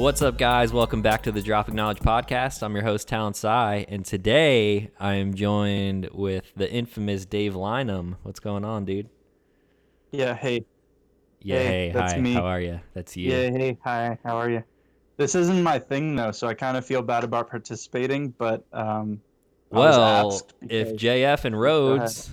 What's 0.00 0.22
up, 0.22 0.38
guys? 0.38 0.72
Welcome 0.72 1.02
back 1.02 1.24
to 1.24 1.30
the 1.30 1.42
Dropping 1.42 1.74
Knowledge 1.74 1.98
Podcast. 1.98 2.62
I'm 2.62 2.72
your 2.74 2.84
host, 2.84 3.06
Talon 3.06 3.34
Sai, 3.34 3.84
and 3.86 4.02
today 4.02 4.90
I 4.98 5.16
am 5.16 5.34
joined 5.34 6.08
with 6.14 6.50
the 6.56 6.72
infamous 6.72 7.26
Dave 7.26 7.52
Lynham. 7.52 8.16
What's 8.22 8.40
going 8.40 8.64
on, 8.64 8.86
dude? 8.86 9.10
Yeah, 10.10 10.32
hey. 10.32 10.64
Yeah, 11.42 11.58
Hey, 11.58 11.66
hey, 11.66 11.92
that's 11.92 12.14
hi. 12.14 12.18
me. 12.18 12.32
How 12.32 12.46
are 12.46 12.62
you? 12.62 12.80
That's 12.94 13.14
you. 13.14 13.30
Yeah, 13.30 13.50
hey, 13.50 13.78
hi, 13.84 14.16
how 14.24 14.38
are 14.38 14.48
you? 14.48 14.64
This 15.18 15.34
isn't 15.34 15.62
my 15.62 15.78
thing 15.78 16.16
though, 16.16 16.32
so 16.32 16.48
I 16.48 16.54
kind 16.54 16.78
of 16.78 16.86
feel 16.86 17.02
bad 17.02 17.22
about 17.22 17.50
participating, 17.50 18.30
but 18.30 18.64
um 18.72 19.20
I 19.70 19.76
was 19.76 19.96
well, 19.98 20.42
if 20.62 20.96
JF 20.96 21.44
and. 21.44 21.60
Rhodes 21.60 22.30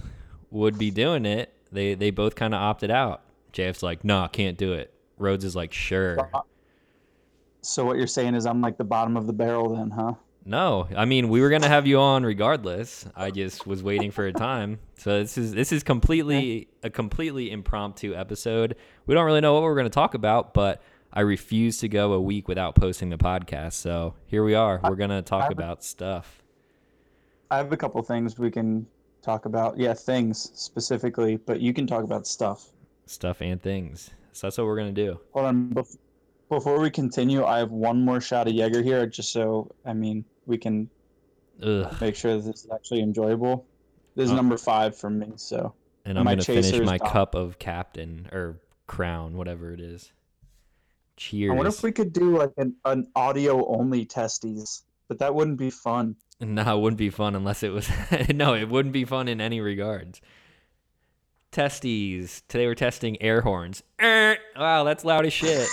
would 0.51 0.77
be 0.77 0.89
doing 0.89 1.25
it, 1.25 1.53
they 1.73 1.95
they 1.95 2.11
both 2.11 2.33
kind 2.35 2.53
of 2.55 2.61
opted 2.61 2.91
out. 2.91 3.23
JF's 3.51 3.83
like, 3.83 4.05
"No, 4.05 4.25
can't 4.31 4.57
do 4.57 4.71
it." 4.71 4.93
Rhodes 5.17 5.43
is 5.43 5.53
like, 5.53 5.73
"Sure." 5.73 6.31
So 7.67 7.83
what 7.83 7.97
you're 7.97 8.07
saying 8.07 8.33
is 8.35 8.45
I'm 8.45 8.61
like 8.61 8.77
the 8.77 8.85
bottom 8.85 9.17
of 9.17 9.27
the 9.27 9.33
barrel 9.33 9.75
then, 9.75 9.89
huh? 9.89 10.13
No, 10.45 10.87
I 10.95 11.03
mean 11.03 11.27
we 11.27 11.41
were 11.41 11.49
gonna 11.49 11.67
have 11.67 11.85
you 11.85 11.99
on 11.99 12.23
regardless. 12.23 13.05
I 13.13 13.29
just 13.29 13.67
was 13.67 13.83
waiting 13.83 14.09
for 14.09 14.25
a 14.25 14.31
time. 14.31 14.79
So 14.97 15.19
this 15.19 15.37
is 15.37 15.53
this 15.53 15.73
is 15.73 15.83
completely 15.83 16.69
a 16.81 16.89
completely 16.89 17.51
impromptu 17.51 18.15
episode. 18.15 18.77
We 19.05 19.13
don't 19.13 19.25
really 19.25 19.41
know 19.41 19.53
what 19.53 19.63
we're 19.63 19.75
gonna 19.75 19.89
talk 19.89 20.13
about, 20.13 20.53
but 20.53 20.81
I 21.11 21.21
refuse 21.21 21.77
to 21.79 21.89
go 21.89 22.13
a 22.13 22.21
week 22.21 22.47
without 22.47 22.75
posting 22.75 23.09
the 23.09 23.17
podcast. 23.17 23.73
So 23.73 24.15
here 24.27 24.45
we 24.45 24.55
are. 24.55 24.79
We're 24.81 24.95
gonna 24.95 25.21
talk 25.21 25.51
about 25.51 25.83
stuff. 25.83 26.41
I 27.51 27.57
have 27.57 27.73
a 27.73 27.77
couple 27.77 28.01
things 28.01 28.39
we 28.39 28.49
can 28.49 28.87
talk 29.21 29.45
about. 29.45 29.77
Yeah, 29.77 29.93
things 29.93 30.51
specifically, 30.53 31.35
but 31.35 31.59
you 31.59 31.73
can 31.73 31.85
talk 31.85 32.05
about 32.05 32.27
stuff. 32.27 32.69
Stuff 33.07 33.41
and 33.41 33.61
things. 33.61 34.11
So 34.31 34.47
that's 34.47 34.57
what 34.57 34.67
we're 34.67 34.77
gonna 34.77 34.93
do. 34.93 35.19
Hold 35.33 35.47
on, 35.47 35.69
bef- 35.71 35.97
before 36.49 36.79
we 36.79 36.89
continue, 36.89 37.43
I 37.45 37.59
have 37.59 37.71
one 37.71 38.03
more 38.03 38.21
shot 38.21 38.47
of 38.47 38.53
Jaeger 38.53 38.81
here, 38.81 39.05
just 39.05 39.31
so 39.31 39.69
I 39.85 39.93
mean 39.93 40.25
we 40.45 40.57
can 40.57 40.89
Ugh. 41.61 41.93
make 42.01 42.15
sure 42.15 42.37
this 42.37 42.63
is 42.63 42.67
actually 42.73 43.01
enjoyable. 43.01 43.65
This 44.15 44.25
is 44.25 44.31
Uh, 44.31 44.35
number 44.35 44.57
five 44.57 44.95
for 44.97 45.09
me, 45.09 45.33
so 45.35 45.73
And 46.05 46.17
I'm 46.17 46.25
gonna 46.25 46.41
finish 46.43 46.79
my 46.81 46.97
cup 46.97 47.35
of 47.35 47.59
captain 47.59 48.29
or 48.31 48.59
crown, 48.87 49.35
whatever 49.35 49.73
it 49.73 49.79
is. 49.79 50.11
Cheers. 51.17 51.51
I 51.51 51.55
wonder 51.55 51.69
if 51.69 51.83
we 51.83 51.91
could 51.91 52.13
do 52.13 52.37
like 52.37 52.53
an, 52.57 52.75
an 52.85 53.07
audio 53.15 53.65
only 53.67 54.05
testes, 54.05 54.83
but 55.07 55.19
that 55.19 55.33
wouldn't 55.33 55.57
be 55.57 55.69
fun. 55.69 56.15
No, 56.39 56.77
it 56.77 56.81
wouldn't 56.81 56.99
be 56.99 57.09
fun 57.09 57.33
unless 57.35 57.63
it 57.63 57.69
was. 57.69 57.89
no, 58.29 58.53
it 58.53 58.69
wouldn't 58.69 58.93
be 58.93 59.05
fun 59.05 59.27
in 59.27 59.41
any 59.41 59.59
regards. 59.59 60.21
Testes. 61.51 62.43
Today 62.47 62.67
we're 62.67 62.75
testing 62.75 63.19
air 63.23 63.41
horns. 63.41 63.81
Er, 63.99 64.37
Wow, 64.55 64.83
that's 64.83 65.03
loud 65.03 65.25
as 65.25 65.33
shit. 65.33 65.67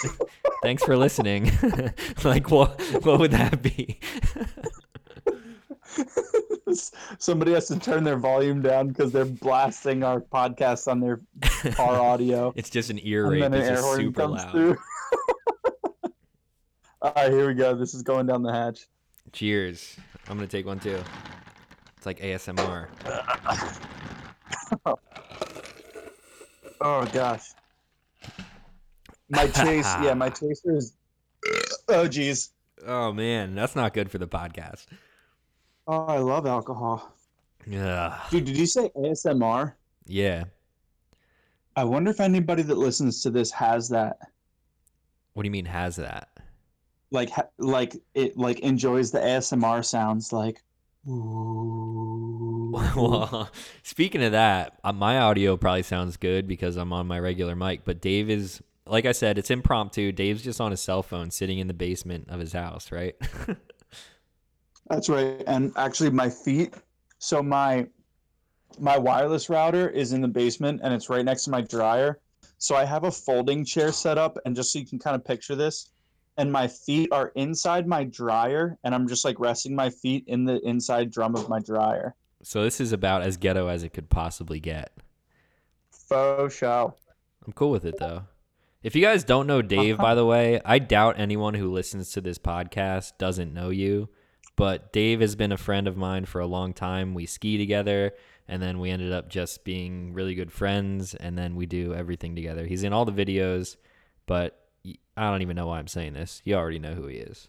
Thanks 0.65 0.83
for 0.83 0.97
listening. 0.97 1.53
like, 2.25 2.51
what? 2.51 2.81
What 3.05 3.21
would 3.21 3.33
that 3.33 3.61
be? 3.61 4.01
Somebody 7.19 7.53
has 7.53 7.69
to 7.69 7.79
turn 7.79 8.03
their 8.03 8.17
volume 8.17 8.63
down 8.63 8.89
because 8.89 9.13
they're 9.13 9.27
blasting 9.27 10.03
our 10.03 10.23
podcast 10.23 10.89
on 10.89 11.01
their 11.01 11.21
car 11.75 12.01
audio. 12.01 12.55
it's 12.57 12.71
just 12.71 12.89
an 12.89 12.99
ear 13.03 13.29
rape. 13.31 13.45
It's 13.45 13.69
air 13.69 13.77
just 13.77 13.95
super 13.95 14.27
loud. 14.27 14.77
All 17.03 17.13
right, 17.15 17.31
here 17.31 17.47
we 17.47 17.53
go. 17.55 17.75
This 17.75 17.93
is 17.93 18.03
going 18.03 18.27
down 18.27 18.43
the 18.43 18.53
hatch. 18.53 18.89
Cheers. 19.33 19.97
I'm 20.29 20.39
gonna 20.39 20.47
take 20.47 20.65
one 20.65 20.81
too. 20.81 20.99
It's 21.99 22.07
like 22.07 22.21
ASMR. 22.21 22.89
Oh 26.81 27.05
gosh. 27.13 27.53
My 29.29 29.47
chase, 29.49 29.93
yeah, 30.03 30.15
my 30.15 30.31
chaser 30.31 30.77
is. 30.77 30.95
Oh 31.89 32.09
geez. 32.09 32.51
Oh 32.87 33.13
man, 33.13 33.55
that's 33.55 33.77
not 33.77 33.95
good 33.95 34.11
for 34.11 34.19
the 34.19 34.29
podcast. 34.29 34.87
Oh, 35.87 36.07
I 36.07 36.19
love 36.19 36.47
alcohol. 36.47 37.15
Yeah. 37.67 38.21
Dude, 38.31 38.45
did 38.45 38.57
you 38.57 38.67
say 38.67 38.91
ASMR? 38.97 39.75
Yeah. 40.07 40.45
I 41.77 41.85
wonder 41.85 42.11
if 42.11 42.21
anybody 42.21 42.63
that 42.63 42.77
listens 42.77 43.23
to 43.23 43.31
this 43.31 43.51
has 43.51 43.89
that. 43.89 44.19
What 45.33 45.43
do 45.43 45.47
you 45.47 45.51
mean 45.51 45.65
has 45.67 45.97
that? 45.97 46.29
like 47.15 47.31
ha- 47.31 47.49
like 47.59 47.97
it 48.15 48.37
like 48.37 48.59
enjoys 48.61 49.11
the 49.11 49.21
ASMR 49.21 49.83
sounds 49.85 50.33
like 50.33 50.63
ooh. 51.09 52.73
well, 52.73 53.51
speaking 53.83 54.23
of 54.23 54.33
that, 54.33 54.79
uh, 54.83 54.93
my 54.93 55.19
audio 55.19 55.57
probably 55.57 55.83
sounds 55.83 56.17
good 56.17 56.49
because 56.49 56.77
I'm 56.77 56.93
on 56.93 57.07
my 57.07 57.19
regular 57.19 57.55
mic. 57.55 57.85
But 57.85 58.01
Dave 58.01 58.31
is, 58.31 58.63
like 58.87 59.07
I 59.07 59.13
said, 59.13 59.39
it's 59.39 59.51
impromptu. 59.51 60.13
Dave's 60.13 60.43
just 60.43 60.61
on 60.61 60.71
his 60.71 60.81
cell 60.81 61.03
phone, 61.03 61.31
sitting 61.31 61.59
in 61.59 61.69
the 61.69 61.75
basement 61.75 62.29
of 62.29 62.41
his 62.41 62.53
house, 62.53 62.93
right? 62.93 63.15
That's 64.89 65.09
right. 65.09 65.43
And 65.47 65.73
actually 65.77 66.11
my 66.11 66.29
feet 66.29 66.75
so 67.25 67.43
my 67.43 67.87
my 68.79 68.99
wireless 68.99 69.49
router 69.49 69.89
is 69.89 70.13
in 70.13 70.21
the 70.21 70.29
basement 70.29 70.81
and 70.83 70.93
it's 70.93 71.09
right 71.09 71.25
next 71.25 71.45
to 71.45 71.51
my 71.51 71.63
dryer. 71.63 72.21
So 72.59 72.75
I 72.75 72.85
have 72.85 73.05
a 73.05 73.11
folding 73.11 73.65
chair 73.65 73.93
set 73.93 74.19
up 74.19 74.37
and 74.45 74.55
just 74.55 74.73
so 74.73 74.79
you 74.79 74.87
can 74.87 74.99
kind 74.99 75.17
of 75.17 75.25
picture 75.25 75.55
this 75.55 75.89
and 76.37 76.53
my 76.53 76.69
feet 76.69 77.09
are 77.13 77.29
inside 77.37 77.87
my 77.87 78.05
dryer 78.05 78.77
and 78.85 78.95
I'm 78.95 79.09
just 79.09 79.25
like 79.25 79.41
resting 79.41 79.75
my 79.75 79.89
feet 79.89 80.25
in 80.27 80.45
the 80.45 80.61
inside 80.69 81.11
drum 81.11 81.35
of 81.35 81.49
my 81.49 81.61
dryer. 81.61 82.15
so 82.43 82.63
this 82.63 82.79
is 82.79 82.93
about 82.93 83.23
as 83.23 83.39
ghetto 83.39 83.69
as 83.69 83.85
it 83.85 83.95
could 83.95 84.11
possibly 84.11 84.61
get. 84.61 84.93
Faux 85.93 86.55
show. 86.55 86.95
I'm 87.47 87.55
cool 87.55 87.71
with 87.71 87.87
it 87.87 87.95
though. 87.99 88.25
If 88.85 88.95
you 88.95 89.01
guys 89.01 89.25
don't 89.25 89.47
know 89.47 89.63
Dave, 89.63 89.97
by 89.97 90.05
uh-huh. 90.05 90.15
the 90.15 90.27
way, 90.27 90.61
I 90.63 90.79
doubt 90.79 91.19
anyone 91.19 91.55
who 91.55 91.73
listens 91.73 92.11
to 92.13 92.21
this 92.21 92.37
podcast 92.37 93.13
doesn't 93.17 93.55
know 93.55 93.71
you. 93.71 94.11
But 94.57 94.93
Dave 94.93 95.23
has 95.23 95.35
been 95.35 95.53
a 95.53 95.57
friend 95.57 95.89
of 95.89 95.97
mine 95.97 96.27
for 96.27 96.43
a 96.43 96.47
long 96.47 96.75
time. 96.75 97.15
We 97.15 97.25
ski 97.25 97.57
together, 97.57 98.13
and 98.47 98.63
then 98.63 98.79
we 98.79 98.91
ended 98.91 99.11
up 99.11 99.31
just 99.31 99.65
being 99.65 100.13
really 100.13 100.35
good 100.35 100.53
friends, 100.53 101.15
and 101.15 101.37
then 101.37 101.57
we 101.57 101.65
do 101.65 101.95
everything 101.95 102.37
together. 102.37 102.67
He's 102.67 102.85
in 102.85 102.93
all 102.93 103.07
the 103.07 103.13
videos, 103.13 103.77
but 104.27 104.67
I 105.17 105.31
don't 105.31 105.41
even 105.41 105.57
know 105.57 105.69
why 105.69 105.79
I'm 105.79 105.89
saying 105.89 106.13
this. 106.13 106.43
You 106.45 106.57
already 106.57 106.79
know 106.79 106.93
who 106.93 107.07
he 107.07 107.17
is. 107.17 107.49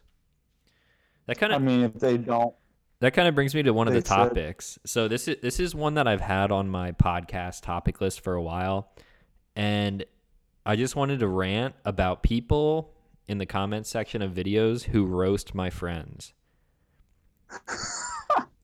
That 1.27 1.37
kind 1.37 1.51
of. 1.51 1.61
I 1.61 1.65
mean 1.65 1.83
if 1.83 1.95
they 1.95 2.17
don't 2.17 2.55
that 3.01 3.13
kind 3.13 3.27
of 3.27 3.35
brings 3.35 3.53
me 3.53 3.61
to 3.63 3.73
one 3.73 3.89
of 3.89 3.93
the 3.93 3.99
They 3.99 4.07
said- 4.07 4.15
topics. 4.15 4.79
So 4.85 5.09
this 5.09 5.27
is 5.27 5.35
this 5.41 5.59
is 5.59 5.75
one 5.75 5.95
that 5.95 6.07
I've 6.07 6.21
had 6.21 6.49
on 6.49 6.69
my 6.69 6.93
podcast 6.93 7.61
topic 7.61 7.99
list 7.99 8.21
for 8.21 8.35
a 8.35 8.41
while, 8.41 8.89
and 9.53 10.05
I 10.65 10.75
just 10.75 10.95
wanted 10.95 11.19
to 11.19 11.27
rant 11.27 11.75
about 11.85 12.23
people 12.23 12.91
in 13.27 13.37
the 13.37 13.45
comments 13.45 13.89
section 13.89 14.21
of 14.21 14.31
videos 14.31 14.83
who 14.83 15.05
roast 15.05 15.53
my 15.53 15.69
friends. 15.69 16.33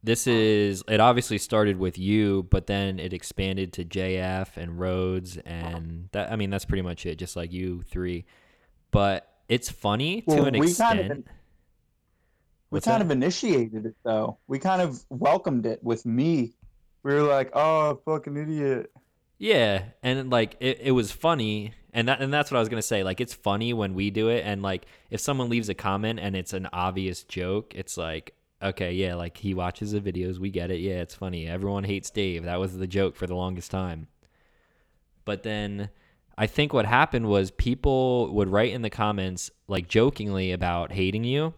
this 0.03 0.25
is 0.25 0.83
it 0.87 0.99
obviously 0.99 1.37
started 1.37 1.77
with 1.77 1.97
you, 1.97 2.47
but 2.49 2.67
then 2.67 2.99
it 2.99 3.13
expanded 3.13 3.73
to 3.73 3.85
JF 3.85 4.57
and 4.57 4.79
Rhodes 4.79 5.37
and 5.37 6.09
that 6.11 6.31
I 6.31 6.35
mean 6.35 6.49
that's 6.49 6.65
pretty 6.65 6.81
much 6.81 7.05
it, 7.05 7.15
just 7.17 7.35
like 7.35 7.51
you 7.51 7.83
three. 7.83 8.25
But 8.89 9.27
it's 9.47 9.69
funny 9.69 10.21
to 10.21 10.43
an 10.43 10.57
we 10.59 10.67
extent. 10.67 10.99
kind 10.99 11.11
of- 11.11 11.23
we 12.71 12.79
kind 12.79 13.01
that? 13.01 13.05
of 13.05 13.11
initiated 13.11 13.85
it 13.85 13.95
though. 14.03 14.37
We 14.47 14.57
kind 14.57 14.81
of 14.81 15.03
welcomed 15.09 15.65
it 15.65 15.83
with 15.83 16.05
me. 16.05 16.53
We 17.03 17.13
were 17.13 17.23
like, 17.23 17.51
"Oh, 17.53 17.99
fucking 18.05 18.37
idiot." 18.37 18.91
Yeah, 19.41 19.85
and 20.03 20.29
like 20.29 20.55
it, 20.59 20.81
it 20.81 20.91
was 20.91 21.11
funny, 21.11 21.73
and 21.93 22.07
that 22.07 22.21
and 22.21 22.31
that's 22.31 22.51
what 22.51 22.57
I 22.57 22.59
was 22.59 22.69
gonna 22.69 22.83
say. 22.83 23.03
Like 23.03 23.19
it's 23.19 23.33
funny 23.33 23.73
when 23.73 23.95
we 23.95 24.11
do 24.11 24.29
it, 24.29 24.43
and 24.45 24.61
like 24.61 24.85
if 25.09 25.19
someone 25.19 25.49
leaves 25.49 25.67
a 25.67 25.73
comment 25.73 26.19
and 26.19 26.35
it's 26.35 26.53
an 26.53 26.69
obvious 26.71 27.23
joke, 27.23 27.73
it's 27.75 27.97
like 27.97 28.35
okay, 28.61 28.93
yeah, 28.93 29.15
like 29.15 29.37
he 29.37 29.55
watches 29.55 29.93
the 29.93 29.99
videos, 29.99 30.37
we 30.37 30.51
get 30.51 30.69
it. 30.69 30.79
Yeah, 30.79 31.01
it's 31.01 31.15
funny. 31.15 31.47
Everyone 31.47 31.85
hates 31.85 32.11
Dave. 32.11 32.43
That 32.43 32.59
was 32.59 32.77
the 32.77 32.85
joke 32.85 33.15
for 33.15 33.25
the 33.25 33.33
longest 33.33 33.71
time. 33.71 34.09
But 35.25 35.41
then 35.41 35.89
I 36.37 36.45
think 36.45 36.71
what 36.71 36.85
happened 36.85 37.25
was 37.25 37.49
people 37.49 38.31
would 38.35 38.49
write 38.49 38.73
in 38.73 38.83
the 38.83 38.91
comments 38.91 39.49
like 39.67 39.87
jokingly 39.87 40.51
about 40.51 40.91
hating 40.91 41.23
you, 41.23 41.55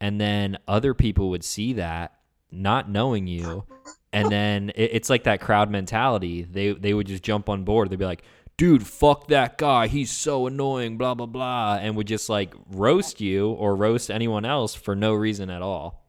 and 0.00 0.18
then 0.18 0.56
other 0.66 0.94
people 0.94 1.28
would 1.28 1.44
see 1.44 1.74
that 1.74 2.14
not 2.50 2.88
knowing 2.88 3.26
you 3.26 3.66
and 4.14 4.30
then 4.30 4.70
it, 4.70 4.90
it's 4.92 5.10
like 5.10 5.24
that 5.24 5.40
crowd 5.40 5.70
mentality. 5.70 6.42
They 6.42 6.72
they 6.72 6.94
would 6.94 7.06
just 7.06 7.22
jump 7.22 7.48
on 7.48 7.64
board. 7.64 7.90
They'd 7.90 7.98
be 7.98 8.04
like 8.04 8.22
dude 8.56 8.86
fuck 8.86 9.28
that 9.28 9.58
guy. 9.58 9.88
He's 9.88 10.10
so 10.10 10.46
annoying 10.46 10.96
blah 10.96 11.14
blah 11.14 11.26
blah 11.26 11.78
and 11.80 11.96
would 11.96 12.06
just 12.06 12.28
like 12.28 12.54
roast 12.70 13.20
you 13.20 13.50
or 13.50 13.74
roast 13.74 14.10
anyone 14.10 14.44
else 14.44 14.74
for 14.74 14.94
no 14.94 15.12
reason 15.12 15.50
at 15.50 15.62
all. 15.62 16.02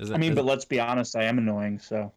I 0.00 0.16
mean, 0.16 0.34
but 0.34 0.44
let's 0.44 0.64
be 0.64 0.78
honest, 0.78 1.16
I 1.16 1.24
am 1.24 1.38
annoying, 1.38 1.80
so. 1.80 2.12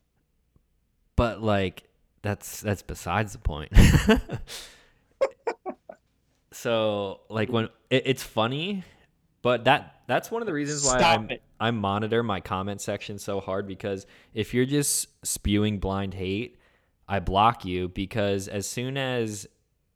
But 1.16 1.42
like 1.42 1.84
that's 2.22 2.62
that's 2.62 2.84
besides 2.84 3.34
the 3.34 3.40
point. 3.40 3.72
So 6.52 7.22
like 7.30 7.50
when 7.50 7.66
it, 7.90 8.04
it's 8.06 8.24
funny 8.24 8.84
but 9.42 9.66
that 9.66 10.01
that's 10.12 10.30
one 10.30 10.42
of 10.42 10.46
the 10.46 10.54
reasons 10.54 10.84
why 10.84 10.98
Stop 10.98 11.20
I'm, 11.20 11.30
it. 11.30 11.42
I 11.60 11.72
monitor 11.72 12.24
my 12.24 12.40
comment 12.40 12.82
section 12.82 13.18
so 13.18 13.40
hard 13.40 13.68
because 13.68 14.06
if 14.34 14.54
you're 14.54 14.66
just 14.66 15.08
spewing 15.26 15.80
blind 15.80 16.14
hate 16.14 16.58
I 17.12 17.20
block 17.20 17.66
you 17.66 17.90
because 17.90 18.48
as 18.48 18.66
soon 18.66 18.98
as 18.98 19.46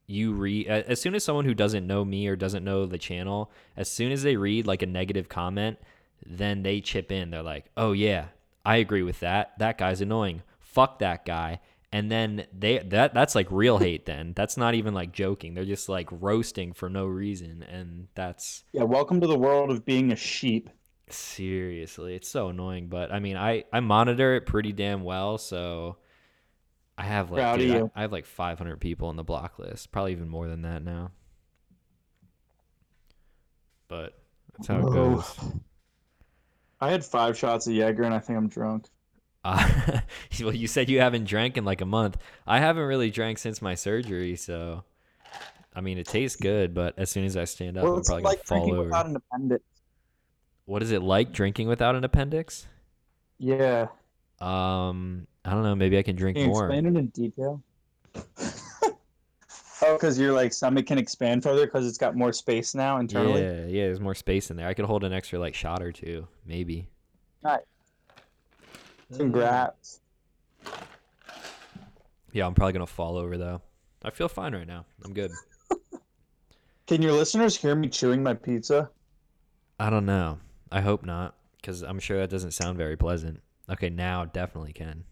you 0.05 0.33
read 0.33 0.67
as 0.67 0.99
soon 0.99 1.15
as 1.15 1.23
someone 1.23 1.45
who 1.45 1.53
doesn't 1.53 1.87
know 1.87 2.03
me 2.03 2.27
or 2.27 2.35
doesn't 2.35 2.65
know 2.65 2.85
the 2.85 2.97
channel, 2.97 3.51
as 3.77 3.89
soon 3.89 4.11
as 4.11 4.21
they 4.21 4.35
read 4.35 4.67
like 4.67 4.81
a 4.81 4.85
negative 4.85 5.29
comment, 5.29 5.79
then 6.25 6.61
they 6.61 6.81
chip 6.81 7.13
in. 7.13 7.31
They're 7.31 7.41
like, 7.41 7.65
"Oh 7.77 7.93
yeah, 7.93 8.25
I 8.65 8.77
agree 8.77 9.01
with 9.01 9.21
that. 9.21 9.57
That 9.59 9.77
guy's 9.77 10.01
annoying. 10.01 10.43
Fuck 10.59 10.99
that 10.99 11.25
guy." 11.25 11.61
And 11.95 12.11
then 12.11 12.45
they 12.51 12.79
that 12.79 13.13
that's 13.13 13.35
like 13.35 13.47
real 13.49 13.77
hate 13.77 14.05
then. 14.05 14.33
That's 14.35 14.57
not 14.57 14.73
even 14.75 14.93
like 14.93 15.13
joking. 15.13 15.53
They're 15.53 15.63
just 15.63 15.87
like 15.87 16.09
roasting 16.11 16.73
for 16.73 16.89
no 16.89 17.05
reason 17.05 17.63
and 17.63 18.09
that's 18.15 18.65
Yeah, 18.73 18.83
welcome 18.83 19.21
to 19.21 19.27
the 19.27 19.39
world 19.39 19.71
of 19.71 19.85
being 19.85 20.11
a 20.11 20.15
sheep. 20.17 20.69
seriously, 21.09 22.15
it's 22.15 22.27
so 22.27 22.49
annoying, 22.49 22.89
but 22.89 23.13
I 23.13 23.19
mean, 23.19 23.37
I 23.37 23.63
I 23.71 23.79
monitor 23.79 24.35
it 24.35 24.45
pretty 24.45 24.73
damn 24.73 25.03
well, 25.05 25.37
so 25.37 25.95
I 26.97 27.03
have 27.03 27.31
like 27.31 27.39
Proud 27.39 27.59
dude, 27.59 27.71
I- 27.71 27.77
you. 27.77 27.91
I 27.95 28.01
have 28.01 28.11
like 28.11 28.25
500 28.25 28.81
people 28.81 29.07
on 29.07 29.15
the 29.15 29.23
block 29.23 29.57
list, 29.57 29.93
probably 29.93 30.11
even 30.11 30.27
more 30.27 30.49
than 30.49 30.63
that 30.63 30.83
now. 30.83 31.11
But 33.87 34.19
that's 34.57 34.67
how 34.67 34.79
it 34.79 34.91
goes. 34.93 35.39
I 36.81 36.91
had 36.91 37.05
five 37.05 37.37
shots 37.37 37.67
of 37.67 37.73
Jaeger 37.73 38.03
and 38.03 38.13
I 38.13 38.19
think 38.19 38.37
I'm 38.37 38.49
drunk. 38.49 38.87
Uh, 39.45 39.99
well, 40.41 40.55
you 40.55 40.67
said 40.67 40.89
you 40.89 40.99
haven't 40.99 41.25
drank 41.25 41.55
in 41.55 41.63
like 41.63 41.79
a 41.81 41.85
month. 41.85 42.17
I 42.47 42.59
haven't 42.59 42.83
really 42.83 43.11
drank 43.11 43.37
since 43.37 43.61
my 43.61 43.75
surgery, 43.75 44.35
so 44.35 44.83
I 45.75 45.81
mean, 45.81 45.97
it 45.99 46.07
tastes 46.07 46.35
good, 46.35 46.73
but 46.73 46.97
as 46.97 47.11
soon 47.11 47.25
as 47.25 47.37
I 47.37 47.43
stand 47.43 47.77
up, 47.77 47.83
Well, 47.83 47.97
I'm 47.97 48.03
probably 48.03 48.23
like 48.23 48.45
gonna 48.47 48.61
fall 48.61 48.73
over. 48.73 48.83
without 48.85 49.05
an 49.05 49.15
appendix. 49.15 49.63
What 50.65 50.81
is 50.81 50.91
it 50.91 51.03
like 51.03 51.31
drinking 51.31 51.67
without 51.67 51.95
an 51.95 52.03
appendix? 52.03 52.65
Yeah. 53.37 53.87
Um, 54.41 55.27
I 55.45 55.51
don't 55.51 55.61
know. 55.63 55.75
Maybe 55.75 55.97
I 55.99 56.01
can 56.01 56.15
drink 56.15 56.37
Can 56.37 56.47
you 56.47 56.51
more. 56.51 56.65
explain 56.65 56.87
it 56.87 56.97
in 56.97 57.07
detail? 57.07 57.61
oh, 58.15 59.93
because 59.93 60.17
your 60.17 60.33
like 60.33 60.53
stomach 60.53 60.87
can 60.87 60.97
expand 60.97 61.43
further 61.43 61.65
because 61.67 61.87
it's 61.87 61.99
got 61.99 62.15
more 62.15 62.33
space 62.33 62.73
now 62.73 62.97
internally. 62.97 63.41
Yeah, 63.43 63.65
yeah. 63.67 63.85
There's 63.85 63.99
more 63.99 64.15
space 64.15 64.49
in 64.49 64.57
there. 64.57 64.67
I 64.67 64.73
could 64.73 64.85
hold 64.85 65.03
an 65.03 65.13
extra 65.13 65.37
like 65.37 65.53
shot 65.53 65.83
or 65.83 65.91
two, 65.91 66.27
maybe. 66.47 66.87
Nice. 67.43 67.59
Congrats. 69.13 70.01
Yeah, 72.31 72.45
I'm 72.45 72.53
probably 72.53 72.73
gonna 72.73 72.87
fall 72.87 73.17
over 73.17 73.37
though. 73.37 73.61
I 74.03 74.11
feel 74.11 74.27
fine 74.27 74.53
right 74.53 74.67
now. 74.67 74.85
I'm 75.03 75.13
good. 75.13 75.31
Can 76.87 77.01
your 77.01 77.13
listeners 77.13 77.55
hear 77.55 77.75
me 77.75 77.87
chewing 77.87 78.21
my 78.21 78.33
pizza? 78.33 78.91
I 79.79 79.89
don't 79.89 80.05
know. 80.05 80.39
I 80.71 80.81
hope 80.81 81.03
not, 81.03 81.35
because 81.57 81.81
I'm 81.81 81.99
sure 81.99 82.19
that 82.19 82.29
doesn't 82.29 82.51
sound 82.51 82.77
very 82.77 82.95
pleasant. 82.95 83.41
Okay, 83.69 83.89
now 83.89 84.25
definitely 84.25 84.73
can. 84.73 85.03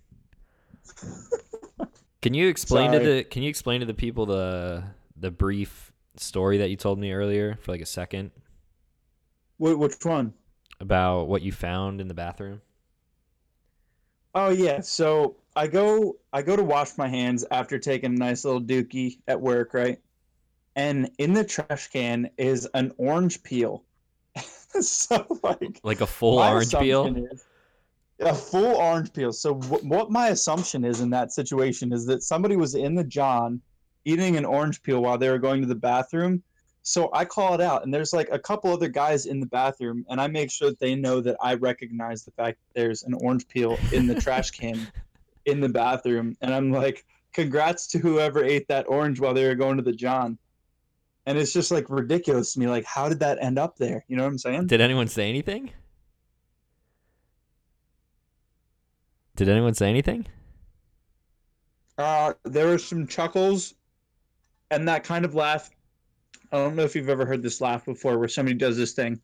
Can 2.21 2.33
you 2.33 2.47
explain 2.47 2.91
to 2.91 2.99
the 2.99 3.23
Can 3.23 3.43
you 3.43 3.49
explain 3.49 3.79
to 3.79 3.85
the 3.85 3.93
people 3.93 4.25
the 4.25 4.83
the 5.17 5.31
brief 5.31 5.91
story 6.17 6.57
that 6.59 6.69
you 6.69 6.75
told 6.75 6.99
me 6.99 7.11
earlier 7.11 7.57
for 7.61 7.71
like 7.71 7.81
a 7.81 7.85
second 7.85 8.31
Wh- 9.57 9.77
which 9.77 10.03
one? 10.03 10.33
about 10.79 11.27
what 11.27 11.41
you 11.41 11.51
found 11.51 11.99
in 11.99 12.07
the 12.07 12.13
bathroom? 12.13 12.61
Oh 14.35 14.49
yeah. 14.49 14.81
So 14.81 15.35
I 15.55 15.67
go 15.67 16.17
I 16.31 16.41
go 16.41 16.55
to 16.55 16.63
wash 16.63 16.97
my 16.97 17.07
hands 17.07 17.45
after 17.51 17.77
taking 17.77 18.13
a 18.13 18.17
nice 18.17 18.45
little 18.45 18.61
dookie 18.61 19.19
at 19.27 19.39
work, 19.39 19.73
right? 19.73 19.99
And 20.75 21.11
in 21.19 21.33
the 21.33 21.43
trash 21.43 21.87
can 21.89 22.29
is 22.37 22.67
an 22.73 22.91
orange 22.97 23.43
peel. 23.43 23.83
so 24.81 25.25
like 25.43 25.79
Like 25.83 26.01
a 26.01 26.07
full 26.07 26.39
orange 26.39 26.73
peel? 26.73 27.15
is- 27.15 27.43
a 28.19 28.33
full 28.33 28.75
orange 28.77 29.11
peel. 29.11 29.33
So 29.33 29.55
wh- 29.55 29.83
what 29.83 30.09
my 30.09 30.29
assumption 30.29 30.85
is 30.85 31.01
in 31.01 31.09
that 31.09 31.33
situation 31.33 31.91
is 31.91 32.05
that 32.05 32.23
somebody 32.23 32.55
was 32.55 32.73
in 32.75 32.95
the 32.95 33.03
John 33.03 33.59
eating 34.05 34.37
an 34.37 34.45
orange 34.45 34.81
peel 34.81 35.01
while 35.01 35.17
they 35.17 35.29
were 35.29 35.39
going 35.39 35.61
to 35.61 35.67
the 35.67 35.75
bathroom. 35.75 36.41
So 36.83 37.09
I 37.13 37.23
call 37.23 37.53
it 37.53 37.61
out, 37.61 37.83
and 37.83 37.93
there's 37.93 38.11
like 38.11 38.27
a 38.31 38.37
couple 38.37 38.71
other 38.71 38.89
guys 38.89 39.25
in 39.25 39.39
the 39.39 39.45
bathroom, 39.45 40.05
and 40.09 40.19
I 40.19 40.27
make 40.27 40.51
sure 40.51 40.69
that 40.69 40.79
they 40.79 40.95
know 40.95 41.21
that 41.21 41.37
I 41.41 41.55
recognize 41.55 42.23
the 42.23 42.31
fact 42.31 42.59
that 42.59 42.79
there's 42.79 43.03
an 43.03 43.13
orange 43.15 43.47
peel 43.47 43.77
in 43.93 44.05
the 44.05 44.15
trash 44.15 44.51
can 44.51 44.91
in 45.45 45.61
the 45.61 45.69
bathroom, 45.69 46.35
and 46.41 46.53
I'm 46.53 46.71
like, 46.71 47.05
"Congrats 47.31 47.87
to 47.87 47.99
whoever 47.99 48.43
ate 48.43 48.67
that 48.67 48.85
orange 48.89 49.21
while 49.21 49.33
they 49.33 49.47
were 49.47 49.55
going 49.55 49.77
to 49.77 49.83
the 49.83 49.93
John." 49.93 50.37
And 51.25 51.37
it's 51.37 51.53
just 51.53 51.71
like 51.71 51.89
ridiculous 51.89 52.51
to 52.53 52.59
me. 52.59 52.67
Like, 52.67 52.83
how 52.83 53.07
did 53.07 53.21
that 53.21 53.37
end 53.41 53.57
up 53.57 53.77
there? 53.77 54.03
You 54.09 54.17
know 54.17 54.23
what 54.23 54.29
I'm 54.29 54.37
saying? 54.37 54.67
Did 54.67 54.81
anyone 54.81 55.07
say 55.07 55.29
anything? 55.29 55.71
Did 59.37 59.47
anyone 59.47 59.73
say 59.73 59.89
anything? 59.89 60.27
Uh, 61.97 62.33
there 62.43 62.67
were 62.67 62.77
some 62.77 63.07
chuckles 63.07 63.73
and 64.69 64.87
that 64.87 65.03
kind 65.03 65.25
of 65.25 65.33
laugh. 65.35 65.69
I 66.53 66.57
don't 66.57 66.75
know 66.75 66.83
if 66.83 66.95
you've 66.95 67.09
ever 67.09 67.25
heard 67.25 67.41
this 67.41 67.59
laugh 67.59 67.83
before 67.85 68.17
where 68.17 68.27
somebody 68.27 68.55
does 68.55 68.77
this 68.77 68.93
thing. 68.93 69.19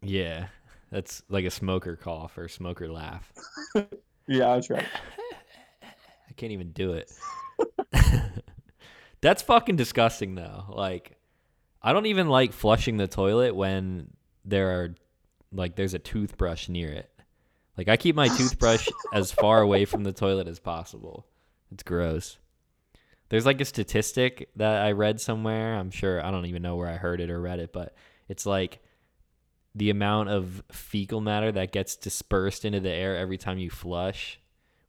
Yeah, 0.00 0.46
that's 0.90 1.22
like 1.28 1.44
a 1.44 1.50
smoker 1.50 1.96
cough 1.96 2.38
or 2.38 2.48
smoker 2.48 2.88
laugh. 2.88 3.30
yeah, 3.74 4.54
that's 4.54 4.70
right. 4.70 4.86
I 5.82 6.32
can't 6.36 6.52
even 6.52 6.72
do 6.72 6.94
it. 6.94 7.12
That's 9.20 9.42
fucking 9.42 9.76
disgusting 9.76 10.34
though. 10.34 10.64
Like 10.68 11.16
I 11.80 11.92
don't 11.92 12.06
even 12.06 12.28
like 12.28 12.52
flushing 12.52 12.96
the 12.96 13.06
toilet 13.06 13.54
when 13.54 14.10
there 14.44 14.80
are 14.80 14.94
like 15.52 15.76
there's 15.76 15.94
a 15.94 15.98
toothbrush 15.98 16.68
near 16.68 16.90
it. 16.90 17.10
Like 17.78 17.88
I 17.88 17.96
keep 17.96 18.16
my 18.16 18.28
toothbrush 18.28 18.88
as 19.14 19.30
far 19.30 19.60
away 19.60 19.84
from 19.84 20.02
the 20.04 20.12
toilet 20.12 20.48
as 20.48 20.58
possible. 20.58 21.26
It's 21.70 21.82
gross. 21.82 22.38
There's 23.32 23.46
like 23.46 23.62
a 23.62 23.64
statistic 23.64 24.50
that 24.56 24.82
I 24.82 24.92
read 24.92 25.18
somewhere. 25.18 25.78
I'm 25.78 25.90
sure 25.90 26.22
I 26.22 26.30
don't 26.30 26.44
even 26.44 26.60
know 26.60 26.76
where 26.76 26.90
I 26.90 26.96
heard 26.96 27.18
it 27.18 27.30
or 27.30 27.40
read 27.40 27.60
it, 27.60 27.72
but 27.72 27.94
it's 28.28 28.44
like 28.44 28.80
the 29.74 29.88
amount 29.88 30.28
of 30.28 30.62
fecal 30.70 31.22
matter 31.22 31.50
that 31.50 31.72
gets 31.72 31.96
dispersed 31.96 32.66
into 32.66 32.78
the 32.80 32.90
air 32.90 33.16
every 33.16 33.38
time 33.38 33.56
you 33.56 33.70
flush, 33.70 34.38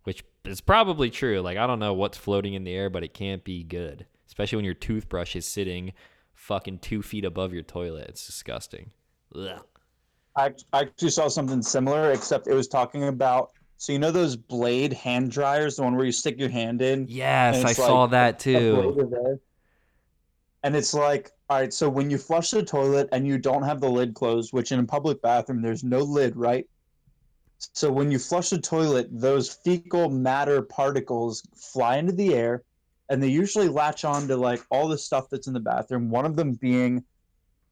which 0.04 0.26
is 0.44 0.60
probably 0.60 1.10
true. 1.10 1.40
Like 1.40 1.58
I 1.58 1.66
don't 1.66 1.80
know 1.80 1.94
what's 1.94 2.18
floating 2.18 2.54
in 2.54 2.66
the 2.66 2.74
air, 2.74 2.90
but 2.90 3.06
it 3.06 3.14
can't 3.14 3.46
be 3.46 3.64
good, 3.64 4.08
especially 4.28 4.58
when 4.58 4.66
your 4.66 4.74
toothbrush 4.74 5.38
is 5.38 5.48
sitting 5.48 5.94
fucking 6.34 6.80
two 6.80 7.02
feet 7.02 7.24
above 7.24 7.54
your 7.54 7.64
toilet. 7.64 8.10
It's 8.10 8.26
disgusting. 8.26 8.92
Ugh. 9.34 9.64
I, 10.36 10.52
I 10.74 10.82
actually 10.82 11.12
saw 11.12 11.30
something 11.30 11.62
similar, 11.62 12.12
except 12.12 12.48
it 12.48 12.56
was 12.56 12.68
talking 12.68 13.06
about. 13.06 13.54
So 13.84 13.92
you 13.92 14.00
know 14.00 14.12
those 14.12 14.38
blade 14.38 14.94
hand 14.94 15.30
dryers, 15.30 15.76
the 15.76 15.84
one 15.84 15.98
where 15.98 16.06
you 16.06 16.14
stick 16.14 16.40
your 16.40 16.48
hand 16.48 16.82
in. 16.82 17.06
Yes, 17.10 17.66
I 17.66 17.72
it's 17.72 17.76
saw 17.76 18.08
that 18.08 18.40
too. 18.40 18.94
blade 18.94 18.98
of 18.98 19.12
air. 19.12 19.40
And 20.64 20.74
it's 20.74 20.94
like, 20.94 21.32
all 21.50 21.60
right, 21.60 21.74
so 21.74 21.90
when 21.90 22.10
you 22.10 22.18
flush 22.18 22.52
the 22.52 22.64
toilet 22.64 23.10
and 23.12 23.28
you 23.28 23.38
don't 23.38 23.64
have 23.64 23.82
the 23.82 23.90
lid 23.90 24.14
closed, 24.14 24.54
which 24.54 24.72
in 24.72 24.80
a 24.80 24.86
public 24.86 25.22
bathroom 25.22 25.62
there's 25.62 25.84
no 25.84 26.00
lid, 26.00 26.38
right? 26.38 26.66
So 27.74 27.92
when 27.92 28.10
you 28.10 28.20
flush 28.20 28.52
the 28.52 28.62
toilet, 28.62 29.10
those 29.12 29.50
fecal 29.50 30.10
matter 30.10 30.62
particles 30.62 31.44
fly 31.54 31.98
into 31.98 32.14
the 32.14 32.36
air 32.36 32.64
and 33.10 33.22
they 33.22 33.28
usually 33.28 33.68
latch 33.68 34.06
on 34.06 34.30
to 34.30 34.38
like 34.38 34.62
all 34.70 34.88
the 34.88 34.98
stuff 34.98 35.26
that's 35.30 35.48
in 35.48 35.54
the 35.54 35.60
bathroom, 35.60 36.10
one 36.10 36.26
of 36.26 36.38
them 36.38 36.54
being 36.54 37.04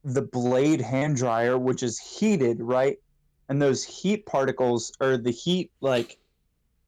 the 0.03 0.23
blade 0.23 0.81
hand 0.81 1.15
dryer, 1.15 1.57
which 1.57 1.83
is 1.83 1.97
heated, 1.99 2.57
right? 2.59 2.97
And 3.51 3.61
those 3.61 3.83
heat 3.83 4.25
particles 4.25 4.93
or 5.01 5.17
the 5.17 5.29
heat 5.29 5.71
like 5.81 6.17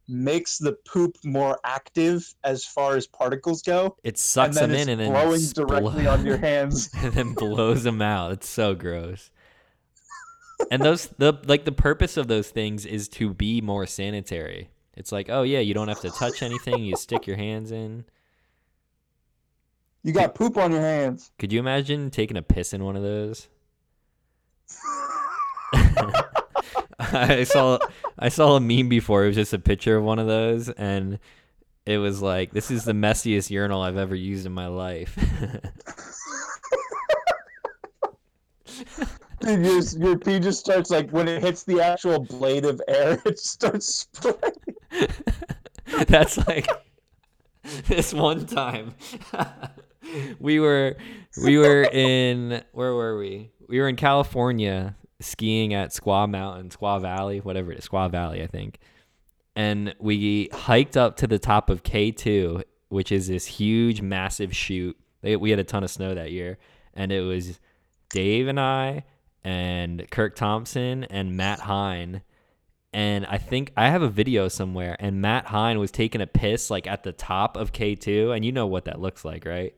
makes 0.08 0.58
the 0.58 0.72
poop 0.88 1.17
more 1.25 1.60
active 1.65 2.34
as 2.46 2.63
far 2.63 2.96
as 2.96 3.05
particles 3.05 3.62
go. 3.62 3.98
It 4.01 4.17
sucks 4.17 4.55
them 4.55 4.72
in 4.72 4.88
and 4.88 5.01
then 5.01 5.12
blowing 5.12 5.41
directly 5.53 6.08
on 6.08 6.25
your 6.25 6.38
hands. 6.50 6.89
and 7.03 7.12
then 7.12 7.34
blows 7.34 7.84
them 7.84 8.01
out. 8.01 8.32
It's 8.32 8.48
so 8.48 8.75
gross. 8.75 9.29
And 10.72 10.82
those 10.82 11.08
the 11.17 11.38
like 11.48 11.65
the 11.65 11.74
purpose 11.74 12.15
of 12.15 12.29
those 12.29 12.50
things 12.50 12.86
is 12.86 13.10
to 13.10 13.34
be 13.34 13.60
more 13.60 13.86
sanitary. 13.86 14.70
It's 14.96 15.12
like, 15.12 15.27
oh 15.29 15.43
yeah, 15.43 15.60
you 15.60 15.74
don't 15.74 15.89
have 15.89 16.00
to 16.00 16.12
touch 16.12 16.41
anything. 16.41 16.86
You 16.86 16.96
stick 16.96 17.27
your 17.27 17.36
hands 17.36 17.74
in. 17.74 18.05
You 20.01 20.13
got 20.13 20.34
poop 20.34 20.55
on 20.55 20.72
your 20.72 20.79
hands. 20.79 21.29
Could 21.38 21.51
you 21.51 21.60
imagine 21.60 22.10
taking 22.10 22.38
a 22.38 22.41
piss 22.41 22.72
in 22.72 22.86
one 22.86 22.96
of 22.96 23.03
those? 23.03 23.50
I 27.15 27.43
saw 27.43 27.77
I 28.17 28.29
saw 28.29 28.55
a 28.55 28.60
meme 28.60 28.89
before. 28.89 29.24
It 29.24 29.27
was 29.27 29.36
just 29.36 29.53
a 29.53 29.60
picture 29.60 29.98
of 29.98 30.03
one 30.03 30.17
of 30.20 30.27
those, 30.27 30.70
and 30.70 31.20
it 31.86 32.00
was 32.00 32.22
like, 32.22 32.51
"This 32.51 32.72
is 32.72 32.86
the 32.86 32.93
messiest 32.93 33.50
urinal 33.50 33.82
I've 33.82 33.98
ever 33.98 34.15
used 34.15 34.46
in 34.46 34.51
my 34.51 34.67
life." 34.67 35.15
Dude, 39.41 39.65
your, 39.65 39.82
your 39.82 40.17
pee 40.17 40.39
just 40.39 40.60
starts 40.60 40.89
like 40.89 41.12
when 41.12 41.27
it 41.27 41.43
hits 41.43 41.63
the 41.63 41.82
actual 41.82 42.20
blade 42.20 42.65
of 42.65 42.82
air, 42.88 43.22
it 43.25 43.38
starts 43.38 44.08
spraying. 44.12 44.38
That's 46.08 46.38
like 46.48 46.67
this 47.88 48.13
one 48.13 48.46
time 48.46 48.96
we 50.39 50.60
were 50.60 50.96
we 51.43 51.58
were 51.58 51.84
in 51.84 52.63
where 52.72 52.93
were 52.93 53.17
we? 53.17 53.51
We 53.67 53.79
were 53.79 53.88
in 53.88 53.96
California 53.96 54.96
skiing 55.24 55.74
at 55.74 55.89
Squaw 55.89 56.30
Mountain, 56.30 56.70
Squaw 56.70 57.01
Valley, 57.01 57.39
whatever 57.39 57.72
it 57.72 57.80
is, 57.80 57.88
Squaw 57.88 58.12
Valley, 58.12 58.44
I 58.44 58.48
think. 58.48 58.80
And 59.56 59.96
we 60.00 60.50
hiked 60.51 60.98
up 60.98 61.18
to 61.18 61.27
the 61.27 61.39
top 61.39 61.70
of 61.70 61.84
K2, 61.84 62.63
which 62.89 63.12
is 63.12 63.27
this 63.27 63.46
huge, 63.46 64.01
massive 64.01 64.56
chute. 64.56 64.98
We 65.22 65.50
had 65.50 65.60
a 65.60 65.63
ton 65.63 65.84
of 65.84 65.92
snow 65.92 66.13
that 66.15 66.32
year, 66.32 66.58
and 66.94 67.12
it 67.12 67.22
was 67.22 67.60
Dave 68.10 68.48
and 68.48 68.60
I 68.60 69.06
and 69.44 70.10
Kirk 70.12 70.36
Thompson 70.36 71.03
and 71.06 71.38
Matt 71.38 71.62
Hine. 71.62 72.22
And 72.92 73.25
I 73.25 73.38
think 73.38 73.72
I 73.75 73.89
have 73.89 74.01
a 74.01 74.10
video 74.10 74.48
somewhere, 74.48 74.96
and 75.00 75.22
Matt 75.22 75.48
Hine 75.48 75.80
was 75.80 75.92
taking 75.92 76.22
a 76.22 76.27
piss 76.27 76.70
like 76.70 76.86
at 76.86 77.03
the 77.03 77.12
top 77.12 77.58
of 77.58 77.72
K2, 77.72 78.36
and 78.36 78.46
you 78.46 78.51
know 78.51 78.68
what 78.68 78.86
that 78.86 79.00
looks 79.00 79.25
like, 79.25 79.46
right? 79.46 79.74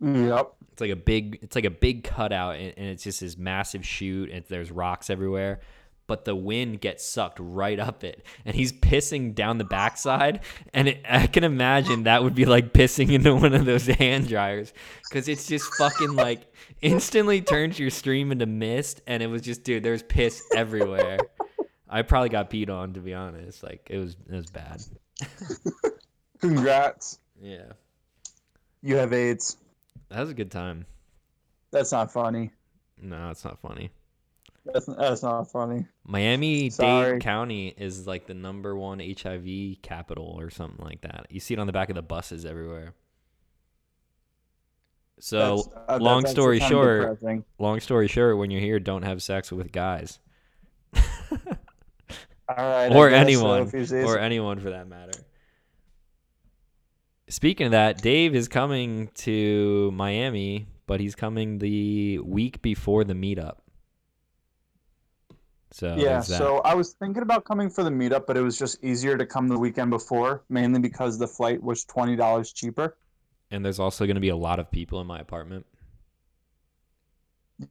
Yep. 0.00 0.54
It's 0.80 0.88
like 0.88 0.98
a 0.98 1.02
big, 1.04 1.40
it's 1.42 1.54
like 1.54 1.66
a 1.66 1.70
big 1.70 2.04
cutout, 2.04 2.56
and, 2.56 2.72
and 2.74 2.86
it's 2.86 3.04
just 3.04 3.20
this 3.20 3.36
massive 3.36 3.84
chute, 3.84 4.30
and 4.30 4.42
there's 4.48 4.70
rocks 4.70 5.10
everywhere. 5.10 5.60
But 6.06 6.24
the 6.24 6.34
wind 6.34 6.80
gets 6.80 7.04
sucked 7.04 7.38
right 7.38 7.78
up 7.78 8.02
it, 8.02 8.24
and 8.46 8.56
he's 8.56 8.72
pissing 8.72 9.34
down 9.34 9.58
the 9.58 9.64
backside. 9.64 10.40
And 10.72 10.88
it, 10.88 11.02
I 11.06 11.26
can 11.26 11.44
imagine 11.44 12.04
that 12.04 12.22
would 12.22 12.34
be 12.34 12.46
like 12.46 12.72
pissing 12.72 13.12
into 13.12 13.36
one 13.36 13.52
of 13.52 13.66
those 13.66 13.86
hand 13.88 14.28
dryers, 14.28 14.72
because 15.06 15.28
it's 15.28 15.46
just 15.46 15.66
fucking 15.74 16.14
like 16.14 16.50
instantly 16.80 17.42
turns 17.42 17.78
your 17.78 17.90
stream 17.90 18.32
into 18.32 18.46
mist, 18.46 19.02
and 19.06 19.22
it 19.22 19.26
was 19.26 19.42
just, 19.42 19.62
dude, 19.62 19.82
there's 19.82 20.02
piss 20.02 20.42
everywhere. 20.56 21.18
I 21.90 22.00
probably 22.00 22.30
got 22.30 22.48
peed 22.48 22.70
on, 22.70 22.94
to 22.94 23.00
be 23.00 23.12
honest. 23.12 23.62
Like 23.62 23.86
it 23.90 23.98
was, 23.98 24.16
it 24.30 24.34
was 24.34 24.50
bad. 24.50 24.80
Congrats. 26.40 27.18
Yeah, 27.38 27.72
You 28.82 28.96
have 28.96 29.12
AIDS. 29.12 29.58
That 30.10 30.20
was 30.20 30.30
a 30.30 30.34
good 30.34 30.50
time. 30.50 30.86
That's 31.70 31.92
not 31.92 32.12
funny. 32.12 32.50
No, 33.00 33.30
it's 33.30 33.44
not 33.44 33.60
funny. 33.60 33.90
That's, 34.66 34.86
that's 34.86 35.22
not 35.22 35.50
funny. 35.50 35.86
Miami 36.04 36.68
Dade 36.68 37.20
County 37.20 37.68
is 37.68 38.06
like 38.06 38.26
the 38.26 38.34
number 38.34 38.76
one 38.76 39.00
HIV 39.00 39.80
capital 39.82 40.36
or 40.38 40.50
something 40.50 40.84
like 40.84 41.00
that. 41.02 41.26
You 41.30 41.40
see 41.40 41.54
it 41.54 41.60
on 41.60 41.66
the 41.66 41.72
back 41.72 41.88
of 41.88 41.94
the 41.94 42.02
buses 42.02 42.44
everywhere. 42.44 42.94
So, 45.18 45.70
uh, 45.88 45.98
long 46.00 46.26
story 46.26 46.60
short, 46.60 47.00
depressing. 47.02 47.44
long 47.58 47.80
story 47.80 48.08
short, 48.08 48.38
when 48.38 48.50
you're 48.50 48.60
here, 48.60 48.78
don't 48.80 49.02
have 49.02 49.22
sex 49.22 49.52
with 49.52 49.70
guys 49.70 50.18
All 52.48 52.56
right. 52.56 52.88
Or 52.88 53.10
so, 53.10 53.16
anyone, 53.16 53.86
say 53.86 54.02
or 54.02 54.18
anyone 54.18 54.60
for 54.60 54.70
that 54.70 54.88
matter. 54.88 55.12
Speaking 57.30 57.66
of 57.66 57.72
that, 57.72 58.02
Dave 58.02 58.34
is 58.34 58.48
coming 58.48 59.08
to 59.14 59.92
Miami, 59.92 60.66
but 60.88 60.98
he's 60.98 61.14
coming 61.14 61.58
the 61.58 62.18
week 62.18 62.60
before 62.60 63.04
the 63.04 63.14
meetup. 63.14 63.58
So 65.70 65.94
yeah, 65.96 66.16
that. 66.16 66.24
so 66.24 66.58
I 66.64 66.74
was 66.74 66.94
thinking 66.94 67.22
about 67.22 67.44
coming 67.44 67.70
for 67.70 67.84
the 67.84 67.90
meetup, 67.90 68.26
but 68.26 68.36
it 68.36 68.42
was 68.42 68.58
just 68.58 68.82
easier 68.82 69.16
to 69.16 69.24
come 69.24 69.46
the 69.46 69.56
weekend 69.56 69.90
before, 69.90 70.42
mainly 70.48 70.80
because 70.80 71.18
the 71.20 71.28
flight 71.28 71.62
was 71.62 71.84
twenty 71.84 72.16
dollars 72.16 72.52
cheaper. 72.52 72.96
and 73.52 73.64
there's 73.64 73.78
also 73.78 74.06
going 74.06 74.16
to 74.16 74.20
be 74.20 74.30
a 74.30 74.36
lot 74.36 74.58
of 74.58 74.68
people 74.68 75.00
in 75.00 75.06
my 75.06 75.20
apartment. 75.20 75.64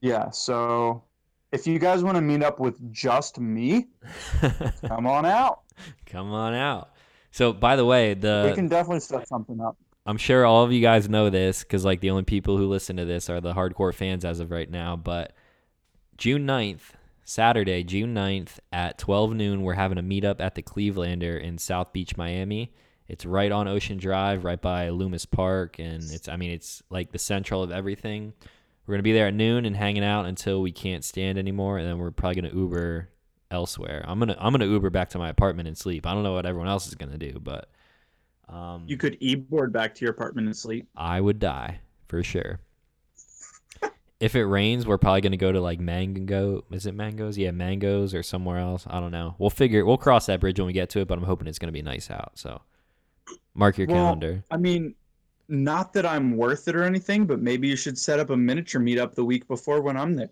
Yeah, 0.00 0.30
so 0.30 1.04
if 1.52 1.66
you 1.66 1.78
guys 1.78 2.02
want 2.02 2.16
to 2.16 2.22
meet 2.22 2.42
up 2.42 2.60
with 2.60 2.90
just 2.90 3.38
me, 3.38 3.88
come 4.86 5.06
on 5.06 5.26
out. 5.26 5.60
Come 6.06 6.32
on 6.32 6.54
out. 6.54 6.92
So, 7.30 7.52
by 7.52 7.76
the 7.76 7.84
way, 7.84 8.14
the 8.14 8.44
we 8.48 8.54
can 8.54 8.68
definitely 8.68 9.00
set 9.00 9.28
something 9.28 9.60
up. 9.60 9.76
I'm 10.06 10.16
sure 10.16 10.44
all 10.44 10.64
of 10.64 10.72
you 10.72 10.80
guys 10.80 11.08
know 11.08 11.30
this 11.30 11.62
because 11.62 11.84
like 11.84 12.00
the 12.00 12.10
only 12.10 12.24
people 12.24 12.56
who 12.56 12.66
listen 12.66 12.96
to 12.96 13.04
this 13.04 13.30
are 13.30 13.40
the 13.40 13.54
hardcore 13.54 13.94
fans 13.94 14.24
as 14.24 14.40
of 14.40 14.50
right 14.50 14.70
now. 14.70 14.96
But 14.96 15.32
June 16.16 16.46
9th, 16.46 16.94
Saturday, 17.24 17.84
June 17.84 18.14
9th 18.14 18.58
at 18.72 18.98
12 18.98 19.34
noon, 19.34 19.62
we're 19.62 19.74
having 19.74 19.98
a 19.98 20.02
meetup 20.02 20.40
at 20.40 20.54
the 20.54 20.62
Clevelander 20.62 21.40
in 21.40 21.58
South 21.58 21.92
Beach, 21.92 22.16
Miami. 22.16 22.72
It's 23.08 23.26
right 23.26 23.52
on 23.52 23.68
Ocean 23.68 23.98
Drive, 23.98 24.44
right 24.44 24.60
by 24.60 24.88
Lummus 24.88 25.30
Park, 25.30 25.78
and 25.78 26.02
it's 26.10 26.28
I 26.28 26.36
mean 26.36 26.50
it's 26.50 26.82
like 26.90 27.12
the 27.12 27.18
central 27.18 27.62
of 27.62 27.70
everything. 27.70 28.32
We're 28.86 28.94
gonna 28.94 29.02
be 29.02 29.12
there 29.12 29.26
at 29.28 29.34
noon 29.34 29.64
and 29.66 29.76
hanging 29.76 30.04
out 30.04 30.26
until 30.26 30.62
we 30.62 30.72
can't 30.72 31.04
stand 31.04 31.38
anymore, 31.38 31.78
and 31.78 31.86
then 31.86 31.98
we're 31.98 32.10
probably 32.10 32.40
gonna 32.40 32.54
Uber 32.54 33.10
elsewhere. 33.50 34.04
I'm 34.06 34.18
gonna 34.18 34.36
I'm 34.38 34.52
gonna 34.52 34.66
Uber 34.66 34.90
back 34.90 35.10
to 35.10 35.18
my 35.18 35.28
apartment 35.28 35.68
and 35.68 35.76
sleep. 35.76 36.06
I 36.06 36.14
don't 36.14 36.22
know 36.22 36.32
what 36.34 36.46
everyone 36.46 36.68
else 36.68 36.86
is 36.86 36.94
gonna 36.94 37.18
do, 37.18 37.38
but 37.42 37.68
um, 38.48 38.84
You 38.86 38.96
could 38.96 39.16
e-board 39.20 39.72
back 39.72 39.94
to 39.96 40.04
your 40.04 40.10
apartment 40.12 40.46
and 40.46 40.56
sleep. 40.56 40.88
I 40.96 41.20
would 41.20 41.38
die 41.38 41.80
for 42.08 42.22
sure. 42.22 42.60
if 44.18 44.34
it 44.34 44.44
rains, 44.44 44.86
we're 44.86 44.98
probably 44.98 45.20
gonna 45.20 45.36
go 45.36 45.52
to 45.52 45.60
like 45.60 45.80
Mango. 45.80 46.64
Is 46.70 46.86
it 46.86 46.94
Mangoes? 46.94 47.38
Yeah, 47.38 47.50
Mangoes 47.52 48.14
or 48.14 48.22
somewhere 48.22 48.58
else. 48.58 48.86
I 48.88 49.00
don't 49.00 49.12
know. 49.12 49.34
We'll 49.38 49.50
figure. 49.50 49.84
We'll 49.84 49.98
cross 49.98 50.26
that 50.26 50.40
bridge 50.40 50.58
when 50.58 50.66
we 50.66 50.72
get 50.72 50.90
to 50.90 51.00
it. 51.00 51.08
But 51.08 51.18
I'm 51.18 51.24
hoping 51.24 51.46
it's 51.46 51.58
gonna 51.58 51.72
be 51.72 51.82
nice 51.82 52.10
out. 52.10 52.32
So 52.34 52.60
mark 53.54 53.78
your 53.78 53.86
Well, 53.86 53.96
calendar. 53.96 54.42
I 54.50 54.56
mean, 54.56 54.94
not 55.48 55.92
that 55.94 56.06
I'm 56.06 56.36
worth 56.36 56.68
it 56.68 56.76
or 56.76 56.84
anything, 56.84 57.26
but 57.26 57.40
maybe 57.40 57.66
you 57.68 57.76
should 57.76 57.98
set 57.98 58.20
up 58.20 58.30
a 58.30 58.36
miniature 58.36 58.80
meetup 58.80 59.14
the 59.14 59.24
week 59.24 59.48
before 59.48 59.80
when 59.80 59.96
I'm 59.96 60.14
there. 60.14 60.30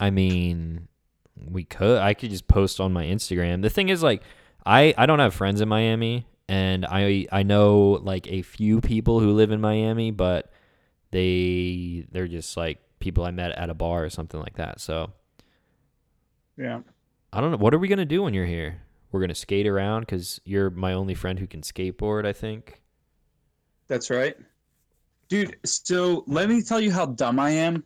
I 0.00 0.10
mean, 0.10 0.88
we 1.36 1.64
could. 1.64 1.98
I 1.98 2.14
could 2.14 2.30
just 2.30 2.48
post 2.48 2.80
on 2.80 2.92
my 2.92 3.04
Instagram. 3.04 3.62
The 3.62 3.70
thing 3.70 3.88
is, 3.88 4.02
like, 4.02 4.22
I 4.64 4.94
I 4.96 5.06
don't 5.06 5.18
have 5.18 5.34
friends 5.34 5.60
in 5.60 5.68
Miami, 5.68 6.26
and 6.48 6.86
I 6.86 7.26
I 7.32 7.42
know 7.42 8.00
like 8.02 8.26
a 8.28 8.42
few 8.42 8.80
people 8.80 9.20
who 9.20 9.32
live 9.32 9.50
in 9.50 9.60
Miami, 9.60 10.10
but 10.10 10.52
they 11.10 12.06
they're 12.10 12.28
just 12.28 12.56
like 12.56 12.78
people 12.98 13.24
I 13.24 13.30
met 13.30 13.52
at 13.52 13.70
a 13.70 13.74
bar 13.74 14.04
or 14.04 14.10
something 14.10 14.40
like 14.40 14.56
that. 14.56 14.80
So 14.80 15.12
Yeah. 16.56 16.80
I 17.32 17.40
don't 17.40 17.50
know. 17.50 17.56
What 17.56 17.74
are 17.74 17.78
we 17.78 17.88
gonna 17.88 18.04
do 18.04 18.22
when 18.22 18.34
you're 18.34 18.46
here? 18.46 18.82
We're 19.10 19.20
gonna 19.20 19.34
skate 19.34 19.66
around 19.66 20.02
because 20.02 20.40
you're 20.44 20.70
my 20.70 20.92
only 20.92 21.14
friend 21.14 21.38
who 21.38 21.46
can 21.46 21.62
skateboard. 21.62 22.26
I 22.26 22.32
think. 22.32 22.80
That's 23.88 24.10
right. 24.10 24.36
Dude, 25.28 25.56
so 25.64 26.24
let 26.26 26.48
me 26.48 26.62
tell 26.62 26.80
you 26.80 26.92
how 26.92 27.06
dumb 27.06 27.40
I 27.40 27.50
am. 27.50 27.82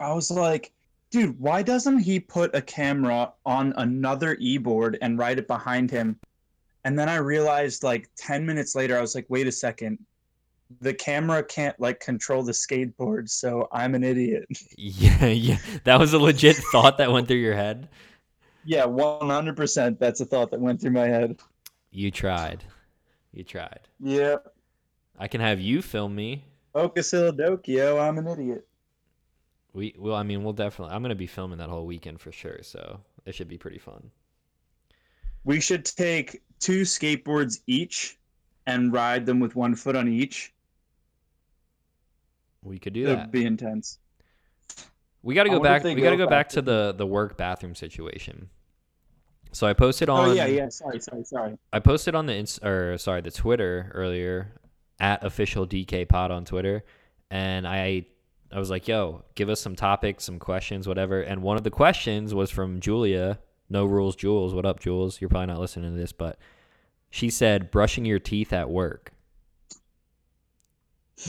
I 0.00 0.12
was 0.12 0.30
like, 0.30 0.72
dude, 1.10 1.38
why 1.38 1.62
doesn't 1.62 1.98
he 2.00 2.20
put 2.20 2.54
a 2.54 2.62
camera 2.62 3.32
on 3.46 3.72
another 3.76 4.36
e-board 4.40 4.98
and 5.02 5.18
ride 5.18 5.38
it 5.38 5.46
behind 5.48 5.90
him? 5.90 6.18
And 6.84 6.98
then 6.98 7.08
I 7.08 7.16
realized 7.16 7.82
like 7.82 8.08
10 8.16 8.46
minutes 8.46 8.74
later, 8.74 8.96
I 8.96 9.00
was 9.00 9.14
like, 9.14 9.26
wait 9.28 9.46
a 9.46 9.52
second. 9.52 9.98
The 10.80 10.92
camera 10.94 11.42
can't 11.42 11.78
like 11.80 11.98
control 11.98 12.42
the 12.42 12.52
skateboard, 12.52 13.28
so 13.30 13.68
I'm 13.72 13.94
an 13.94 14.04
idiot. 14.04 14.46
Yeah, 14.76 15.26
yeah. 15.26 15.58
That 15.84 15.98
was 15.98 16.12
a 16.12 16.18
legit 16.18 16.56
thought 16.56 16.98
that 16.98 17.10
went 17.10 17.26
through 17.26 17.38
your 17.38 17.54
head. 17.56 17.88
yeah, 18.64 18.84
100%. 18.84 19.98
That's 19.98 20.20
a 20.20 20.24
thought 20.26 20.50
that 20.50 20.60
went 20.60 20.80
through 20.80 20.90
my 20.92 21.08
head. 21.08 21.38
You 21.90 22.10
tried. 22.10 22.64
You 23.32 23.44
tried. 23.44 23.80
Yeah. 23.98 24.36
I 25.18 25.26
can 25.26 25.40
have 25.40 25.58
you 25.58 25.80
film 25.82 26.14
me. 26.14 26.44
Okasilidokio, 26.74 28.00
I'm 28.00 28.18
an 28.18 28.26
idiot. 28.28 28.67
We 29.72 29.94
well, 29.98 30.14
I 30.14 30.22
mean, 30.22 30.42
we'll 30.42 30.52
definitely. 30.52 30.94
I'm 30.94 31.02
gonna 31.02 31.14
be 31.14 31.26
filming 31.26 31.58
that 31.58 31.68
whole 31.68 31.86
weekend 31.86 32.20
for 32.20 32.32
sure, 32.32 32.58
so 32.62 33.00
it 33.26 33.34
should 33.34 33.48
be 33.48 33.58
pretty 33.58 33.78
fun. 33.78 34.10
We 35.44 35.60
should 35.60 35.84
take 35.84 36.42
two 36.58 36.82
skateboards 36.82 37.60
each 37.66 38.18
and 38.66 38.92
ride 38.92 39.24
them 39.24 39.40
with 39.40 39.56
one 39.56 39.74
foot 39.74 39.96
on 39.96 40.08
each. 40.08 40.52
We 42.62 42.78
could 42.78 42.92
do 42.92 43.04
It 43.04 43.06
that. 43.06 43.18
would 43.18 43.30
be 43.30 43.44
intense. 43.44 43.98
We 45.22 45.34
got 45.34 45.44
to 45.44 45.50
go 45.50 45.60
back. 45.60 45.84
We 45.84 45.94
got 45.94 46.10
to 46.10 46.16
go 46.16 46.24
go 46.24 46.30
back 46.30 46.48
back 46.48 46.48
to 46.50 46.62
the 46.62 46.94
the 46.96 47.06
work 47.06 47.36
bathroom 47.36 47.74
situation. 47.74 48.50
So 49.52 49.66
I 49.66 49.72
posted 49.72 50.08
oh, 50.08 50.14
on. 50.14 50.28
Oh 50.30 50.32
yeah, 50.32 50.46
yeah. 50.46 50.68
Sorry, 50.68 51.00
sorry, 51.00 51.24
sorry. 51.24 51.58
I 51.72 51.80
posted 51.80 52.14
on 52.14 52.26
the 52.26 52.34
ins- 52.34 52.58
or 52.62 52.98
sorry 52.98 53.20
the 53.20 53.30
Twitter 53.30 53.90
earlier 53.94 54.52
at 55.00 55.24
official 55.24 55.66
DK 55.66 56.08
Pod 56.08 56.30
on 56.30 56.44
Twitter, 56.44 56.84
and 57.30 57.66
I 57.66 58.06
I 58.50 58.58
was 58.58 58.70
like, 58.70 58.88
"Yo, 58.88 59.24
give 59.34 59.48
us 59.48 59.60
some 59.60 59.76
topics, 59.76 60.24
some 60.24 60.38
questions, 60.38 60.88
whatever." 60.88 61.20
And 61.20 61.42
one 61.42 61.56
of 61.56 61.64
the 61.64 61.70
questions 61.70 62.34
was 62.34 62.50
from 62.50 62.80
Julia, 62.80 63.38
No 63.68 63.84
Rules 63.84 64.16
Jules. 64.16 64.54
What 64.54 64.66
up, 64.66 64.80
Jules? 64.80 65.20
You're 65.20 65.30
probably 65.30 65.46
not 65.46 65.60
listening 65.60 65.92
to 65.92 65.98
this, 65.98 66.12
but 66.12 66.38
she 67.10 67.30
said 67.30 67.70
brushing 67.70 68.04
your 68.04 68.18
teeth 68.18 68.52
at 68.52 68.70
work. 68.70 69.12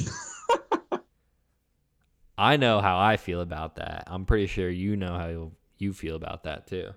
I 2.37 2.55
know 2.55 2.79
how 2.79 2.97
I 2.97 3.17
feel 3.17 3.41
about 3.41 3.75
that. 3.75 4.05
I'm 4.07 4.25
pretty 4.25 4.47
sure 4.47 4.69
you 4.69 4.95
know 4.95 5.13
how 5.17 5.51
you 5.77 5.93
feel 5.93 6.15
about 6.15 6.43
that 6.43 6.67
too. 6.67 6.91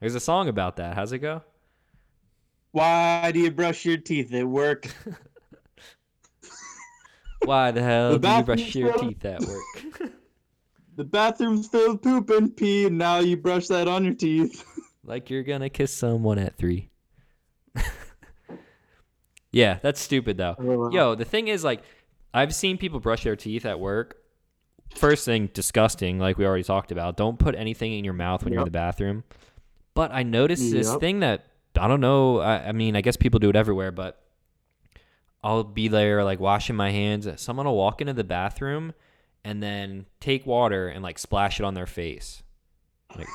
There's 0.00 0.14
a 0.14 0.20
song 0.20 0.48
about 0.48 0.76
that. 0.76 0.94
How's 0.94 1.12
it 1.12 1.18
go? 1.18 1.42
Why 2.72 3.30
do 3.32 3.40
you 3.40 3.50
brush 3.50 3.84
your 3.84 3.98
teeth 3.98 4.32
at 4.32 4.46
work? 4.46 4.86
Why 7.44 7.70
the 7.70 7.82
hell 7.82 8.12
The 8.12 8.18
do 8.18 8.28
you 8.28 8.42
brush 8.42 8.74
your 8.74 8.92
filled- 8.92 9.08
teeth 9.08 9.24
at 9.24 9.40
work? 9.42 10.12
The 10.96 11.04
bathroom's 11.04 11.66
filled 11.66 11.92
with 11.92 12.02
poop 12.02 12.28
and 12.28 12.54
pee, 12.54 12.84
and 12.84 12.98
now 12.98 13.20
you 13.20 13.34
brush 13.38 13.68
that 13.68 13.88
on 13.88 14.04
your 14.04 14.12
teeth. 14.12 14.62
like 15.04 15.30
you're 15.30 15.44
gonna 15.44 15.70
kiss 15.70 15.94
someone 15.96 16.38
at 16.38 16.58
three. 16.58 16.90
yeah, 19.52 19.78
that's 19.82 20.00
stupid 20.00 20.36
though. 20.36 20.56
Oh, 20.58 20.90
Yo, 20.90 21.14
the 21.14 21.24
thing 21.24 21.48
is, 21.48 21.64
like, 21.64 21.82
I've 22.34 22.54
seen 22.54 22.76
people 22.76 23.00
brush 23.00 23.24
their 23.24 23.36
teeth 23.36 23.64
at 23.64 23.80
work. 23.80 24.16
First 24.94 25.24
thing, 25.24 25.48
disgusting, 25.54 26.18
like 26.18 26.36
we 26.36 26.44
already 26.44 26.64
talked 26.64 26.92
about. 26.92 27.16
Don't 27.16 27.38
put 27.38 27.54
anything 27.54 27.92
in 27.94 28.04
your 28.04 28.12
mouth 28.14 28.44
when 28.44 28.52
you're 28.52 28.62
in 28.62 28.66
the 28.66 28.70
bathroom. 28.72 29.24
But 29.94 30.12
I 30.12 30.22
noticed 30.22 30.70
this 30.70 30.94
thing 30.96 31.20
that 31.20 31.46
I 31.78 31.88
don't 31.88 32.00
know. 32.00 32.40
I, 32.40 32.68
I 32.68 32.72
mean, 32.72 32.94
I 32.96 33.00
guess 33.00 33.16
people 33.16 33.38
do 33.40 33.48
it 33.48 33.56
everywhere, 33.56 33.90
but 33.92 34.22
I'll 35.42 35.64
be 35.64 35.88
there 35.88 36.22
like 36.24 36.40
washing 36.40 36.76
my 36.76 36.90
hands. 36.90 37.28
Someone 37.40 37.66
will 37.66 37.76
walk 37.76 38.00
into 38.00 38.12
the 38.12 38.24
bathroom 38.24 38.92
and 39.44 39.62
then 39.62 40.06
take 40.20 40.46
water 40.46 40.88
and 40.88 41.02
like 41.02 41.18
splash 41.18 41.60
it 41.60 41.64
on 41.64 41.74
their 41.74 41.86
face. 41.86 42.42
Like 43.16 43.28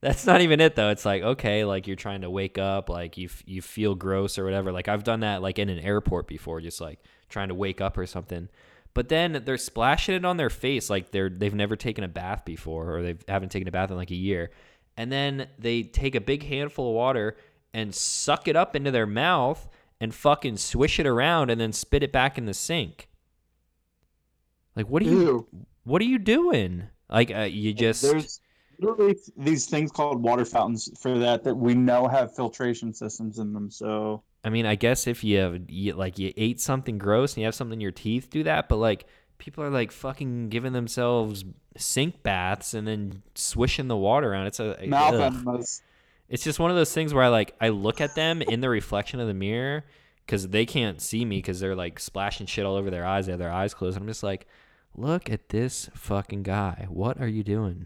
That's 0.00 0.26
not 0.26 0.40
even 0.40 0.60
it 0.60 0.74
though. 0.74 0.90
It's 0.90 1.04
like 1.04 1.22
okay, 1.22 1.64
like 1.64 1.86
you're 1.86 1.96
trying 1.96 2.22
to 2.22 2.30
wake 2.30 2.58
up, 2.58 2.88
like 2.88 3.16
you 3.16 3.26
f- 3.26 3.42
you 3.46 3.62
feel 3.62 3.94
gross 3.94 4.36
or 4.38 4.44
whatever. 4.44 4.72
Like 4.72 4.88
I've 4.88 5.04
done 5.04 5.20
that 5.20 5.42
like 5.42 5.58
in 5.58 5.68
an 5.68 5.78
airport 5.78 6.26
before, 6.26 6.60
just 6.60 6.80
like 6.80 6.98
trying 7.28 7.48
to 7.48 7.54
wake 7.54 7.80
up 7.80 7.96
or 7.96 8.06
something. 8.06 8.48
But 8.94 9.08
then 9.08 9.42
they're 9.44 9.56
splashing 9.56 10.14
it 10.14 10.24
on 10.24 10.36
their 10.38 10.50
face 10.50 10.90
like 10.90 11.12
they're 11.12 11.30
they've 11.30 11.54
never 11.54 11.76
taken 11.76 12.02
a 12.02 12.08
bath 12.08 12.44
before 12.44 12.96
or 12.96 13.02
they 13.02 13.16
haven't 13.28 13.50
taken 13.50 13.68
a 13.68 13.70
bath 13.70 13.90
in 13.90 13.96
like 13.96 14.10
a 14.10 14.16
year. 14.16 14.50
And 14.96 15.10
then 15.10 15.48
they 15.58 15.84
take 15.84 16.14
a 16.14 16.20
big 16.20 16.42
handful 16.42 16.88
of 16.88 16.94
water 16.94 17.36
and 17.72 17.94
suck 17.94 18.48
it 18.48 18.56
up 18.56 18.74
into 18.74 18.90
their 18.90 19.06
mouth 19.06 19.68
and 20.02 20.12
fucking 20.12 20.56
swish 20.56 20.98
it 20.98 21.06
around 21.06 21.48
and 21.48 21.60
then 21.60 21.72
spit 21.72 22.02
it 22.02 22.10
back 22.10 22.36
in 22.36 22.44
the 22.44 22.52
sink. 22.52 23.08
Like 24.74 24.88
what 24.88 25.00
are 25.02 25.06
you 25.06 25.20
Ew. 25.20 25.66
what 25.84 26.02
are 26.02 26.06
you 26.06 26.18
doing? 26.18 26.88
Like 27.08 27.30
uh, 27.30 27.42
you 27.42 27.72
just 27.72 28.02
There's 28.02 28.40
literally 28.80 29.16
these 29.36 29.66
things 29.66 29.92
called 29.92 30.20
water 30.20 30.44
fountains 30.44 30.90
for 31.00 31.20
that 31.20 31.44
that 31.44 31.54
we 31.54 31.74
know 31.74 32.08
have 32.08 32.34
filtration 32.34 32.92
systems 32.92 33.38
in 33.38 33.52
them. 33.52 33.70
So 33.70 34.24
I 34.42 34.50
mean, 34.50 34.66
I 34.66 34.74
guess 34.74 35.06
if 35.06 35.22
you 35.22 35.38
have 35.38 35.60
you, 35.68 35.92
like 35.92 36.18
you 36.18 36.32
ate 36.36 36.60
something 36.60 36.98
gross 36.98 37.34
and 37.34 37.42
you 37.42 37.44
have 37.44 37.54
something 37.54 37.74
in 37.74 37.80
your 37.80 37.92
teeth, 37.92 38.28
do 38.28 38.42
that. 38.42 38.68
But 38.68 38.78
like 38.78 39.06
people 39.38 39.62
are 39.62 39.70
like 39.70 39.92
fucking 39.92 40.48
giving 40.48 40.72
themselves 40.72 41.44
sink 41.76 42.24
baths 42.24 42.74
and 42.74 42.88
then 42.88 43.22
swishing 43.36 43.86
the 43.86 43.96
water 43.96 44.32
around. 44.32 44.48
It's 44.48 44.58
a 44.58 44.76
mouth 44.84 45.14
ugh. 45.14 45.32
enemas. 45.32 45.80
It's 46.32 46.42
just 46.42 46.58
one 46.58 46.70
of 46.70 46.76
those 46.78 46.94
things 46.94 47.12
where 47.12 47.22
I 47.22 47.28
like 47.28 47.54
I 47.60 47.68
look 47.68 48.00
at 48.00 48.14
them 48.14 48.40
in 48.40 48.62
the 48.62 48.70
reflection 48.70 49.20
of 49.20 49.28
the 49.28 49.34
mirror 49.34 49.84
because 50.24 50.48
they 50.48 50.64
can't 50.64 50.98
see 50.98 51.26
me 51.26 51.36
because 51.36 51.60
they're 51.60 51.76
like 51.76 52.00
splashing 52.00 52.46
shit 52.46 52.64
all 52.64 52.74
over 52.74 52.88
their 52.88 53.04
eyes. 53.04 53.26
They 53.26 53.32
have 53.32 53.38
their 53.38 53.52
eyes 53.52 53.74
closed. 53.74 53.98
And 53.98 54.04
I'm 54.04 54.08
just 54.08 54.22
like, 54.22 54.46
look 54.96 55.28
at 55.28 55.50
this 55.50 55.90
fucking 55.94 56.42
guy. 56.42 56.86
What 56.88 57.20
are 57.20 57.28
you 57.28 57.44
doing? 57.44 57.84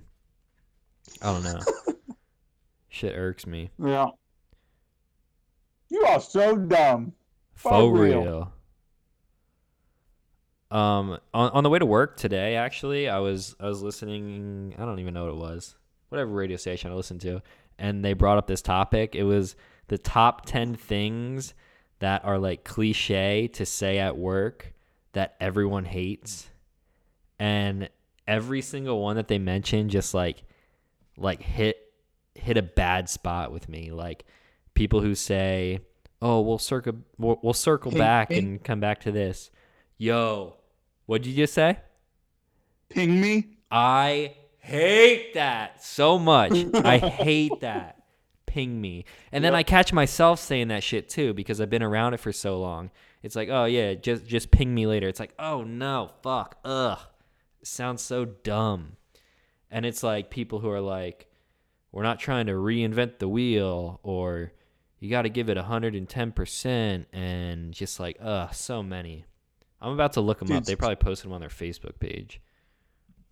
I 1.21 1.33
don't 1.33 1.43
know. 1.43 1.59
shit 2.89 3.19
irks 3.19 3.49
me. 3.49 3.71
Yeah. 3.85 4.11
You 5.89 6.05
are 6.05 6.21
so 6.21 6.57
dumb. 6.57 7.15
For 7.57 7.93
real. 7.93 8.23
real. 8.23 8.53
Um, 10.71 11.19
on, 11.35 11.51
on 11.51 11.65
the 11.65 11.71
way 11.71 11.81
to 11.81 11.87
work 11.87 12.17
today, 12.17 12.55
actually, 12.55 13.09
I 13.09 13.19
was 13.19 13.57
I 13.59 13.67
was 13.67 13.83
listening. 13.83 14.77
I 14.79 14.85
don't 14.85 15.01
even 15.01 15.15
know 15.15 15.25
what 15.25 15.33
it 15.33 15.37
was. 15.37 15.75
Whatever 16.11 16.31
radio 16.31 16.57
station 16.57 16.93
I 16.93 16.95
listened 16.95 17.23
to, 17.23 17.43
and 17.79 18.05
they 18.05 18.13
brought 18.13 18.39
up 18.39 18.47
this 18.47 18.63
topic. 18.63 19.15
It 19.15 19.25
was 19.25 19.57
the 19.89 19.99
top 19.99 20.47
ten 20.47 20.75
things 20.75 21.55
that 21.99 22.25
are 22.25 22.39
like 22.39 22.65
cliche 22.65 23.49
to 23.49 23.65
say 23.65 23.99
at 23.99 24.17
work 24.17 24.73
that 25.13 25.37
everyone 25.41 25.85
hates, 25.85 26.51
and 27.39 27.89
every 28.27 28.61
single 28.61 29.01
one 29.03 29.17
that 29.17 29.29
they 29.29 29.39
mentioned 29.39 29.91
just 29.91 30.13
like 30.15 30.43
like 31.17 31.43
hit 31.43 31.79
hit 32.35 32.57
a 32.57 32.63
bad 32.63 33.09
spot 33.09 33.53
with 33.53 33.69
me. 33.69 33.91
Like 33.91 34.25
people 34.75 35.01
who 35.01 35.15
say, 35.15 35.81
"Oh, 36.21 36.41
we'll 36.41 36.59
circle 36.59 36.95
we'll, 37.19 37.39
we'll 37.43 37.55
circle 37.55 37.91
Ping, 37.91 37.99
back 37.99 38.29
ping. 38.29 38.39
and 38.39 38.65
come 38.65 38.81
back 38.81 39.01
to 39.03 39.13
this." 39.13 39.51
Yo, 39.99 40.57
what'd 41.07 41.27
you 41.27 41.35
just 41.35 41.55
say? 41.55 41.79
Ping 42.91 43.21
me. 43.21 43.57
I 43.71 44.35
hate 44.67 45.35
that 45.35 45.83
so 45.83 46.19
much. 46.19 46.53
I 46.75 46.99
hate 46.99 47.61
that. 47.61 48.03
Ping 48.47 48.81
me. 48.81 49.05
And 49.33 49.45
then 49.45 49.53
Yep. 49.53 49.59
I 49.59 49.63
catch 49.63 49.93
myself 49.93 50.41
saying 50.41 50.69
that 50.69 50.83
shit 50.83 51.09
too 51.09 51.35
because 51.35 51.61
I've 51.61 51.71
been 51.71 51.83
around 51.83 52.15
it 52.15 52.21
for 52.21 52.33
so 52.33 52.59
long. 52.61 52.91
It's 53.23 53.37
like, 53.37 53.49
"Oh 53.51 53.65
yeah, 53.65 53.95
just 53.95 54.27
just 54.27 54.51
ping 54.51 54.75
me 54.75 54.87
later." 54.87 55.09
It's 55.09 55.21
like, 55.21 55.35
"Oh 55.39 55.63
no, 55.63 56.11
fuck. 56.23 56.59
Ugh." 56.65 56.99
It 57.61 57.67
sounds 57.67 58.03
so 58.03 58.25
dumb. 58.25 58.97
And 59.71 59.85
it's 59.85 60.03
like 60.03 60.31
people 60.31 60.61
who 60.61 60.71
are 60.71 60.81
like, 60.81 61.27
"We're 61.93 62.03
not 62.05 62.19
trying 62.21 62.47
to 62.47 62.53
reinvent 62.53 63.19
the 63.19 63.29
wheel," 63.29 64.01
or 64.03 64.53
"You 65.01 65.11
got 65.11 65.23
to 65.23 65.29
give 65.29 65.51
it 65.51 65.59
110%," 65.59 67.07
and 67.13 67.73
just 67.75 67.99
like, 68.01 68.17
ugh, 68.21 68.55
so 68.55 68.83
many. 68.83 69.25
I'm 69.81 69.93
about 69.93 70.15
to 70.15 70.21
look 70.21 70.39
them 70.39 70.53
up. 70.53 70.65
They 70.65 70.77
probably 70.77 70.97
posted 70.97 71.27
them 71.27 71.35
on 71.35 71.41
their 71.41 71.51
Facebook 71.51 71.99
page. 72.01 72.41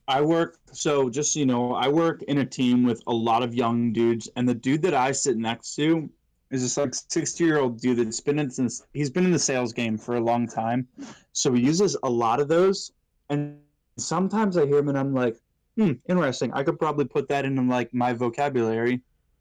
I 0.06 0.20
work 0.20 0.58
so 0.72 1.08
just 1.08 1.32
so 1.32 1.40
you 1.40 1.46
know, 1.46 1.74
I 1.74 1.88
work 1.88 2.22
in 2.24 2.38
a 2.38 2.44
team 2.44 2.84
with 2.84 3.02
a 3.06 3.12
lot 3.12 3.42
of 3.42 3.54
young 3.54 3.92
dudes, 3.92 4.28
and 4.36 4.48
the 4.48 4.54
dude 4.54 4.82
that 4.82 4.94
I 4.94 5.12
sit 5.12 5.36
next 5.36 5.74
to 5.76 6.10
is 6.50 6.62
this 6.62 6.76
like 6.76 6.94
sixty 6.94 7.44
year 7.44 7.58
old 7.58 7.80
dude 7.80 7.98
that's 7.98 8.20
been 8.20 8.38
in 8.38 8.50
since 8.50 8.82
he's 8.92 9.10
been 9.10 9.24
in 9.24 9.32
the 9.32 9.38
sales 9.38 9.72
game 9.72 9.96
for 9.96 10.16
a 10.16 10.20
long 10.20 10.46
time. 10.46 10.86
So 11.32 11.52
he 11.52 11.62
uses 11.62 11.96
a 12.02 12.10
lot 12.10 12.40
of 12.40 12.48
those, 12.48 12.92
and 13.30 13.58
sometimes 13.96 14.56
I 14.56 14.66
hear 14.66 14.78
him 14.78 14.88
and 14.88 14.98
I'm 14.98 15.14
like, 15.14 15.38
hmm, 15.76 15.92
interesting. 16.08 16.52
I 16.52 16.62
could 16.62 16.78
probably 16.78 17.06
put 17.06 17.28
that 17.28 17.44
in 17.44 17.68
like 17.68 17.92
my 17.94 18.12
vocabulary, 18.12 19.00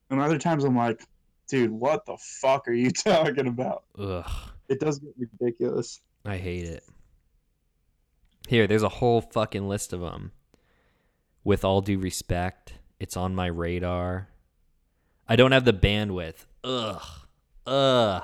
and 0.10 0.21
other 0.21 0.39
times 0.39 0.63
I'm 0.63 0.78
like, 0.78 1.04
dude, 1.47 1.71
what 1.71 2.06
the 2.06 2.17
fuck 2.17 2.67
are 2.67 2.73
you 2.73 2.91
talking 2.91 3.47
about? 3.47 3.84
Ugh. 3.99 4.32
It 4.69 4.80
does 4.80 4.99
get 4.99 5.13
ridiculous. 5.17 5.99
I 6.26 6.38
hate 6.38 6.65
it. 6.65 6.86
Here, 8.47 8.65
there's 8.65 8.84
a 8.84 8.89
whole 8.89 9.21
fucking 9.21 9.67
list 9.67 9.93
of 9.93 10.02
them. 10.02 10.32
With 11.43 11.65
all 11.65 11.82
due 11.82 11.99
respect, 11.99 12.73
it's 12.99 13.17
on 13.17 13.36
my 13.36 13.47
radar. 13.47 14.29
I 15.27 15.36
don't 15.36 15.51
have 15.51 15.65
the 15.65 15.73
bandwidth. 15.73 16.45
Ugh. 16.63 17.01
Ugh. 17.65 18.23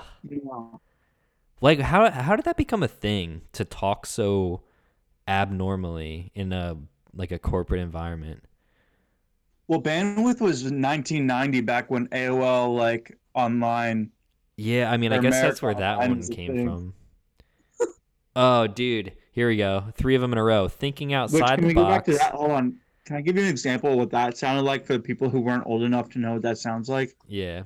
Like 1.61 1.79
how 1.79 2.09
how 2.09 2.35
did 2.35 2.45
that 2.45 2.57
become 2.57 2.83
a 2.83 2.87
thing 2.87 3.41
to 3.53 3.65
talk 3.65 4.05
so 4.05 4.61
abnormally 5.27 6.31
in 6.35 6.53
a 6.53 6.77
like 7.13 7.31
a 7.31 7.39
corporate 7.39 7.81
environment? 7.81 8.43
Well, 9.67 9.81
bandwidth 9.81 10.41
was 10.41 10.63
1990 10.63 11.61
back 11.61 11.91
when 11.91 12.07
AOL 12.07 12.75
like 12.75 13.17
online 13.35 14.11
Yeah, 14.57 14.91
I 14.91 14.97
mean, 14.97 15.13
I 15.13 15.19
guess 15.19 15.39
that's 15.39 15.61
where 15.61 15.75
that 15.75 15.99
one 15.99 16.21
came 16.23 16.55
thing. 16.55 16.65
from. 16.65 16.93
oh, 18.35 18.67
dude, 18.67 19.13
here 19.31 19.47
we 19.47 19.57
go. 19.57 19.85
Three 19.95 20.15
of 20.15 20.21
them 20.21 20.31
in 20.31 20.39
a 20.39 20.43
row. 20.43 20.67
Thinking 20.69 21.09
Which, 21.09 21.15
outside 21.15 21.55
can 21.55 21.61
the 21.61 21.67
we 21.67 21.73
go 21.75 21.83
back 21.83 22.05
box. 22.05 22.17
to 22.17 22.23
that? 22.23 22.33
Hold 22.33 22.51
on. 22.51 22.79
Can 23.09 23.17
I 23.17 23.21
give 23.21 23.37
you 23.37 23.41
an 23.41 23.49
example 23.49 23.91
of 23.91 23.97
what 23.97 24.11
that 24.11 24.37
sounded 24.37 24.61
like 24.61 24.85
for 24.85 24.93
the 24.93 24.99
people 24.99 25.31
who 25.31 25.39
weren't 25.39 25.65
old 25.65 25.81
enough 25.81 26.11
to 26.11 26.19
know 26.19 26.33
what 26.33 26.43
that 26.43 26.59
sounds 26.59 26.87
like? 26.87 27.15
Yeah. 27.27 27.63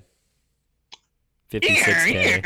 56k. 1.51 2.45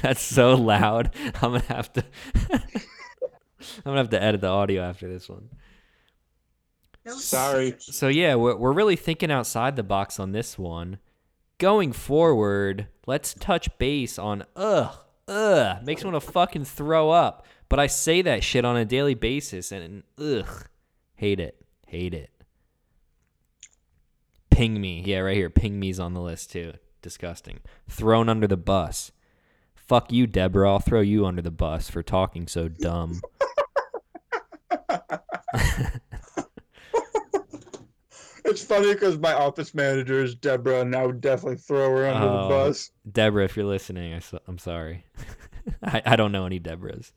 That's 0.00 0.22
so 0.22 0.54
loud. 0.54 1.14
I'm 1.42 1.52
gonna 1.52 1.64
have 1.64 1.92
to. 1.92 2.06
I'm 2.54 2.62
gonna 3.84 3.98
have 3.98 4.08
to 4.08 4.22
edit 4.22 4.40
the 4.40 4.48
audio 4.48 4.82
after 4.82 5.06
this 5.06 5.28
one. 5.28 5.50
Sorry. 7.06 7.74
So 7.80 8.08
yeah, 8.08 8.36
we're 8.36 8.56
we're 8.56 8.72
really 8.72 8.96
thinking 8.96 9.30
outside 9.30 9.76
the 9.76 9.82
box 9.82 10.18
on 10.18 10.32
this 10.32 10.58
one. 10.58 11.00
Going 11.58 11.92
forward, 11.92 12.86
let's 13.06 13.34
touch 13.34 13.68
base 13.76 14.18
on 14.18 14.46
ugh, 14.56 14.96
ugh, 15.30 15.82
makes 15.84 16.04
me 16.04 16.10
want 16.10 16.22
to 16.22 16.30
fucking 16.30 16.64
throw 16.64 17.10
up. 17.10 17.46
But 17.68 17.78
I 17.78 17.86
say 17.86 18.20
that 18.22 18.42
shit 18.42 18.64
on 18.64 18.76
a 18.76 18.84
daily 18.84 19.14
basis, 19.14 19.72
and 19.72 20.02
ugh, 20.18 20.66
hate 21.14 21.40
it, 21.40 21.64
hate 21.86 22.14
it. 22.14 22.30
Ping 24.50 24.80
me, 24.80 25.02
yeah, 25.06 25.20
right 25.20 25.36
here. 25.36 25.48
Ping 25.48 25.78
me's 25.78 26.00
on 26.00 26.12
the 26.12 26.20
list 26.20 26.50
too. 26.50 26.74
Disgusting. 27.00 27.60
Thrown 27.88 28.28
under 28.28 28.46
the 28.46 28.56
bus. 28.56 29.12
Fuck 29.74 30.12
you, 30.12 30.26
Deborah. 30.26 30.70
I'll 30.70 30.78
throw 30.80 31.00
you 31.00 31.24
under 31.24 31.40
the 31.40 31.50
bus 31.50 31.88
for 31.88 32.02
talking 32.02 32.46
so 32.46 32.68
dumb. 32.68 33.22
It's 38.50 38.62
funny 38.64 38.92
because 38.92 39.18
my 39.18 39.32
office 39.32 39.74
manager 39.74 40.22
is 40.22 40.34
Deborah, 40.34 40.80
and 40.80 40.94
I 40.94 41.06
would 41.06 41.20
definitely 41.20 41.56
throw 41.58 41.90
her 41.96 42.06
under 42.08 42.26
Oh. 42.26 42.42
the 42.42 42.48
bus. 42.48 42.90
Deborah, 43.10 43.44
if 43.44 43.56
you're 43.56 43.64
listening, 43.66 44.14
I, 44.14 44.20
I'm 44.48 44.58
sorry. 44.58 45.04
I, 45.82 46.02
I 46.04 46.16
don't 46.16 46.32
know 46.32 46.46
any 46.46 46.58
Deborahs. 46.60 47.12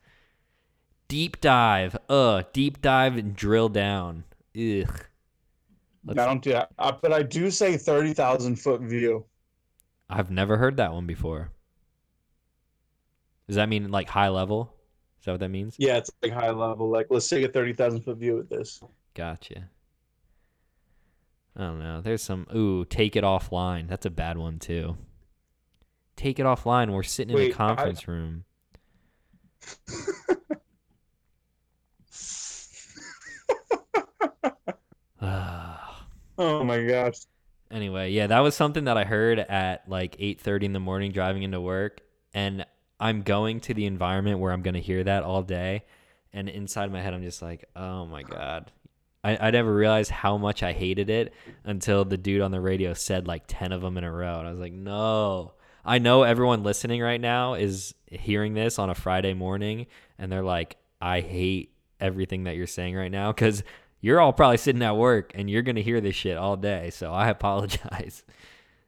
Deep 1.07 1.41
dive. 1.41 1.97
Ugh. 2.09 2.45
Deep 2.53 2.81
dive 2.81 3.17
and 3.17 3.35
drill 3.35 3.69
down. 3.69 4.23
Ugh. 4.55 4.87
Let's- 6.05 6.19
I 6.19 6.25
don't 6.25 6.41
do 6.43 6.51
that. 6.51 6.69
Uh, 6.77 6.91
but 7.01 7.11
I 7.13 7.23
do 7.23 7.49
say 7.49 7.77
30,000 7.77 8.55
foot 8.57 8.81
view. 8.81 9.25
I've 10.09 10.29
never 10.31 10.57
heard 10.57 10.77
that 10.77 10.93
one 10.93 11.07
before. 11.07 11.49
Does 13.47 13.55
that 13.55 13.69
mean 13.69 13.89
like 13.91 14.07
high 14.09 14.29
level? 14.29 14.73
Is 15.19 15.25
that 15.25 15.31
what 15.31 15.39
that 15.39 15.49
means? 15.49 15.75
Yeah, 15.79 15.97
it's 15.97 16.11
like 16.21 16.31
high 16.33 16.51
level. 16.51 16.89
Like, 16.89 17.07
let's 17.09 17.27
take 17.27 17.45
a 17.45 17.47
30,000 17.51 18.01
foot 18.01 18.17
view 18.17 18.35
with 18.35 18.49
this. 18.49 18.81
Gotcha. 19.15 19.69
I 21.55 21.61
don't 21.61 21.79
know. 21.79 22.01
There's 22.01 22.21
some. 22.23 22.47
Ooh, 22.55 22.83
take 22.85 23.15
it 23.15 23.23
offline. 23.23 23.87
That's 23.87 24.05
a 24.05 24.09
bad 24.09 24.37
one 24.37 24.59
too. 24.59 24.97
Take 26.15 26.39
it 26.39 26.45
offline. 26.45 26.91
We're 26.91 27.03
sitting 27.03 27.31
in 27.31 27.35
a 27.37 27.45
Wait, 27.45 27.53
I- 27.53 27.57
conference 27.57 28.07
room. 28.07 28.45
Oh 36.37 36.63
my 36.63 36.83
gosh. 36.83 37.19
Anyway, 37.71 38.11
yeah, 38.11 38.27
that 38.27 38.39
was 38.39 38.55
something 38.55 38.85
that 38.85 38.97
I 38.97 39.03
heard 39.03 39.39
at 39.39 39.87
like 39.89 40.15
8:30 40.17 40.63
in 40.63 40.73
the 40.73 40.79
morning 40.79 41.11
driving 41.11 41.43
into 41.43 41.59
work 41.61 42.01
and 42.33 42.65
I'm 42.99 43.21
going 43.23 43.59
to 43.61 43.73
the 43.73 43.85
environment 43.85 44.39
where 44.39 44.51
I'm 44.51 44.61
going 44.61 44.73
to 44.75 44.81
hear 44.81 45.03
that 45.03 45.23
all 45.23 45.41
day 45.43 45.83
and 46.31 46.49
inside 46.49 46.91
my 46.91 47.01
head 47.01 47.13
I'm 47.13 47.23
just 47.23 47.41
like, 47.41 47.65
"Oh 47.75 48.05
my 48.05 48.23
god." 48.23 48.71
I, 49.23 49.47
I 49.47 49.51
never 49.51 49.73
realized 49.73 50.11
how 50.11 50.37
much 50.37 50.63
I 50.63 50.73
hated 50.73 51.09
it 51.09 51.33
until 51.63 52.03
the 52.03 52.17
dude 52.17 52.41
on 52.41 52.51
the 52.51 52.59
radio 52.59 52.93
said 52.93 53.27
like 53.27 53.43
10 53.47 53.71
of 53.71 53.81
them 53.81 53.97
in 53.97 54.03
a 54.03 54.11
row. 54.11 54.39
And 54.39 54.47
I 54.47 54.51
was 54.51 54.59
like, 54.59 54.73
no. 54.73 55.53
I 55.85 55.99
know 55.99 56.23
everyone 56.23 56.63
listening 56.63 57.01
right 57.01 57.19
now 57.19 57.55
is 57.55 57.93
hearing 58.09 58.53
this 58.53 58.79
on 58.79 58.89
a 58.89 58.95
Friday 58.95 59.33
morning 59.33 59.87
and 60.17 60.31
they're 60.31 60.43
like, 60.43 60.77
I 61.01 61.21
hate 61.21 61.73
everything 61.99 62.45
that 62.45 62.55
you're 62.55 62.67
saying 62.67 62.95
right 62.95 63.11
now 63.11 63.31
because 63.31 63.63
you're 64.01 64.19
all 64.19 64.33
probably 64.33 64.57
sitting 64.57 64.81
at 64.81 64.97
work 64.97 65.31
and 65.35 65.49
you're 65.49 65.61
going 65.61 65.75
to 65.75 65.81
hear 65.81 66.01
this 66.01 66.15
shit 66.15 66.37
all 66.37 66.57
day. 66.57 66.89
So 66.89 67.11
I 67.11 67.29
apologize. 67.29 68.23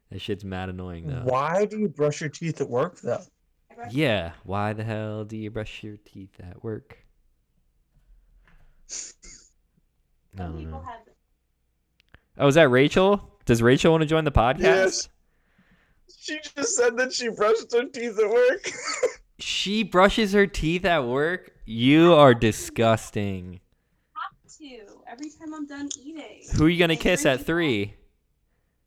that 0.10 0.20
shit's 0.20 0.44
mad 0.44 0.70
annoying 0.70 1.08
though. 1.08 1.22
Why 1.24 1.66
do 1.66 1.80
you 1.80 1.88
brush 1.88 2.22
your 2.22 2.30
teeth 2.30 2.60
at 2.62 2.70
work 2.70 3.00
though? 3.02 3.24
Yeah. 3.90 4.32
Why 4.44 4.74
the 4.74 4.84
hell 4.84 5.26
do 5.26 5.38
you 5.38 5.52
brush 5.52 5.84
your 5.84 5.98
teeth 5.98 6.40
at 6.40 6.64
work? 6.64 6.98
I 10.36 10.38
Some 10.38 10.48
don't 10.52 10.58
people 10.58 10.72
know. 10.80 10.86
have 10.86 11.00
Oh, 12.38 12.48
is 12.48 12.56
that 12.56 12.70
Rachel? 12.70 13.32
Does 13.46 13.62
Rachel 13.62 13.92
want 13.92 14.02
to 14.02 14.08
join 14.08 14.26
the 14.26 14.32
podcast? 14.32 14.60
Yes. 14.62 15.10
She 16.20 16.40
just 16.56 16.76
said 16.76 16.98
that 16.98 17.14
she 17.14 17.30
brushed 17.30 17.72
her 17.74 17.86
teeth 17.86 18.20
at 18.20 18.30
work. 18.30 18.70
She 19.38 19.84
brushes 19.84 20.32
her 20.32 20.48
teeth 20.48 20.86
at 20.86 21.06
work. 21.06 21.52
You 21.66 22.14
are 22.14 22.34
disgusting. 22.34 23.60
to 24.60 24.80
every 25.12 25.30
time 25.30 25.54
I'm 25.54 25.68
done 25.68 25.90
eating. 26.02 26.44
Who 26.56 26.66
are 26.66 26.70
you 26.70 26.80
gonna 26.80 26.94
Like, 26.94 27.02
kiss 27.02 27.26
at 27.26 27.40
people. 27.40 27.46
three? 27.46 27.96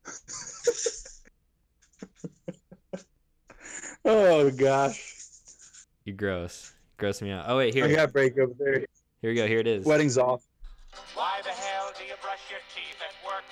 oh 4.06 4.50
gosh. 4.50 5.14
You're 6.04 6.16
gross. 6.16 6.72
Gross 6.96 7.20
me 7.20 7.30
out. 7.30 7.44
Oh 7.48 7.58
wait, 7.58 7.74
here. 7.74 7.84
I 7.84 7.94
got 7.94 8.14
break 8.14 8.38
over 8.38 8.54
there. 8.58 8.86
Here 9.20 9.30
we 9.30 9.34
go. 9.34 9.46
Here 9.46 9.58
it 9.58 9.66
is. 9.66 9.84
Wedding's 9.84 10.16
off. 10.16 10.42
Why 11.14 11.40
the 11.42 11.50
hell 11.50 11.92
do 11.98 12.04
you 12.04 12.14
brush 12.22 12.40
your 12.50 12.60
teeth 12.74 12.98
at 13.00 13.14
work? 13.26 13.44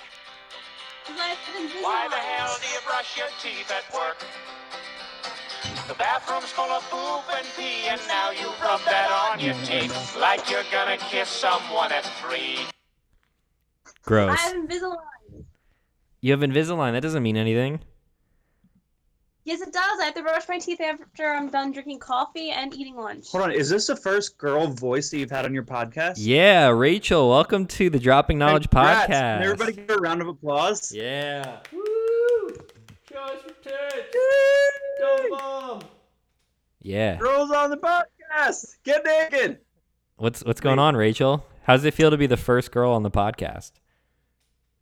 Why 1.81 2.07
the 2.09 2.15
hell 2.15 2.57
do 2.61 2.67
you 2.73 2.79
brush 2.85 3.17
your 3.17 3.27
teeth 3.41 3.71
at 3.71 3.93
work? 3.93 4.17
The 5.87 5.93
bathroom's 5.93 6.51
full 6.51 6.65
of 6.65 6.83
poop 6.89 7.23
and 7.35 7.47
pee, 7.55 7.87
and 7.87 8.01
now 8.07 8.31
you 8.31 8.47
rub 8.61 8.81
that 8.85 9.09
on 9.31 9.39
your 9.39 9.53
teeth 9.63 10.17
like 10.19 10.49
you're 10.49 10.65
gonna 10.71 10.97
kiss 10.97 11.29
someone 11.29 11.91
at 11.91 12.05
three. 12.21 12.59
Gross. 14.03 14.37
I 14.37 14.41
have 14.41 14.55
Invisalign. 14.55 15.45
You 16.21 16.31
have 16.31 16.41
Invisalign. 16.41 16.91
That 16.93 17.03
doesn't 17.03 17.23
mean 17.23 17.37
anything. 17.37 17.79
Yes, 19.47 19.61
it 19.61 19.71
does. 19.71 19.99
I 20.01 20.03
have 20.03 20.13
to 20.15 20.23
brush 20.23 20.43
my 20.49 20.59
teeth 20.59 20.81
after 20.81 21.31
I'm 21.31 21.49
done 21.49 21.71
drinking 21.71 21.99
coffee 21.99 22.49
and 22.49 22.73
eating 22.73 22.97
lunch. 22.97 23.31
Hold 23.31 23.45
on, 23.45 23.53
is 23.53 23.69
this 23.69 23.87
the 23.87 23.95
first 23.95 24.37
girl 24.37 24.67
voice 24.67 25.09
that 25.09 25.19
you've 25.19 25.31
had 25.31 25.45
on 25.45 25.53
your 25.53 25.63
podcast? 25.63 26.15
Yeah, 26.17 26.67
Rachel. 26.67 27.29
Welcome 27.29 27.65
to 27.67 27.89
the 27.89 27.97
Dropping 27.97 28.37
Knowledge 28.39 28.69
Congrats. 28.69 29.05
podcast. 29.05 29.07
Can 29.07 29.43
everybody 29.43 29.71
give 29.71 29.89
a 29.89 29.99
round 29.99 30.21
of 30.21 30.27
applause? 30.27 30.91
Yeah. 30.91 31.59
Woo! 31.71 32.57
Show 33.09 33.19
us 33.19 33.41
your 33.45 33.55
tits. 33.63 34.17
Don't 34.99 35.29
bomb. 35.31 35.81
Yeah. 36.81 37.15
Girls 37.15 37.49
on 37.49 37.69
the 37.69 37.77
podcast. 37.77 38.75
Get 38.83 39.05
naked. 39.05 39.59
What's 40.17 40.43
what's 40.43 40.59
going 40.59 40.77
on, 40.77 40.97
Rachel? 40.97 41.45
How 41.63 41.77
does 41.77 41.85
it 41.85 41.93
feel 41.93 42.11
to 42.11 42.17
be 42.17 42.27
the 42.27 42.35
first 42.35 42.73
girl 42.73 42.91
on 42.91 43.03
the 43.03 43.11
podcast? 43.11 43.71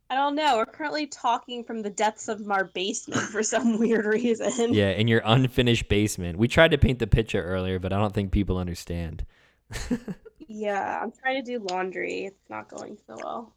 I 0.08 0.14
don't 0.14 0.36
know. 0.36 0.56
We're 0.56 0.66
currently 0.66 1.06
talking 1.06 1.64
from 1.64 1.82
the 1.82 1.90
depths 1.90 2.28
of 2.28 2.48
our 2.50 2.64
basement 2.64 3.22
for 3.22 3.42
some 3.42 3.78
weird 3.80 4.06
reason. 4.06 4.72
Yeah, 4.72 4.90
in 4.90 5.08
your 5.08 5.22
unfinished 5.24 5.88
basement. 5.88 6.38
We 6.38 6.46
tried 6.48 6.70
to 6.70 6.78
paint 6.78 7.00
the 7.00 7.06
picture 7.06 7.42
earlier, 7.42 7.78
but 7.78 7.92
I 7.92 7.98
don't 7.98 8.14
think 8.14 8.30
people 8.30 8.58
understand. 8.58 9.24
Yeah, 10.48 11.00
I'm 11.02 11.12
trying 11.12 11.44
to 11.44 11.58
do 11.58 11.64
laundry. 11.70 12.24
It's 12.26 12.48
not 12.48 12.68
going 12.68 12.96
so 13.06 13.16
well. 13.22 13.52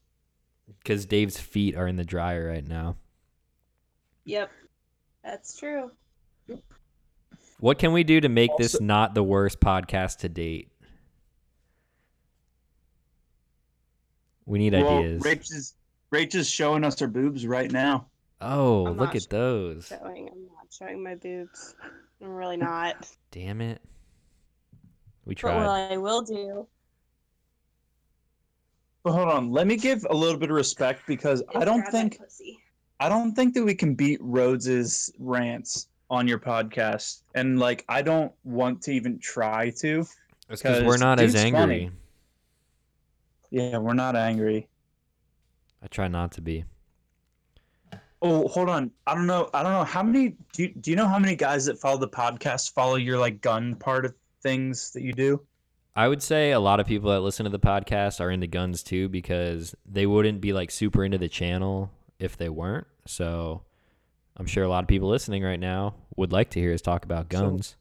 Because 0.79 1.05
Dave's 1.05 1.39
feet 1.39 1.75
are 1.75 1.87
in 1.87 1.95
the 1.95 2.03
dryer 2.03 2.49
right 2.49 2.67
now. 2.67 2.95
Yep, 4.25 4.51
that's 5.23 5.57
true. 5.57 5.91
What 7.59 7.77
can 7.77 7.91
we 7.91 8.03
do 8.03 8.21
to 8.21 8.29
make 8.29 8.51
this 8.57 8.79
not 8.79 9.13
the 9.13 9.23
worst 9.23 9.59
podcast 9.59 10.19
to 10.19 10.29
date? 10.29 10.71
We 14.45 14.59
need 14.59 14.73
Well, 14.73 14.99
ideas. 14.99 15.23
Rach 15.23 15.51
is 15.51 15.73
Rach 16.11 16.35
is 16.35 16.49
showing 16.49 16.83
us 16.83 16.99
her 16.99 17.07
boobs 17.07 17.45
right 17.45 17.71
now. 17.71 18.07
oh, 18.41 18.87
I'm 18.87 18.97
look 18.97 19.13
not 19.13 19.15
at 19.15 19.29
those. 19.29 19.87
Showing, 19.87 20.29
I'm 20.31 20.45
not 20.45 20.67
showing 20.71 21.03
my 21.03 21.15
boobs. 21.15 21.75
I'm 22.21 22.29
really 22.29 22.57
not. 22.57 23.07
Damn 23.31 23.61
it. 23.61 23.81
We 25.25 25.35
But 25.35 25.55
what. 25.55 25.67
I 25.67 25.97
will 25.97 26.21
do 26.21 26.67
But 29.03 29.11
hold 29.11 29.29
on, 29.29 29.51
let 29.51 29.67
me 29.67 29.77
give 29.77 30.05
a 30.09 30.15
little 30.15 30.39
bit 30.39 30.49
of 30.49 30.55
respect 30.55 31.03
because 31.05 31.43
I 31.55 31.63
don't 31.63 31.85
think. 31.89 32.19
I 32.99 33.07
don't 33.07 33.33
think 33.33 33.53
that 33.53 33.63
we 33.63 33.75
can 33.75 33.93
beat 33.93 34.19
Rhodes's 34.21 35.13
rants 35.19 35.87
on 36.09 36.27
your 36.27 36.39
podcast, 36.39 37.21
and 37.35 37.59
like 37.59 37.85
I 37.87 38.01
don't 38.01 38.33
want 38.43 38.81
to 38.83 38.91
even 38.91 39.19
try 39.19 39.69
to. 39.81 40.05
Because 40.49 40.83
we're 40.83 40.97
not 40.97 41.19
as 41.19 41.35
angry. 41.35 41.59
funny. 41.59 41.91
Yeah, 43.51 43.77
we're 43.77 43.93
not 43.93 44.15
angry. 44.15 44.67
I 45.81 45.87
try 45.87 46.07
not 46.07 46.31
to 46.33 46.41
be. 46.41 46.65
Oh, 48.21 48.47
hold 48.49 48.69
on. 48.69 48.91
I 49.07 49.15
don't 49.15 49.27
know. 49.27 49.49
I 49.53 49.63
don't 49.63 49.71
know 49.71 49.85
how 49.85 50.03
many. 50.03 50.35
Do 50.53 50.63
you, 50.63 50.73
do 50.73 50.91
you 50.91 50.97
know 50.97 51.07
how 51.07 51.19
many 51.19 51.35
guys 51.35 51.65
that 51.65 51.79
follow 51.79 51.97
the 51.97 52.07
podcast 52.09 52.73
follow 52.73 52.95
your 52.95 53.17
like 53.17 53.39
gun 53.41 53.75
part 53.75 54.05
of 54.05 54.13
things 54.43 54.91
that 54.91 55.03
you 55.03 55.13
do? 55.13 55.41
I 55.95 56.07
would 56.07 56.21
say 56.21 56.51
a 56.51 56.59
lot 56.59 56.79
of 56.79 56.85
people 56.87 57.09
that 57.11 57.21
listen 57.21 57.45
to 57.45 57.49
the 57.49 57.59
podcast 57.59 58.19
are 58.19 58.29
into 58.29 58.47
guns 58.47 58.83
too 58.83 59.07
because 59.09 59.73
they 59.85 60.05
wouldn't 60.05 60.41
be 60.41 60.51
like 60.53 60.69
super 60.71 61.03
into 61.03 61.17
the 61.17 61.29
channel 61.29 61.91
if 62.19 62.35
they 62.37 62.49
weren't. 62.49 62.87
So 63.05 63.61
I'm 64.35 64.45
sure 64.45 64.63
a 64.65 64.69
lot 64.69 64.83
of 64.83 64.87
people 64.89 65.07
listening 65.09 65.43
right 65.43 65.59
now 65.59 65.95
would 66.17 66.31
like 66.33 66.49
to 66.51 66.59
hear 66.59 66.73
us 66.73 66.81
talk 66.81 67.05
about 67.05 67.31
So- 67.31 67.39
guns. 67.39 67.75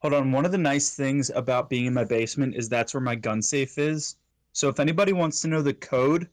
Hold 0.00 0.14
on. 0.14 0.30
One 0.30 0.44
of 0.44 0.52
the 0.52 0.58
nice 0.58 0.94
things 0.94 1.30
about 1.34 1.68
being 1.70 1.86
in 1.86 1.94
my 1.94 2.04
basement 2.04 2.54
is 2.54 2.68
that's 2.68 2.94
where 2.94 3.00
my 3.00 3.14
gun 3.16 3.42
safe 3.42 3.76
is. 3.78 4.16
So 4.52 4.68
if 4.68 4.78
anybody 4.78 5.12
wants 5.12 5.40
to 5.40 5.48
know 5.48 5.62
the 5.62 5.74
code 5.74 6.28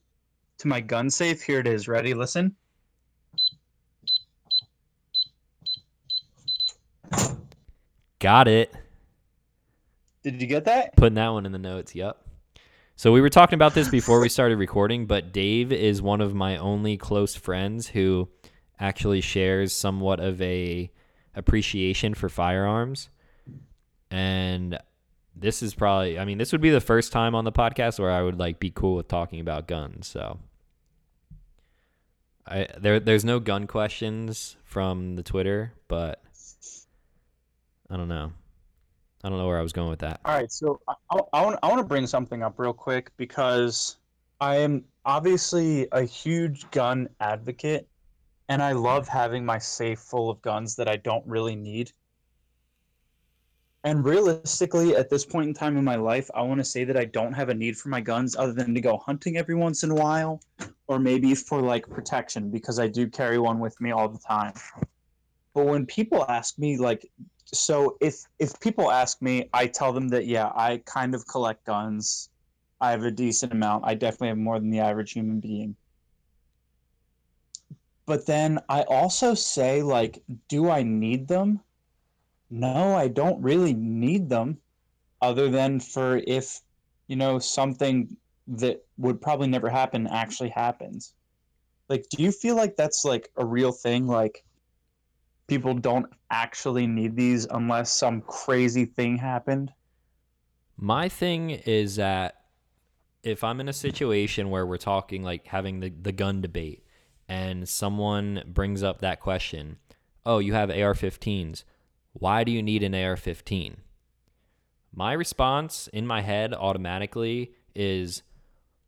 to 0.60 0.68
my 0.68 0.82
gun 0.82 1.10
safe, 1.10 1.42
here 1.42 1.60
it 1.60 1.68
is. 1.68 1.88
Ready? 1.88 2.14
Listen. 2.14 2.56
Got 8.20 8.48
it. 8.48 8.74
Did 10.24 10.42
you 10.42 10.48
get 10.48 10.66
that? 10.66 10.96
Putting 10.96 11.16
that 11.16 11.30
one 11.30 11.46
in 11.46 11.52
the 11.52 11.60
notes. 11.60 11.94
Yep. 11.94 12.18
So 12.96 13.12
we 13.12 13.20
were 13.20 13.30
talking 13.30 13.56
about 13.56 13.74
this 13.74 13.90
before 13.90 14.22
we 14.22 14.30
started 14.30 14.58
recording, 14.58 15.08
but 15.08 15.34
Dave 15.34 15.74
is 15.74 16.02
one 16.02 16.22
of 16.22 16.34
my 16.34 16.56
only 16.58 16.96
close 16.96 17.36
friends 17.36 17.88
who 17.88 18.30
actually 18.80 19.20
shares 19.20 19.74
somewhat 19.74 20.20
of 20.20 20.42
a 20.42 20.90
appreciation 21.36 22.14
for 22.14 22.30
firearms. 22.30 23.10
And 24.10 24.78
this 25.36 25.64
is 25.64 25.74
probably 25.74 26.20
I 26.20 26.26
mean, 26.26 26.38
this 26.38 26.52
would 26.52 26.62
be 26.62 26.70
the 26.70 26.82
first 26.82 27.12
time 27.12 27.36
on 27.36 27.46
the 27.46 27.52
podcast 27.52 28.00
where 28.00 28.12
I 28.12 28.22
would 28.22 28.40
like 28.40 28.60
be 28.60 28.72
cool 28.72 28.96
with 28.96 29.08
talking 29.08 29.40
about 29.40 29.68
guns. 29.68 30.08
So 30.08 30.40
I 32.46 32.68
there 32.78 33.00
there's 33.00 33.26
no 33.26 33.40
gun 33.40 33.68
questions 33.68 34.58
from 34.64 35.16
the 35.16 35.24
Twitter, 35.24 35.74
but 35.88 36.24
I 37.90 37.98
don't 37.98 38.10
know. 38.10 38.32
I 39.24 39.30
don't 39.30 39.38
know 39.38 39.48
where 39.48 39.60
I 39.60 39.62
was 39.62 39.72
going 39.72 39.90
with 39.90 40.00
that. 40.00 40.20
All 40.26 40.36
right, 40.36 40.52
so 40.52 40.82
I, 40.88 40.94
I, 41.32 41.46
want, 41.46 41.60
I 41.64 41.68
want 41.70 41.80
to 41.80 41.86
bring 41.86 42.06
something 42.08 42.44
up 42.44 42.60
real 42.60 42.74
quick 42.74 43.10
because 43.16 43.96
I 44.42 44.58
am 44.58 44.84
obviously 45.06 45.88
a 45.94 46.02
huge 46.02 46.70
gun 46.72 47.08
advocate 47.22 47.88
and 48.50 48.62
I 48.62 48.74
love 48.74 49.08
having 49.08 49.46
my 49.46 49.60
safe 49.60 50.00
full 50.00 50.30
of 50.30 50.42
guns 50.42 50.76
that 50.76 50.90
I 50.90 50.98
don't 50.98 51.26
really 51.26 51.56
need. 51.56 51.94
And 53.86 54.06
realistically, 54.06 54.96
at 54.96 55.10
this 55.10 55.26
point 55.26 55.50
in 55.50 55.54
time 55.54 55.76
in 55.78 55.84
my 55.84 55.96
life, 55.96 56.30
I 56.34 56.42
want 56.42 56.60
to 56.62 56.64
say 56.64 56.86
that 56.86 56.96
I 56.96 57.04
don't 57.04 57.34
have 57.34 57.50
a 57.50 57.54
need 57.54 57.78
for 57.78 57.90
my 57.90 58.00
guns 58.00 58.36
other 58.36 58.54
than 58.54 58.74
to 58.74 58.82
go 58.82 58.98
hunting 58.98 59.36
every 59.36 59.56
once 59.56 59.84
in 59.84 59.92
a 59.92 59.96
while 59.96 60.42
or 60.88 61.00
maybe 61.00 61.36
for 61.36 61.62
like 61.62 61.90
protection 61.90 62.50
because 62.50 62.80
I 62.80 62.88
do 62.88 63.10
carry 63.10 63.40
one 63.40 63.60
with 63.60 63.80
me 63.82 63.92
all 63.92 64.08
the 64.08 64.20
time. 64.20 64.54
But 65.54 65.66
when 65.66 65.86
people 65.86 66.26
ask 66.30 66.58
me 66.58 66.78
like 66.78 67.12
so 67.46 67.98
if 68.00 68.24
if 68.40 68.60
people 68.60 68.90
ask 68.90 69.22
me, 69.22 69.50
I 69.54 69.68
tell 69.68 69.92
them 69.92 70.08
that 70.10 70.26
yeah, 70.26 70.52
I 70.56 70.82
kind 70.86 71.14
of 71.14 71.28
collect 71.28 71.66
guns. 71.66 72.30
I 72.80 72.92
have 72.92 73.04
a 73.04 73.12
decent 73.12 73.52
amount. 73.52 73.86
I 73.86 73.96
definitely 73.96 74.30
have 74.30 74.38
more 74.38 74.60
than 74.60 74.70
the 74.70 74.80
average 74.80 75.12
human 75.12 75.40
being. 75.40 75.76
But 78.06 78.26
then 78.26 78.60
I 78.68 78.84
also 78.84 79.34
say 79.34 79.82
like, 79.84 80.22
do 80.50 80.70
I 80.70 80.84
need 80.84 81.28
them? 81.28 81.62
No, 82.56 82.96
I 82.96 83.08
don't 83.08 83.42
really 83.42 83.74
need 83.74 84.30
them 84.30 84.60
other 85.24 85.50
than 85.50 85.80
for 85.80 86.22
if, 86.28 86.62
you 87.08 87.16
know, 87.16 87.40
something 87.40 88.16
that 88.48 88.86
would 89.00 89.20
probably 89.20 89.48
never 89.48 89.70
happen 89.70 90.06
actually 90.06 90.50
happens. 90.50 91.16
Like, 91.90 92.06
do 92.10 92.22
you 92.22 92.32
feel 92.32 92.56
like 92.56 92.76
that's 92.76 93.06
like 93.06 93.32
a 93.38 93.44
real 93.44 93.72
thing? 93.72 94.06
Like, 94.06 94.44
people 95.48 95.74
don't 95.74 96.06
actually 96.30 96.86
need 96.86 97.16
these 97.16 97.48
unless 97.50 97.92
some 97.92 98.22
crazy 98.22 98.86
thing 98.86 99.18
happened. 99.18 99.74
My 100.78 101.10
thing 101.10 101.50
is 101.50 101.96
that 101.96 102.36
if 103.24 103.44
I'm 103.44 103.62
in 103.62 103.68
a 103.68 103.74
situation 103.74 104.52
where 104.52 104.68
we're 104.68 104.78
talking 104.78 105.24
like 105.24 105.48
having 105.48 105.80
the, 105.80 105.90
the 105.90 106.12
gun 106.12 106.42
debate 106.42 106.86
and 107.28 107.68
someone 107.68 108.44
brings 108.46 108.84
up 108.84 109.00
that 109.00 109.22
question, 109.22 109.78
oh, 110.24 110.38
you 110.38 110.54
have 110.54 110.70
AR 110.70 110.94
15s. 110.94 111.64
Why 112.14 112.44
do 112.44 112.52
you 112.52 112.62
need 112.64 112.84
an 112.84 112.94
AR 112.96 113.16
15? 113.18 113.78
My 114.96 115.14
response 115.14 115.88
in 115.92 116.06
my 116.06 116.22
head 116.22 116.54
automatically 116.54 117.52
is, 117.76 118.22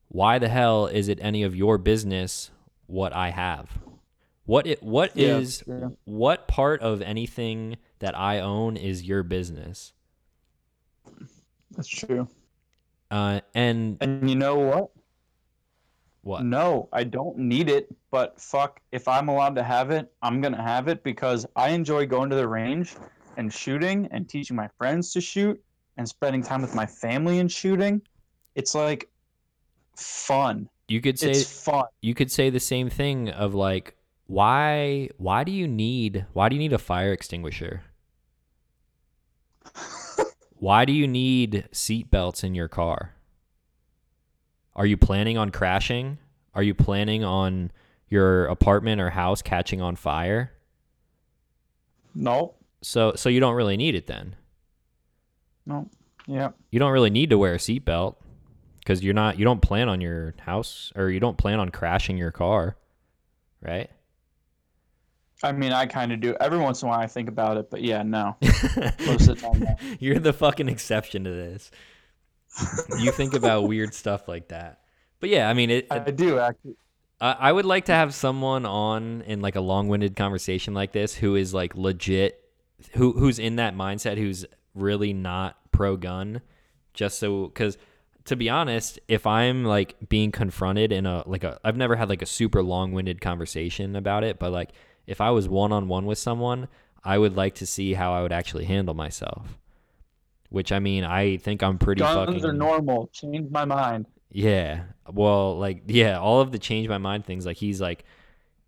why 0.08 0.38
the 0.40 0.50
hell 0.50 0.86
is 0.86 1.08
it 1.08 1.20
any 1.22 1.42
of 1.44 1.56
your 1.56 1.78
business 1.78 2.52
what 2.86 3.14
I 3.14 3.32
have? 3.32 3.80
What 4.46 4.68
it 4.68 4.84
what 4.84 5.18
Yeah, 5.18 5.38
is 5.38 5.64
true. 5.64 5.98
what 6.06 6.48
part 6.48 6.82
of 6.82 7.02
anything 7.02 7.78
that 7.98 8.16
I 8.16 8.40
own 8.40 8.78
is 8.78 9.02
your 9.04 9.24
business? 9.24 9.94
That's 11.72 11.88
true. 11.88 12.28
Uh, 13.10 13.42
and 13.56 13.98
And 14.02 14.30
you 14.30 14.36
know 14.36 14.56
what? 14.60 14.92
what? 16.22 16.44
No, 16.44 16.90
I 16.94 17.04
don't 17.04 17.38
need 17.40 17.70
it, 17.70 17.88
but 18.12 18.40
fuck, 18.40 18.80
if 18.92 19.08
I'm 19.08 19.28
allowed 19.30 19.56
to 19.56 19.64
have 19.64 19.90
it, 19.90 20.12
I'm 20.22 20.42
gonna 20.42 20.62
have 20.62 20.88
it 20.88 21.04
because 21.04 21.48
I 21.56 21.70
enjoy 21.70 22.06
going 22.06 22.30
to 22.30 22.36
the 22.36 22.48
range 22.48 22.96
and 23.38 23.54
shooting 23.54 24.08
and 24.12 24.28
teaching 24.28 24.56
my 24.56 24.70
friends 24.78 25.12
to 25.14 25.22
shoot 25.22 25.62
and 25.98 26.08
spending 26.08 26.44
time 26.44 26.62
with 26.62 26.76
my 26.76 26.86
family 26.86 27.40
and 27.40 27.52
shooting. 27.52 28.02
It's 28.56 28.76
like 28.76 29.10
fun. 29.96 30.70
You 30.88 31.02
could 31.02 31.18
say 31.20 31.32
It's 31.32 31.64
fun. 31.64 31.86
you 32.02 32.14
could 32.14 32.32
say 32.32 32.50
the 32.50 32.60
same 32.60 32.90
thing 32.90 33.30
of 33.30 33.54
like 33.56 33.96
why 34.28 35.10
why 35.18 35.44
do 35.44 35.52
you 35.52 35.68
need 35.68 36.26
why 36.34 36.50
do 36.50 36.56
you 36.56 36.60
need 36.60 36.74
a 36.74 36.78
fire 36.78 37.12
extinguisher? 37.12 37.84
Why 40.58 40.86
do 40.86 40.94
you 40.94 41.06
need 41.08 41.68
seat 41.72 42.10
belts 42.10 42.44
in 42.44 42.56
your 42.56 42.68
car? 42.70 43.14
Are 44.76 44.86
you 44.86 44.96
planning 44.98 45.38
on 45.38 45.50
crashing? 45.52 46.18
Are 46.54 46.64
you 46.64 46.74
planning 46.74 47.24
on 47.24 47.72
your 48.10 48.46
apartment 48.46 49.02
or 49.02 49.10
house 49.10 49.42
catching 49.42 49.82
on 49.82 49.96
fire? 49.96 50.54
No, 52.16 52.54
So 52.82 53.14
so 53.16 53.30
you 53.30 53.40
don't 53.40 53.56
really 53.56 53.78
need 53.78 53.96
it 53.96 54.08
then. 54.08 54.36
no, 55.66 55.90
yeah. 56.28 56.50
You 56.72 56.80
don't 56.80 56.92
really 56.92 57.10
need 57.10 57.30
to 57.32 57.38
wear 57.38 57.54
a 57.54 57.58
seatbelt 57.58 58.16
because 58.80 59.04
you're 59.04 59.14
not 59.14 59.38
you 59.40 59.46
don't 59.46 59.62
plan 59.62 59.90
on 59.90 60.02
your 60.02 60.36
house 60.40 60.92
or 60.96 61.10
you 61.10 61.20
don't 61.20 61.38
plan 61.38 61.60
on 61.60 61.70
crashing 61.70 62.18
your 62.18 62.32
car, 62.32 62.78
right? 63.62 63.90
I 65.44 65.52
mean, 65.52 65.74
I 65.74 65.86
kind 65.86 66.12
of 66.14 66.22
do. 66.22 66.36
Every 66.40 66.58
once 66.58 66.82
in 66.82 66.88
a 66.88 66.92
while, 66.92 67.00
I 67.00 67.08
think 67.08 67.28
about 67.28 67.58
it, 67.58 67.70
but 67.70 67.82
yeah, 67.82 68.04
no. 68.04 68.38
The 68.42 69.38
time, 69.40 69.60
no. 69.60 69.76
You're 70.00 70.18
the 70.20 70.34
fucking 70.34 70.70
exception 70.70 71.26
to 71.26 71.30
this. 71.30 71.72
You 73.00 73.12
think 73.12 73.34
about 73.34 73.68
weird 73.68 73.94
stuff 73.94 74.28
like 74.30 74.48
that. 74.48 74.80
But 75.20 75.30
yeah, 75.30 75.50
I 75.50 75.54
mean, 75.54 75.70
it, 75.70 75.88
I 75.92 76.00
do 76.12 76.40
actually. 76.40 76.76
I 77.20 77.32
I 77.34 77.52
would 77.52 77.66
like 77.66 77.86
to 77.86 77.92
have 77.92 78.14
someone 78.14 78.66
on 78.66 79.22
in 79.24 79.42
like 79.42 79.56
a 79.58 79.62
long-winded 79.62 80.16
conversation 80.16 80.74
like 80.74 80.94
this 80.94 81.14
who 81.16 81.36
is 81.36 81.54
like 81.54 81.76
legit, 81.76 82.42
who 82.94 83.14
who's 83.14 83.40
in 83.40 83.56
that 83.58 83.76
mindset, 83.76 84.18
who's 84.18 84.46
really 84.74 85.14
not 85.14 85.58
pro-gun, 85.72 86.42
just 86.94 87.20
so 87.20 87.48
because 87.48 87.78
to 88.26 88.36
be 88.36 88.50
honest, 88.50 89.00
if 89.08 89.28
I'm 89.28 89.64
like 89.64 89.96
being 90.10 90.32
confronted 90.32 90.92
in 90.92 91.06
a 91.06 91.24
like 91.28 91.44
a, 91.44 91.60
I've 91.64 91.78
never 91.78 91.96
had 91.96 92.10
like 92.10 92.22
a 92.22 92.26
super 92.26 92.64
long-winded 92.64 93.22
conversation 93.22 93.96
about 93.96 94.24
it, 94.24 94.40
but 94.40 94.52
like 94.52 94.72
if 95.06 95.22
I 95.22 95.30
was 95.32 95.48
one-on-one 95.48 96.06
with 96.06 96.18
someone, 96.18 96.68
I 97.04 97.18
would 97.18 97.36
like 97.36 97.56
to 97.56 97.66
see 97.66 97.94
how 97.94 98.14
I 98.14 98.22
would 98.24 98.32
actually 98.32 98.66
handle 98.66 98.96
myself. 98.96 99.60
Which 100.50 100.72
I 100.72 100.80
mean, 100.80 101.04
I 101.04 101.38
think 101.38 101.62
I'm 101.62 101.78
pretty 101.78 102.00
Guns 102.00 102.16
fucking 102.16 102.46
are 102.46 102.54
normal. 102.54 103.08
Change 103.14 103.52
my 103.52 103.66
mind. 103.66 104.08
yeah. 104.32 104.84
Well, 105.12 105.58
like 105.60 105.84
yeah, 105.88 106.18
all 106.20 106.42
of 106.42 106.52
the 106.52 106.60
change 106.60 106.88
my 106.88 106.98
mind 106.98 107.26
things. 107.26 107.46
Like 107.46 107.58
he's 107.58 107.80
like 107.80 108.06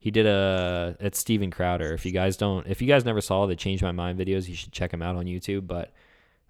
he 0.07 0.11
did 0.11 0.25
a 0.25 0.95
it's 1.01 1.19
Steven 1.19 1.51
Crowder. 1.51 1.93
If 1.93 2.05
you 2.05 2.13
guys 2.13 2.37
don't 2.37 2.65
if 2.65 2.81
you 2.81 2.87
guys 2.87 3.03
never 3.03 3.19
saw 3.19 3.45
the 3.45 3.57
change 3.57 3.83
my 3.83 3.91
mind 3.91 4.17
videos, 4.17 4.47
you 4.47 4.55
should 4.55 4.71
check 4.71 4.93
him 4.93 5.01
out 5.01 5.17
on 5.17 5.25
YouTube, 5.25 5.67
but 5.67 5.91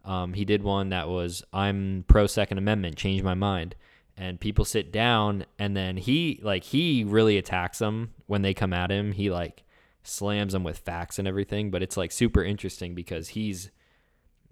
um, 0.05 0.33
he 0.33 0.45
did 0.45 0.61
one 0.61 0.89
that 0.89 1.09
was 1.09 1.43
I'm 1.51 2.05
pro 2.07 2.27
second 2.27 2.59
amendment, 2.59 2.97
change 2.97 3.23
my 3.23 3.33
mind. 3.33 3.73
And 4.15 4.39
people 4.39 4.63
sit 4.63 4.91
down 4.91 5.47
and 5.57 5.75
then 5.75 5.97
he 5.97 6.39
like 6.43 6.65
he 6.65 7.03
really 7.03 7.35
attacks 7.39 7.79
them 7.79 8.13
when 8.27 8.43
they 8.43 8.53
come 8.53 8.73
at 8.73 8.91
him. 8.91 9.11
He 9.13 9.31
like 9.31 9.63
slams 10.03 10.53
them 10.53 10.63
with 10.63 10.77
facts 10.77 11.17
and 11.17 11.27
everything, 11.27 11.71
but 11.71 11.81
it's 11.81 11.97
like 11.97 12.11
super 12.11 12.43
interesting 12.43 12.93
because 12.93 13.29
he's 13.29 13.71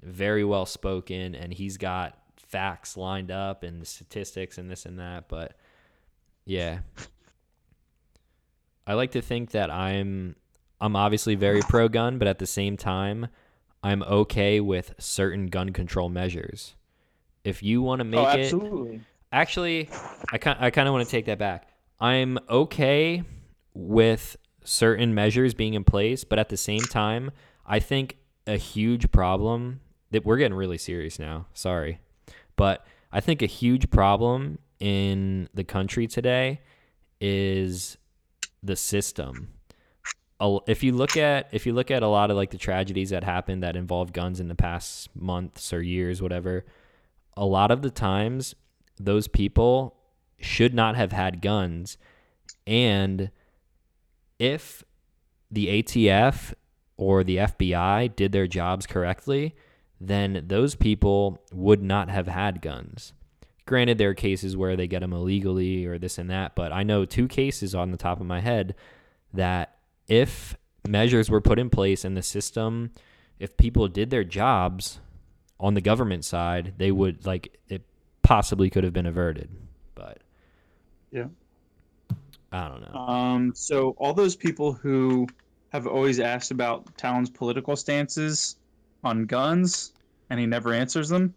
very 0.01 0.43
well 0.43 0.65
spoken 0.65 1.35
and 1.35 1.53
he's 1.53 1.77
got 1.77 2.17
facts 2.37 2.97
lined 2.97 3.29
up 3.29 3.61
and 3.61 3.85
statistics 3.85 4.57
and 4.57 4.67
this 4.67 4.87
and 4.87 4.97
that 4.97 5.27
but 5.27 5.55
yeah 6.45 6.79
i 8.87 8.93
like 8.93 9.11
to 9.11 9.21
think 9.21 9.51
that 9.51 9.69
i'm 9.71 10.35
i'm 10.79 10.95
obviously 10.95 11.35
very 11.35 11.61
pro 11.61 11.87
gun 11.87 12.17
but 12.17 12.27
at 12.27 12.39
the 12.39 12.45
same 12.45 12.77
time 12.77 13.27
i'm 13.83 14.03
okay 14.03 14.59
with 14.59 14.93
certain 14.97 15.47
gun 15.47 15.71
control 15.71 16.09
measures 16.09 16.75
if 17.45 17.61
you 17.61 17.81
want 17.81 18.01
to 18.01 18.07
oh, 18.07 18.09
make 18.09 18.53
oh, 18.53 18.87
it. 18.91 19.01
Actually, 19.31 19.89
I 20.31 20.37
kind 20.37 20.57
I 20.59 20.71
kind 20.71 20.87
of 20.87 20.93
want 20.93 21.05
to 21.05 21.11
take 21.11 21.25
that 21.25 21.37
back. 21.37 21.69
I'm 21.99 22.37
okay 22.49 23.23
with 23.73 24.35
certain 24.63 25.13
measures 25.13 25.53
being 25.53 25.75
in 25.75 25.83
place, 25.83 26.23
but 26.23 26.39
at 26.39 26.49
the 26.49 26.57
same 26.57 26.81
time, 26.81 27.31
I 27.65 27.79
think 27.79 28.17
a 28.47 28.57
huge 28.57 29.11
problem 29.11 29.79
that 30.11 30.25
we're 30.25 30.37
getting 30.37 30.57
really 30.57 30.77
serious 30.77 31.19
now. 31.19 31.45
Sorry. 31.53 31.99
But 32.55 32.85
I 33.11 33.21
think 33.21 33.41
a 33.41 33.47
huge 33.47 33.89
problem 33.89 34.57
in 34.79 35.49
the 35.53 35.63
country 35.63 36.07
today 36.07 36.61
is 37.21 37.97
the 38.65 38.75
system. 38.75 39.49
If 40.67 40.83
you 40.83 40.91
look 40.91 41.15
at 41.15 41.47
if 41.51 41.65
you 41.65 41.73
look 41.73 41.89
at 41.89 42.03
a 42.03 42.07
lot 42.07 42.29
of 42.29 42.37
like 42.37 42.51
the 42.51 42.57
tragedies 42.57 43.09
that 43.11 43.23
happened 43.23 43.63
that 43.63 43.75
involve 43.75 44.11
guns 44.11 44.39
in 44.39 44.47
the 44.47 44.55
past 44.55 45.09
months 45.15 45.71
or 45.71 45.81
years 45.81 46.21
whatever, 46.21 46.65
a 47.37 47.45
lot 47.45 47.71
of 47.71 47.81
the 47.81 47.89
times 47.89 48.53
those 48.99 49.27
people 49.27 49.95
should 50.39 50.73
not 50.73 50.95
have 50.95 51.11
had 51.11 51.41
guns. 51.41 51.97
And 52.67 53.31
if 54.39 54.83
the 55.49 55.81
ATF 55.81 56.53
or 56.97 57.23
the 57.23 57.37
FBI 57.37 58.15
did 58.15 58.31
their 58.31 58.47
jobs 58.47 58.85
correctly, 58.85 59.55
then 59.99 60.43
those 60.47 60.75
people 60.75 61.41
would 61.51 61.81
not 61.81 62.09
have 62.09 62.27
had 62.27 62.61
guns. 62.61 63.13
Granted, 63.65 63.97
there 63.97 64.09
are 64.09 64.15
cases 64.15 64.55
where 64.55 64.75
they 64.75 64.87
get 64.87 64.99
them 64.99 65.13
illegally 65.13 65.85
or 65.85 65.97
this 65.97 66.17
and 66.17 66.29
that, 66.29 66.55
but 66.55 66.71
I 66.71 66.83
know 66.83 67.05
two 67.05 67.27
cases 67.27 67.73
on 67.73 67.91
the 67.91 67.97
top 67.97 68.19
of 68.19 68.27
my 68.27 68.39
head 68.39 68.75
that 69.33 69.77
if 70.07 70.55
measures 70.87 71.29
were 71.29 71.41
put 71.41 71.57
in 71.57 71.69
place 71.69 72.05
in 72.05 72.13
the 72.13 72.21
system, 72.21 72.91
if 73.39 73.57
people 73.57 73.87
did 73.87 74.11
their 74.11 74.23
jobs 74.23 74.99
on 75.59 75.73
the 75.73 75.81
government 75.81 76.25
side, 76.25 76.73
they 76.77 76.91
would 76.91 77.25
like 77.25 77.57
it 77.67 77.83
possibly 78.21 78.69
could 78.69 78.83
have 78.83 78.93
been 78.93 79.05
averted. 79.05 79.49
But 79.95 80.19
Yeah. 81.11 81.27
I 82.51 82.69
don't 82.69 82.81
know. 82.81 82.99
Um, 82.99 83.53
so 83.55 83.95
all 83.97 84.13
those 84.13 84.35
people 84.35 84.71
who 84.71 85.27
have 85.69 85.87
always 85.87 86.19
asked 86.19 86.51
about 86.51 86.97
Talon's 86.97 87.29
political 87.29 87.75
stances 87.75 88.55
on 89.03 89.25
guns, 89.25 89.91
and 90.29 90.39
he 90.39 90.45
never 90.45 90.73
answers 90.73 91.09
them. 91.09 91.33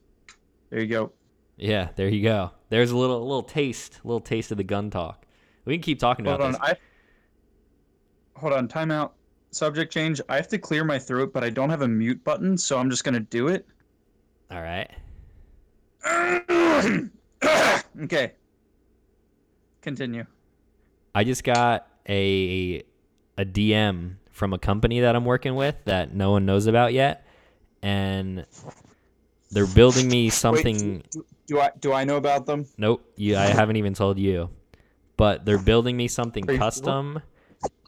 There 0.71 0.81
you 0.81 0.87
go. 0.87 1.13
Yeah, 1.59 1.89
there 1.97 2.09
you 2.09 2.23
go. 2.23 2.53
There's 2.71 2.93
a 2.93 2.97
little 2.97 3.19
a 3.19 3.27
little 3.27 3.43
taste, 3.43 4.01
a 4.03 4.07
little 4.07 4.21
taste 4.21 4.51
of 4.53 4.57
the 4.57 4.65
gun 4.65 4.91
talk. 4.91 5.27
We 5.65 5.75
can 5.75 5.83
keep 5.83 5.99
talking 5.99 6.25
Hold 6.25 6.41
about 6.41 6.47
on, 6.47 6.53
this. 6.53 6.61
I 6.63 6.77
hold 8.39 8.53
on. 8.53 8.69
Timeout. 8.69 9.11
Subject 9.51 9.93
change. 9.93 10.21
I 10.29 10.37
have 10.37 10.49
to 10.49 10.59
clear 10.59 10.85
my 10.85 10.99
throat, 10.99 11.33
but 11.33 11.43
I 11.43 11.51
don't 11.51 11.71
have 11.71 11.83
a 11.83 11.89
mute 11.89 12.23
button, 12.23 12.57
so 12.57 12.79
I'm 12.79 12.91
just 12.91 13.03
gonna 13.03 13.21
do 13.21 13.49
it. 13.49 13.67
All 14.51 14.63
right. 14.63 14.91
okay. 18.03 18.33
Continue. 19.83 20.25
I 21.15 21.25
just 21.25 21.43
got 21.45 21.89
a 22.09 22.83
a 23.37 23.45
DM 23.45 24.15
from 24.31 24.53
a 24.53 24.59
company 24.59 25.01
that 25.01 25.17
I'm 25.17 25.25
working 25.25 25.57
with 25.57 25.77
that 25.87 26.15
no 26.15 26.31
one 26.31 26.47
knows 26.47 26.67
about 26.67 26.93
yet, 26.93 27.27
and 27.83 28.47
they're 29.51 29.67
building 29.67 30.09
me 30.09 30.31
something. 30.31 30.97
Wait, 30.97 31.11
do, 31.11 31.25
do 31.49 31.59
I 31.59 31.71
do 31.81 31.93
I 31.93 32.05
know 32.05 32.17
about 32.17 32.47
them? 32.47 32.65
Nope, 32.79 33.05
you, 33.17 33.37
I 33.37 33.47
haven't 33.47 33.75
even 33.77 33.95
told 33.95 34.19
you, 34.21 34.51
but 35.17 35.45
they're 35.45 35.59
building 35.59 35.97
me 35.97 36.07
something 36.07 36.49
Are 36.49 36.53
you 36.53 36.59
sure? 36.59 36.65
custom, 36.67 37.23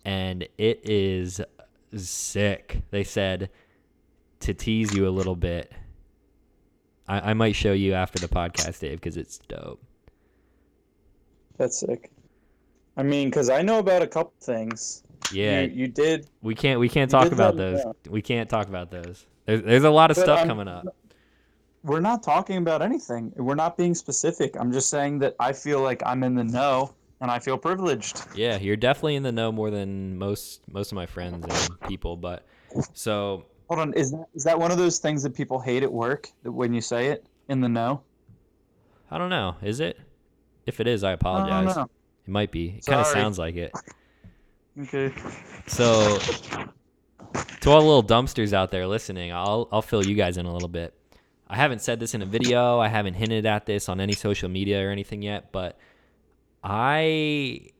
and 0.04 0.42
it 0.58 0.80
is 0.84 1.40
sick. 1.94 2.82
They 2.90 3.04
said 3.04 3.50
to 4.40 4.54
tease 4.54 4.92
you 4.94 5.06
a 5.06 5.10
little 5.10 5.36
bit. 5.36 5.70
I, 7.06 7.30
I 7.30 7.34
might 7.34 7.54
show 7.54 7.72
you 7.72 7.92
after 7.94 8.18
the 8.18 8.28
podcast, 8.28 8.80
Dave, 8.80 8.98
because 9.00 9.16
it's 9.16 9.38
dope. 9.38 9.82
That's 11.56 11.78
sick. 11.78 12.10
I 12.96 13.02
mean, 13.02 13.28
because 13.28 13.50
I 13.50 13.62
know 13.62 13.78
about 13.78 14.02
a 14.02 14.06
couple 14.06 14.32
things. 14.40 15.02
Yeah, 15.32 15.60
You, 15.60 15.82
you 15.82 15.88
did. 15.88 16.28
we 16.42 16.54
can't 16.54 16.80
we 16.80 16.88
can't 16.88 17.10
talk 17.10 17.30
about 17.30 17.56
those. 17.56 17.80
We 18.08 18.22
can't 18.22 18.48
talk 18.48 18.68
about 18.68 18.90
those. 18.90 19.26
There's 19.46 19.62
there's 19.62 19.84
a 19.84 19.90
lot 19.90 20.10
of 20.10 20.16
But 20.16 20.22
stuff 20.24 20.38
I'm- 20.40 20.48
coming 20.48 20.68
up. 20.68 20.86
We're 21.82 22.00
not 22.00 22.22
talking 22.22 22.58
about 22.58 22.82
anything. 22.82 23.32
We're 23.36 23.54
not 23.54 23.76
being 23.76 23.94
specific. 23.94 24.56
I'm 24.58 24.72
just 24.72 24.90
saying 24.90 25.18
that 25.20 25.34
I 25.40 25.52
feel 25.52 25.80
like 25.80 26.02
I'm 26.04 26.22
in 26.22 26.34
the 26.34 26.44
know 26.44 26.94
and 27.20 27.30
I 27.30 27.38
feel 27.38 27.56
privileged. 27.56 28.22
Yeah, 28.34 28.58
you're 28.58 28.76
definitely 28.76 29.16
in 29.16 29.22
the 29.22 29.32
know 29.32 29.50
more 29.52 29.70
than 29.70 30.18
most 30.18 30.62
most 30.70 30.92
of 30.92 30.96
my 30.96 31.06
friends 31.06 31.46
and 31.46 31.80
people. 31.88 32.16
But 32.16 32.44
so 32.92 33.44
Hold 33.70 33.80
on. 33.80 33.94
Is 33.94 34.10
that 34.10 34.26
is 34.34 34.42
that 34.44 34.58
one 34.58 34.72
of 34.72 34.78
those 34.78 34.98
things 34.98 35.22
that 35.22 35.32
people 35.32 35.60
hate 35.60 35.84
at 35.84 35.92
work 35.92 36.28
that 36.42 36.50
when 36.50 36.74
you 36.74 36.80
say 36.80 37.06
it 37.06 37.24
in 37.48 37.60
the 37.60 37.68
know? 37.68 38.02
I 39.12 39.16
don't 39.16 39.30
know. 39.30 39.54
Is 39.62 39.78
it? 39.78 39.96
If 40.66 40.80
it 40.80 40.88
is, 40.88 41.04
I 41.04 41.10
I 41.10 41.12
apologize. 41.12 41.76
don't 41.76 41.90
It 42.26 42.30
might 42.30 42.50
be. 42.50 42.76
It 42.78 42.86
kind 42.86 43.00
of 43.00 43.06
sounds 43.06 43.38
like 43.38 43.54
it. 43.54 43.72
Okay. 44.78 45.12
So, 45.68 46.18
to 47.60 47.70
all 47.70 47.80
the 47.80 47.86
little 47.86 48.02
dumpsters 48.02 48.52
out 48.52 48.72
there 48.72 48.88
listening, 48.88 49.30
I'll 49.30 49.68
I'll 49.70 49.82
fill 49.82 50.04
you 50.04 50.16
guys 50.16 50.36
in 50.36 50.46
a 50.46 50.52
little 50.52 50.68
bit. 50.68 50.92
I 51.52 51.56
haven't 51.56 51.80
said 51.82 51.98
this 51.98 52.14
in 52.14 52.22
a 52.22 52.26
video. 52.26 52.78
I 52.78 52.86
haven't 52.86 53.14
hinted 53.14 53.44
at 53.44 53.66
this 53.66 53.88
on 53.88 54.00
any 54.00 54.12
social 54.12 54.48
media 54.48 54.86
or 54.86 54.92
anything 54.92 55.20
yet, 55.20 55.50
but 55.50 55.76
I, 56.62 57.70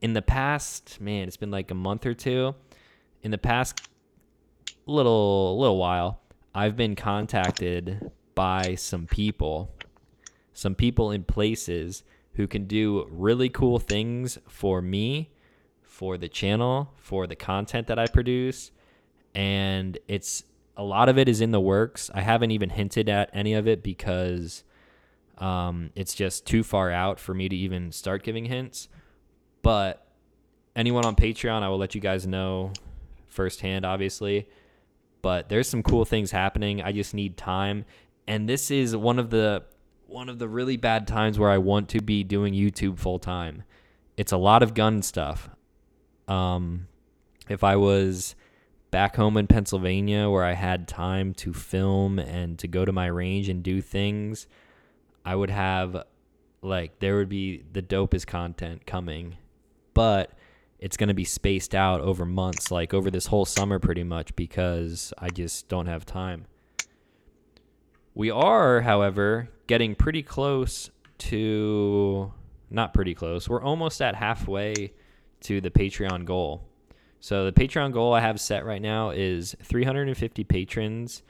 in 0.00 0.12
the 0.12 0.22
past, 0.22 1.00
man, 1.00 1.26
it's 1.26 1.36
been 1.36 1.50
like 1.50 1.72
a 1.72 1.74
month 1.74 2.06
or 2.06 2.14
two. 2.14 2.54
In 3.22 3.32
the 3.32 3.38
past 3.38 3.88
little 4.86 5.58
little 5.58 5.76
while, 5.76 6.20
I've 6.54 6.76
been 6.76 6.94
contacted 6.94 8.12
by 8.36 8.76
some 8.76 9.08
people, 9.08 9.74
some 10.52 10.76
people 10.76 11.10
in 11.10 11.24
places 11.24 12.04
who 12.34 12.46
can 12.46 12.66
do 12.66 13.08
really 13.10 13.48
cool 13.48 13.80
things 13.80 14.38
for 14.46 14.80
me 14.80 15.32
for 15.82 16.16
the 16.16 16.28
channel, 16.28 16.92
for 16.96 17.26
the 17.26 17.34
content 17.34 17.88
that 17.88 17.98
I 17.98 18.06
produce, 18.06 18.70
and 19.34 19.98
it's 20.06 20.44
a 20.76 20.82
lot 20.82 21.08
of 21.08 21.18
it 21.18 21.28
is 21.28 21.40
in 21.40 21.50
the 21.50 21.60
works. 21.60 22.10
I 22.14 22.20
haven't 22.20 22.50
even 22.50 22.70
hinted 22.70 23.08
at 23.08 23.30
any 23.32 23.54
of 23.54 23.66
it 23.66 23.82
because 23.82 24.62
um, 25.38 25.90
it's 25.94 26.14
just 26.14 26.46
too 26.46 26.62
far 26.62 26.90
out 26.90 27.18
for 27.18 27.34
me 27.34 27.48
to 27.48 27.56
even 27.56 27.92
start 27.92 28.22
giving 28.22 28.44
hints. 28.44 28.88
But 29.62 30.06
anyone 30.74 31.04
on 31.04 31.16
Patreon, 31.16 31.62
I 31.62 31.68
will 31.68 31.78
let 31.78 31.94
you 31.94 32.00
guys 32.00 32.26
know 32.26 32.72
firsthand, 33.26 33.84
obviously. 33.84 34.48
But 35.22 35.48
there's 35.48 35.68
some 35.68 35.82
cool 35.82 36.04
things 36.04 36.30
happening. 36.30 36.82
I 36.82 36.92
just 36.92 37.14
need 37.14 37.36
time, 37.36 37.84
and 38.28 38.48
this 38.48 38.70
is 38.70 38.94
one 38.94 39.18
of 39.18 39.30
the 39.30 39.64
one 40.06 40.28
of 40.28 40.38
the 40.38 40.48
really 40.48 40.76
bad 40.76 41.08
times 41.08 41.36
where 41.36 41.50
I 41.50 41.58
want 41.58 41.88
to 41.90 42.00
be 42.00 42.22
doing 42.22 42.54
YouTube 42.54 42.98
full 42.98 43.18
time. 43.18 43.64
It's 44.16 44.30
a 44.30 44.36
lot 44.36 44.62
of 44.62 44.72
gun 44.72 45.02
stuff. 45.02 45.50
Um, 46.28 46.86
if 47.48 47.64
I 47.64 47.74
was 47.76 48.36
back 48.96 49.16
home 49.16 49.36
in 49.36 49.46
Pennsylvania 49.46 50.30
where 50.30 50.42
I 50.42 50.54
had 50.54 50.88
time 50.88 51.34
to 51.34 51.52
film 51.52 52.18
and 52.18 52.58
to 52.60 52.66
go 52.66 52.82
to 52.82 52.92
my 52.92 53.04
range 53.08 53.50
and 53.50 53.62
do 53.62 53.82
things, 53.82 54.46
I 55.22 55.36
would 55.36 55.50
have 55.50 56.04
like 56.62 56.98
there 57.00 57.16
would 57.16 57.28
be 57.28 57.62
the 57.70 57.82
dopest 57.82 58.26
content 58.26 58.86
coming. 58.86 59.36
But 59.92 60.32
it's 60.78 60.96
going 60.96 61.08
to 61.08 61.14
be 61.14 61.24
spaced 61.24 61.74
out 61.74 62.00
over 62.00 62.24
months, 62.24 62.70
like 62.70 62.94
over 62.94 63.10
this 63.10 63.26
whole 63.26 63.44
summer 63.44 63.78
pretty 63.78 64.02
much 64.02 64.34
because 64.34 65.12
I 65.18 65.28
just 65.28 65.68
don't 65.68 65.88
have 65.88 66.06
time. 66.06 66.46
We 68.14 68.30
are, 68.30 68.80
however, 68.80 69.50
getting 69.66 69.94
pretty 69.94 70.22
close 70.22 70.90
to 71.18 72.32
not 72.70 72.94
pretty 72.94 73.14
close. 73.14 73.46
We're 73.46 73.62
almost 73.62 74.00
at 74.00 74.14
halfway 74.14 74.94
to 75.40 75.60
the 75.60 75.70
Patreon 75.70 76.24
goal. 76.24 76.66
So 77.20 77.44
the 77.44 77.52
Patreon 77.52 77.92
goal 77.92 78.12
I 78.12 78.20
have 78.20 78.40
set 78.40 78.64
right 78.64 78.80
now 78.80 79.10
is 79.10 79.56
350 79.62 80.44
patrons 80.44 81.22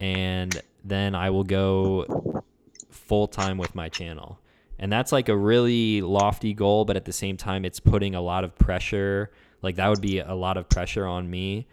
and 0.00 0.60
then 0.84 1.14
I 1.14 1.30
will 1.30 1.44
go 1.44 2.42
full 2.90 3.26
time 3.26 3.58
with 3.58 3.74
my 3.74 3.88
channel. 3.88 4.38
And 4.78 4.92
that's 4.92 5.10
like 5.10 5.28
a 5.28 5.36
really 5.36 6.02
lofty 6.02 6.54
goal, 6.54 6.84
but 6.84 6.96
at 6.96 7.04
the 7.04 7.12
same 7.12 7.36
time 7.36 7.64
it's 7.64 7.80
putting 7.80 8.14
a 8.14 8.20
lot 8.20 8.44
of 8.44 8.54
pressure. 8.56 9.32
Like 9.60 9.76
that 9.76 9.88
would 9.88 10.00
be 10.00 10.20
a 10.20 10.34
lot 10.34 10.56
of 10.56 10.68
pressure 10.68 11.06
on 11.06 11.28
me. 11.28 11.66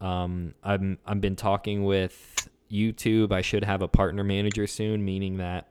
Um, 0.00 0.54
I'm 0.62 0.98
I've 1.06 1.20
been 1.20 1.36
talking 1.36 1.84
with 1.84 2.48
YouTube. 2.70 3.32
I 3.32 3.40
should 3.40 3.64
have 3.64 3.82
a 3.82 3.88
partner 3.88 4.22
manager 4.22 4.66
soon, 4.66 5.04
meaning 5.04 5.38
that 5.38 5.68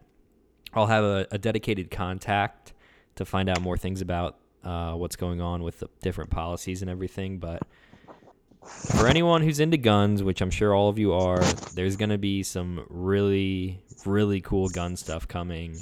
I'll 0.73 0.87
have 0.87 1.03
a, 1.03 1.27
a 1.31 1.37
dedicated 1.37 1.91
contact 1.91 2.73
to 3.15 3.25
find 3.25 3.49
out 3.49 3.61
more 3.61 3.77
things 3.77 4.01
about 4.01 4.37
uh, 4.65 4.93
what's 4.93 5.15
going 5.15 5.39
on 5.39 5.63
with 5.63 5.79
the 5.79 5.89
different 6.01 6.29
policies 6.29 6.81
and 6.81 6.91
everything. 6.91 7.37
But 7.37 7.63
for 8.63 9.07
anyone 9.07 9.41
who's 9.41 9.59
into 9.59 9.77
guns, 9.77 10.23
which 10.23 10.41
I'm 10.41 10.51
sure 10.51 10.73
all 10.73 10.89
of 10.89 10.99
you 10.99 11.13
are, 11.13 11.41
there's 11.73 11.95
going 11.95 12.09
to 12.09 12.17
be 12.17 12.43
some 12.43 12.85
really, 12.89 13.79
really 14.05 14.41
cool 14.41 14.67
gun 14.67 14.95
stuff 14.95 15.27
coming. 15.27 15.77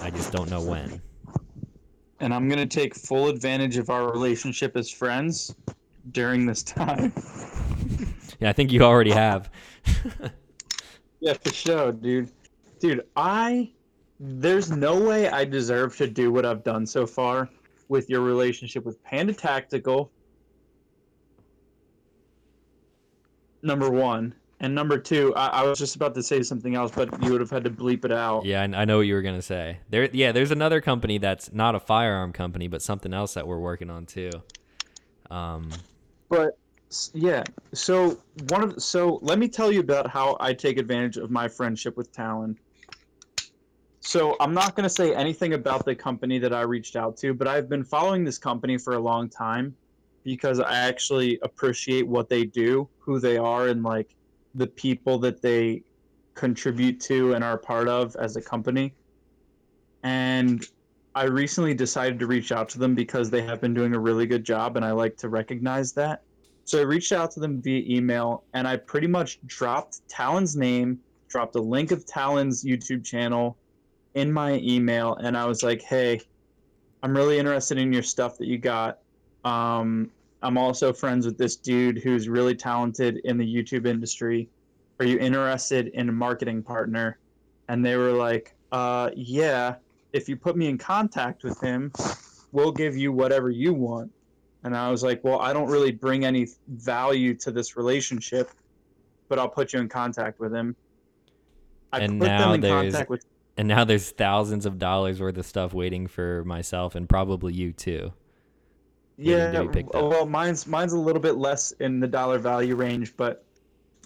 I 0.00 0.10
just 0.10 0.32
don't 0.32 0.50
know 0.50 0.62
when. 0.62 1.02
And 2.20 2.32
I'm 2.32 2.48
gonna 2.48 2.64
take 2.64 2.94
full 2.94 3.28
advantage 3.28 3.76
of 3.76 3.90
our 3.90 4.10
relationship 4.10 4.74
as 4.76 4.90
friends 4.90 5.54
during 6.12 6.46
this 6.46 6.62
time. 6.62 7.12
Yeah, 8.38 8.50
I 8.50 8.52
think 8.52 8.70
you 8.70 8.82
already 8.82 9.12
have. 9.12 9.48
Yeah, 11.20 11.32
for 11.32 11.52
sure, 11.52 11.92
dude. 11.92 12.30
Dude, 12.78 13.06
I 13.16 13.72
there's 14.18 14.70
no 14.70 14.98
way 14.98 15.28
I 15.28 15.44
deserve 15.44 15.96
to 15.98 16.06
do 16.06 16.32
what 16.32 16.46
I've 16.46 16.64
done 16.64 16.86
so 16.86 17.06
far 17.06 17.48
with 17.88 18.10
your 18.10 18.20
relationship 18.20 18.84
with 18.84 19.02
Panda 19.04 19.32
Tactical. 19.32 20.10
Number 23.62 23.90
one. 23.90 24.34
And 24.58 24.74
number 24.74 24.96
two, 24.96 25.34
I, 25.34 25.48
I 25.48 25.62
was 25.64 25.78
just 25.78 25.96
about 25.96 26.14
to 26.14 26.22
say 26.22 26.42
something 26.42 26.74
else, 26.74 26.90
but 26.90 27.22
you 27.22 27.30
would 27.30 27.42
have 27.42 27.50
had 27.50 27.62
to 27.64 27.70
bleep 27.70 28.06
it 28.06 28.12
out. 28.12 28.46
Yeah, 28.46 28.62
I, 28.62 28.64
I 28.64 28.84
know 28.86 28.96
what 28.96 29.06
you 29.06 29.14
were 29.14 29.22
gonna 29.22 29.42
say. 29.42 29.80
There, 29.90 30.08
yeah, 30.12 30.32
there's 30.32 30.50
another 30.50 30.80
company 30.80 31.18
that's 31.18 31.52
not 31.52 31.74
a 31.74 31.80
firearm 31.80 32.32
company, 32.32 32.66
but 32.66 32.80
something 32.80 33.12
else 33.12 33.34
that 33.34 33.46
we're 33.46 33.58
working 33.58 33.90
on 33.90 34.06
too. 34.06 34.30
Um, 35.30 35.70
But 36.30 36.56
yeah, 37.12 37.44
so 37.74 38.18
one 38.48 38.62
of 38.62 38.82
so 38.82 39.18
let 39.20 39.38
me 39.38 39.48
tell 39.48 39.70
you 39.70 39.80
about 39.80 40.08
how 40.08 40.38
I 40.40 40.54
take 40.54 40.78
advantage 40.78 41.18
of 41.18 41.30
my 41.30 41.48
friendship 41.48 41.96
with 41.96 42.12
Talon. 42.12 42.58
So 44.06 44.36
I'm 44.38 44.54
not 44.54 44.76
going 44.76 44.84
to 44.84 44.88
say 44.88 45.12
anything 45.16 45.54
about 45.54 45.84
the 45.84 45.92
company 45.92 46.38
that 46.38 46.54
I 46.54 46.60
reached 46.60 46.94
out 46.94 47.16
to, 47.16 47.34
but 47.34 47.48
I've 47.48 47.68
been 47.68 47.82
following 47.82 48.22
this 48.22 48.38
company 48.38 48.78
for 48.78 48.94
a 48.94 49.00
long 49.00 49.28
time 49.28 49.74
because 50.22 50.60
I 50.60 50.76
actually 50.76 51.40
appreciate 51.42 52.06
what 52.06 52.28
they 52.28 52.44
do, 52.44 52.88
who 53.00 53.18
they 53.18 53.36
are, 53.36 53.66
and 53.66 53.82
like 53.82 54.14
the 54.54 54.68
people 54.68 55.18
that 55.18 55.42
they 55.42 55.82
contribute 56.34 57.00
to 57.00 57.34
and 57.34 57.42
are 57.42 57.58
part 57.58 57.88
of 57.88 58.14
as 58.14 58.36
a 58.36 58.40
company. 58.40 58.94
And 60.04 60.64
I 61.16 61.24
recently 61.24 61.74
decided 61.74 62.20
to 62.20 62.28
reach 62.28 62.52
out 62.52 62.68
to 62.70 62.78
them 62.78 62.94
because 62.94 63.28
they 63.28 63.42
have 63.42 63.60
been 63.60 63.74
doing 63.74 63.92
a 63.92 63.98
really 63.98 64.28
good 64.28 64.44
job, 64.44 64.76
and 64.76 64.84
I 64.84 64.92
like 64.92 65.16
to 65.16 65.28
recognize 65.28 65.92
that. 65.94 66.22
So 66.64 66.78
I 66.78 66.82
reached 66.82 67.10
out 67.10 67.32
to 67.32 67.40
them 67.40 67.60
via 67.60 67.82
email, 67.84 68.44
and 68.54 68.68
I 68.68 68.76
pretty 68.76 69.08
much 69.08 69.40
dropped 69.46 70.08
Talon's 70.08 70.54
name, 70.54 71.00
dropped 71.26 71.56
a 71.56 71.60
link 71.60 71.90
of 71.90 72.06
Talon's 72.06 72.64
YouTube 72.64 73.04
channel 73.04 73.58
in 74.16 74.32
my 74.32 74.54
email, 74.64 75.14
and 75.16 75.36
I 75.36 75.44
was 75.44 75.62
like, 75.62 75.82
"Hey, 75.82 76.20
I'm 77.02 77.14
really 77.14 77.38
interested 77.38 77.76
in 77.78 77.92
your 77.92 78.02
stuff 78.02 78.38
that 78.38 78.46
you 78.48 78.56
got. 78.58 78.98
Um, 79.44 80.10
I'm 80.42 80.56
also 80.58 80.92
friends 80.92 81.26
with 81.26 81.36
this 81.38 81.54
dude 81.54 81.98
who's 81.98 82.28
really 82.28 82.54
talented 82.54 83.18
in 83.24 83.36
the 83.36 83.46
YouTube 83.46 83.86
industry. 83.86 84.48
Are 84.98 85.06
you 85.06 85.18
interested 85.18 85.88
in 85.88 86.08
a 86.08 86.12
marketing 86.12 86.62
partner?" 86.62 87.18
And 87.68 87.84
they 87.84 87.96
were 87.96 88.12
like, 88.12 88.54
"Uh, 88.72 89.10
yeah. 89.14 89.76
If 90.12 90.30
you 90.30 90.36
put 90.36 90.56
me 90.56 90.68
in 90.68 90.78
contact 90.78 91.44
with 91.44 91.60
him, 91.60 91.92
we'll 92.52 92.72
give 92.72 92.96
you 92.96 93.12
whatever 93.12 93.50
you 93.50 93.74
want." 93.74 94.10
And 94.64 94.74
I 94.74 94.90
was 94.90 95.02
like, 95.02 95.22
"Well, 95.22 95.40
I 95.40 95.52
don't 95.52 95.68
really 95.68 95.92
bring 95.92 96.24
any 96.24 96.48
value 96.68 97.34
to 97.34 97.50
this 97.50 97.76
relationship, 97.76 98.50
but 99.28 99.38
I'll 99.38 99.48
put 99.48 99.74
you 99.74 99.80
in 99.80 99.90
contact 99.90 100.40
with 100.40 100.54
him." 100.54 100.74
I 101.92 102.00
And 102.00 102.18
put 102.18 102.28
now 102.28 102.52
them 102.52 102.64
in 102.64 102.70
contact 102.70 103.10
with 103.10 103.26
and 103.56 103.68
now 103.68 103.84
there's 103.84 104.10
thousands 104.10 104.66
of 104.66 104.78
dollars 104.78 105.20
worth 105.20 105.36
of 105.38 105.46
stuff 105.46 105.72
waiting 105.72 106.06
for 106.06 106.44
myself 106.44 106.94
and 106.94 107.08
probably 107.08 107.54
you 107.54 107.72
too. 107.72 108.12
to 109.18 109.22
Yeah, 109.22 109.60
up. 109.94 110.10
well, 110.10 110.26
mine's 110.26 110.66
mine's 110.66 110.92
a 110.92 110.98
little 110.98 111.22
bit 111.22 111.36
less 111.36 111.72
in 111.72 112.00
the 112.00 112.06
dollar 112.08 112.38
value 112.38 112.74
range, 112.76 113.16
but 113.16 113.44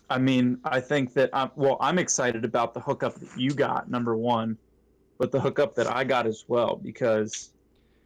I 0.09 0.19
mean, 0.19 0.59
I 0.65 0.81
think 0.81 1.13
that 1.15 1.31
I'm 1.33 1.51
well. 1.57 1.77
I'm 1.81 1.99
excited 1.99 2.45
about 2.45 2.75
the 2.75 2.81
hookup 2.81 3.15
that 3.15 3.37
you 3.37 3.51
got, 3.53 3.89
number 3.91 4.17
one, 4.17 4.57
but 5.19 5.31
the 5.31 5.41
hookup 5.41 5.75
that 5.77 5.87
I 5.87 6.05
got 6.05 6.27
as 6.27 6.45
well 6.49 6.77
because 6.77 7.51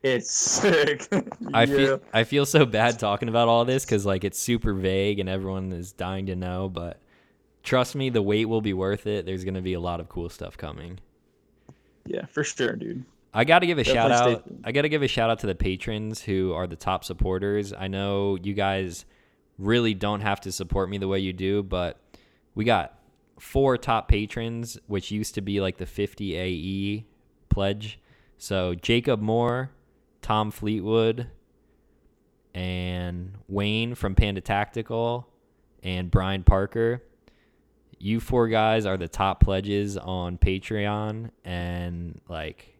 it's 0.02 0.30
sick. 0.60 1.08
I 1.54 1.64
Yeah. 1.64 1.76
feel 1.76 2.00
I 2.12 2.24
feel 2.24 2.46
so 2.46 2.66
bad 2.66 2.98
talking 2.98 3.28
about 3.28 3.48
all 3.48 3.64
this 3.64 3.84
because 3.84 4.04
like 4.04 4.24
it's 4.24 4.38
super 4.38 4.74
vague 4.74 5.18
and 5.18 5.28
everyone 5.28 5.72
is 5.72 5.92
dying 5.92 6.26
to 6.26 6.36
know. 6.36 6.68
But 6.68 7.00
trust 7.62 7.94
me, 7.94 8.10
the 8.10 8.22
wait 8.22 8.46
will 8.46 8.60
be 8.60 8.74
worth 8.74 9.06
it. 9.06 9.24
There's 9.26 9.44
gonna 9.44 9.62
be 9.62 9.72
a 9.74 9.80
lot 9.80 10.00
of 10.00 10.08
cool 10.10 10.28
stuff 10.28 10.56
coming. 10.58 11.00
Yeah, 12.06 12.26
for 12.26 12.44
sure, 12.44 12.74
dude. 12.74 13.04
I 13.32 13.44
got 13.44 13.60
to 13.60 13.66
give 13.66 13.78
a 13.78 13.84
shout 13.84 14.12
out. 14.12 14.46
tuned. 14.46 14.62
I 14.64 14.72
got 14.72 14.82
to 14.82 14.88
give 14.88 15.02
a 15.02 15.08
shout 15.08 15.28
out 15.28 15.40
to 15.40 15.46
the 15.46 15.54
patrons 15.54 16.22
who 16.22 16.52
are 16.52 16.66
the 16.66 16.76
top 16.76 17.04
supporters. 17.04 17.72
I 17.72 17.88
know 17.88 18.38
you 18.40 18.54
guys 18.54 19.04
really 19.58 19.94
don't 19.94 20.20
have 20.20 20.40
to 20.42 20.52
support 20.52 20.88
me 20.88 20.98
the 20.98 21.08
way 21.08 21.18
you 21.18 21.32
do, 21.32 21.62
but 21.62 21.98
we 22.54 22.64
got 22.64 22.98
four 23.40 23.76
top 23.76 24.08
patrons, 24.08 24.78
which 24.86 25.10
used 25.10 25.34
to 25.34 25.40
be 25.40 25.60
like 25.60 25.78
the 25.78 25.86
50 25.86 26.36
AE 26.36 27.04
pledge. 27.48 27.98
So 28.38 28.74
Jacob 28.74 29.20
Moore, 29.20 29.70
Tom 30.22 30.50
Fleetwood, 30.50 31.28
and 32.54 33.32
Wayne 33.48 33.96
from 33.96 34.14
Panda 34.14 34.40
Tactical, 34.40 35.28
and 35.82 36.10
Brian 36.10 36.44
Parker. 36.44 37.02
You 38.04 38.20
four 38.20 38.48
guys 38.48 38.84
are 38.84 38.98
the 38.98 39.08
top 39.08 39.40
pledges 39.40 39.96
on 39.96 40.36
Patreon, 40.36 41.30
and 41.42 42.20
like, 42.28 42.76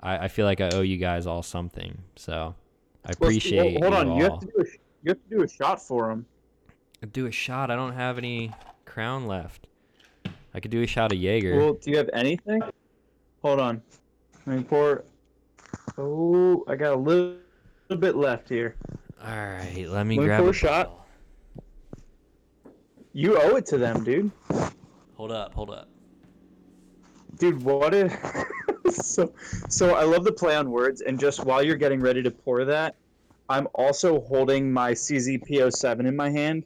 I, 0.00 0.16
I 0.16 0.28
feel 0.28 0.46
like 0.46 0.62
I 0.62 0.70
owe 0.70 0.80
you 0.80 0.96
guys 0.96 1.26
all 1.26 1.42
something. 1.42 1.98
So 2.16 2.54
I 3.04 3.12
Well, 3.18 3.28
appreciate. 3.28 3.82
hold 3.82 3.92
you 3.92 3.98
on, 3.98 4.16
you 4.16 4.24
all. 4.24 4.30
have 4.30 4.40
to 4.40 4.46
do 4.46 4.52
a 4.60 4.64
you 5.02 5.08
have 5.10 5.18
to 5.28 5.36
do 5.36 5.42
a 5.42 5.48
shot 5.48 5.82
for 5.86 6.10
him. 6.10 6.24
do 7.12 7.26
a 7.26 7.30
shot. 7.30 7.70
I 7.70 7.76
don't 7.76 7.92
have 7.92 8.16
any 8.16 8.50
crown 8.86 9.26
left. 9.26 9.66
I 10.54 10.60
could 10.60 10.70
do 10.70 10.80
a 10.82 10.86
shot 10.86 11.12
of 11.12 11.18
Jaeger. 11.18 11.54
Well, 11.58 11.74
do 11.74 11.90
you 11.90 11.98
have 11.98 12.08
anything? 12.14 12.62
Hold 13.42 13.60
on. 13.60 13.82
I 14.46 14.50
mean, 14.50 14.64
pour. 14.64 15.04
Oh, 15.98 16.64
I 16.66 16.76
got 16.76 16.94
a 16.94 16.96
little, 16.96 17.36
little 17.90 18.00
bit 18.00 18.16
left 18.16 18.48
here. 18.48 18.74
All 19.22 19.36
right, 19.36 19.84
let 19.86 20.06
me 20.06 20.16
One 20.16 20.24
grab 20.28 20.40
more 20.40 20.50
a 20.50 20.54
shot. 20.54 20.86
bottle. 20.86 21.05
You 23.16 23.40
owe 23.40 23.56
it 23.56 23.64
to 23.68 23.78
them, 23.78 24.04
dude. 24.04 24.30
Hold 25.14 25.32
up, 25.32 25.54
hold 25.54 25.70
up. 25.70 25.88
Dude, 27.38 27.62
what 27.62 27.94
if? 27.94 28.14
so, 28.90 29.32
so 29.70 29.94
I 29.94 30.04
love 30.04 30.22
the 30.22 30.32
play 30.32 30.54
on 30.54 30.70
words, 30.70 31.00
and 31.00 31.18
just 31.18 31.42
while 31.42 31.62
you're 31.62 31.76
getting 31.76 32.02
ready 32.02 32.22
to 32.22 32.30
pour 32.30 32.66
that, 32.66 32.94
I'm 33.48 33.68
also 33.74 34.20
holding 34.20 34.70
my 34.70 34.92
CZ 34.92 35.48
P07 35.48 36.06
in 36.06 36.14
my 36.14 36.28
hand. 36.28 36.64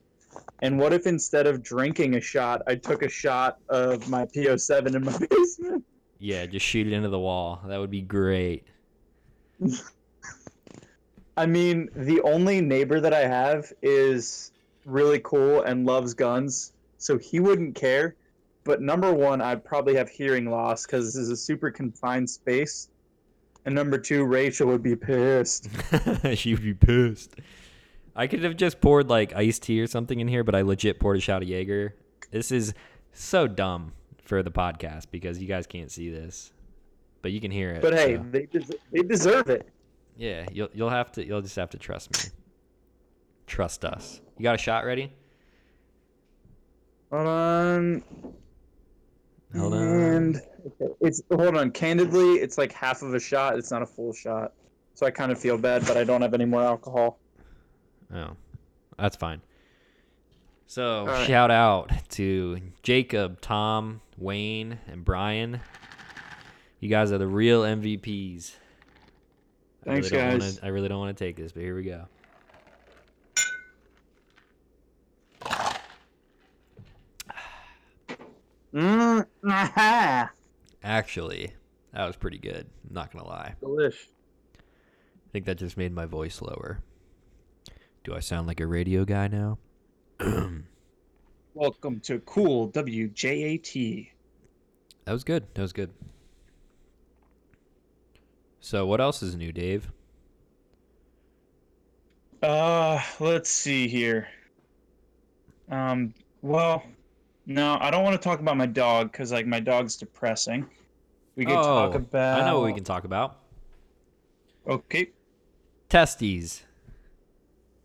And 0.59 0.76
what 0.76 0.92
if 0.92 1.07
instead 1.07 1.46
of 1.46 1.62
drinking 1.62 2.16
a 2.16 2.20
shot, 2.20 2.62
I 2.66 2.74
took 2.74 3.03
a 3.03 3.09
shot 3.09 3.59
of 3.68 4.09
my 4.09 4.26
P07 4.26 4.96
in 4.96 5.05
my 5.05 5.16
basement? 5.30 5.84
Yeah, 6.18 6.46
just 6.46 6.66
shoot 6.66 6.88
it 6.88 6.92
into 6.92 7.11
the 7.11 7.20
wall. 7.20 7.62
That 7.68 7.78
would 7.78 7.92
be 7.92 8.03
great. 8.03 8.64
I 11.36 11.46
mean, 11.46 11.90
the 11.94 12.20
only 12.22 12.61
neighbor 12.61 12.98
that 12.98 13.14
I 13.14 13.20
have 13.20 13.72
is 13.82 14.51
really 14.84 15.20
cool 15.20 15.62
and 15.62 15.86
loves 15.86 16.14
guns, 16.14 16.72
so 16.98 17.18
he 17.18 17.40
wouldn't 17.40 17.74
care. 17.74 18.16
But 18.64 18.82
number 18.82 19.12
one, 19.12 19.40
I'd 19.40 19.64
probably 19.64 19.94
have 19.96 20.08
hearing 20.08 20.50
loss 20.50 20.86
because 20.86 21.06
this 21.06 21.16
is 21.16 21.30
a 21.30 21.36
super 21.36 21.70
confined 21.70 22.28
space. 22.28 22.88
And 23.64 23.74
number 23.74 23.98
two, 23.98 24.24
Rachel 24.24 24.68
would 24.68 24.82
be 24.82 24.96
pissed. 24.96 25.68
She'd 26.34 26.62
be 26.62 26.74
pissed. 26.74 27.34
I 28.16 28.26
could 28.26 28.42
have 28.44 28.56
just 28.56 28.80
poured 28.80 29.08
like 29.08 29.34
iced 29.34 29.62
tea 29.62 29.80
or 29.80 29.86
something 29.86 30.20
in 30.20 30.28
here, 30.28 30.44
but 30.44 30.54
I 30.54 30.62
legit 30.62 30.98
poured 31.00 31.16
a 31.18 31.20
shot 31.20 31.42
of 31.42 31.48
Jaeger. 31.48 31.94
This 32.30 32.50
is 32.52 32.74
so 33.12 33.46
dumb 33.46 33.92
for 34.24 34.42
the 34.42 34.50
podcast 34.50 35.06
because 35.10 35.38
you 35.38 35.46
guys 35.48 35.66
can't 35.66 35.90
see 35.90 36.10
this, 36.10 36.52
but 37.22 37.32
you 37.32 37.40
can 37.40 37.50
hear 37.50 37.70
it. 37.70 37.82
But 37.82 37.94
hey, 37.94 38.16
so- 38.16 38.24
they, 38.30 38.46
des- 38.46 38.76
they 38.92 39.02
deserve 39.02 39.48
it. 39.50 39.68
yeah, 40.16 40.46
you'll 40.52 40.68
you'll 40.74 40.90
have 40.90 41.12
to 41.12 41.26
you'll 41.26 41.40
just 41.42 41.56
have 41.56 41.70
to 41.70 41.78
trust 41.78 42.12
me. 42.12 42.30
Trust 43.51 43.84
us. 43.84 44.20
You 44.38 44.44
got 44.44 44.55
a 44.55 44.59
shot 44.59 44.84
ready? 44.84 45.12
Hold 47.11 47.26
on. 47.26 48.05
Hold 49.57 49.74
on. 49.74 49.80
and 49.80 50.42
it's 51.01 51.20
hold 51.32 51.57
on. 51.57 51.72
Candidly, 51.72 52.34
it's 52.34 52.59
like 52.59 52.70
half 52.70 53.03
of 53.03 53.12
a 53.12 53.18
shot. 53.18 53.59
It's 53.59 53.72
not 53.72 53.82
a 53.82 53.86
full 53.86 54.12
shot, 54.12 54.53
so 54.94 55.05
I 55.05 55.11
kind 55.11 55.32
of 55.32 55.38
feel 55.40 55.59
bad, 55.59 55.84
but 55.84 55.96
I 55.96 56.05
don't 56.05 56.22
have 56.22 56.32
any 56.32 56.44
more 56.44 56.62
alcohol. 56.62 57.18
Oh, 58.14 58.36
that's 58.96 59.16
fine. 59.16 59.40
So 60.68 61.07
right. 61.07 61.26
shout 61.26 61.51
out 61.51 61.90
to 62.11 62.61
Jacob, 62.84 63.40
Tom, 63.40 64.01
Wayne, 64.16 64.78
and 64.86 65.05
Brian. 65.05 65.61
You 66.78 66.88
guys 66.88 67.11
are 67.11 67.18
the 67.18 67.26
real 67.26 67.62
MVPs. 67.62 68.53
I 69.82 69.90
Thanks, 69.90 70.12
really 70.12 70.22
guys. 70.22 70.40
Wanna, 70.40 70.66
I 70.66 70.68
really 70.68 70.88
don't 70.88 71.01
want 71.01 71.18
to 71.18 71.24
take 71.24 71.34
this, 71.34 71.51
but 71.51 71.64
here 71.64 71.74
we 71.74 71.82
go. 71.82 72.07
Mm. 78.74 79.26
Actually, 80.82 81.52
that 81.92 82.06
was 82.06 82.16
pretty 82.16 82.38
good. 82.38 82.66
I'm 82.88 82.94
not 82.94 83.12
gonna 83.12 83.26
lie. 83.26 83.54
Delish. 83.62 84.06
I 84.56 85.30
think 85.32 85.44
that 85.46 85.58
just 85.58 85.76
made 85.76 85.92
my 85.92 86.06
voice 86.06 86.40
lower. 86.40 86.80
Do 88.04 88.14
I 88.14 88.20
sound 88.20 88.46
like 88.46 88.60
a 88.60 88.66
radio 88.66 89.04
guy 89.04 89.28
now? 89.28 89.58
Welcome 91.54 92.00
to 92.00 92.20
Cool 92.20 92.70
WJAT. 92.70 94.10
That 95.04 95.12
was 95.12 95.24
good. 95.24 95.46
That 95.54 95.62
was 95.62 95.72
good. 95.72 95.92
So, 98.60 98.86
what 98.86 99.00
else 99.00 99.22
is 99.22 99.34
new, 99.34 99.50
Dave? 99.52 99.90
Uh, 102.42 103.02
let's 103.18 103.50
see 103.50 103.88
here. 103.88 104.28
Um, 105.70 106.14
well, 106.42 106.84
no, 107.51 107.76
I 107.80 107.90
don't 107.90 108.05
want 108.05 108.14
to 108.14 108.22
talk 108.22 108.38
about 108.38 108.57
my 108.57 108.66
dog 108.66 109.11
because 109.11 109.32
like 109.32 109.44
my 109.44 109.59
dog's 109.59 109.96
depressing. 109.96 110.64
We 111.34 111.44
could 111.44 111.55
talk 111.55 111.94
Oh, 111.94 111.96
about. 111.96 112.40
I 112.40 112.46
know 112.46 112.61
what 112.61 112.66
we 112.66 112.72
can 112.74 112.84
talk 112.84 113.03
about. 113.03 113.38
Okay. 114.68 115.11
Testes, 115.88 116.62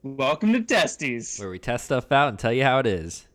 Welcome 0.03 0.53
to 0.53 0.61
Testes. 0.61 1.39
where 1.39 1.49
we 1.49 1.57
test 1.57 1.85
stuff 1.85 2.11
out 2.11 2.29
and 2.29 2.37
tell 2.37 2.53
you 2.53 2.61
how 2.61 2.77
it 2.77 2.85
is. 2.85 3.27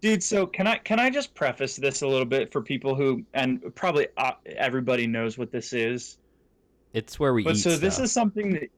Dude, 0.00 0.22
so 0.22 0.46
can 0.46 0.68
I 0.68 0.76
can 0.78 1.00
I 1.00 1.10
just 1.10 1.34
preface 1.34 1.74
this 1.74 2.02
a 2.02 2.06
little 2.06 2.24
bit 2.24 2.52
for 2.52 2.62
people 2.62 2.94
who 2.94 3.24
and 3.34 3.74
probably 3.74 4.06
uh, 4.16 4.32
everybody 4.46 5.08
knows 5.08 5.36
what 5.36 5.50
this 5.50 5.72
is. 5.72 6.18
It's 6.92 7.18
where 7.18 7.34
we 7.34 7.42
But 7.42 7.56
so 7.56 7.76
this 7.76 7.98
is 7.98 8.12
something 8.12 8.52
that 8.52 8.68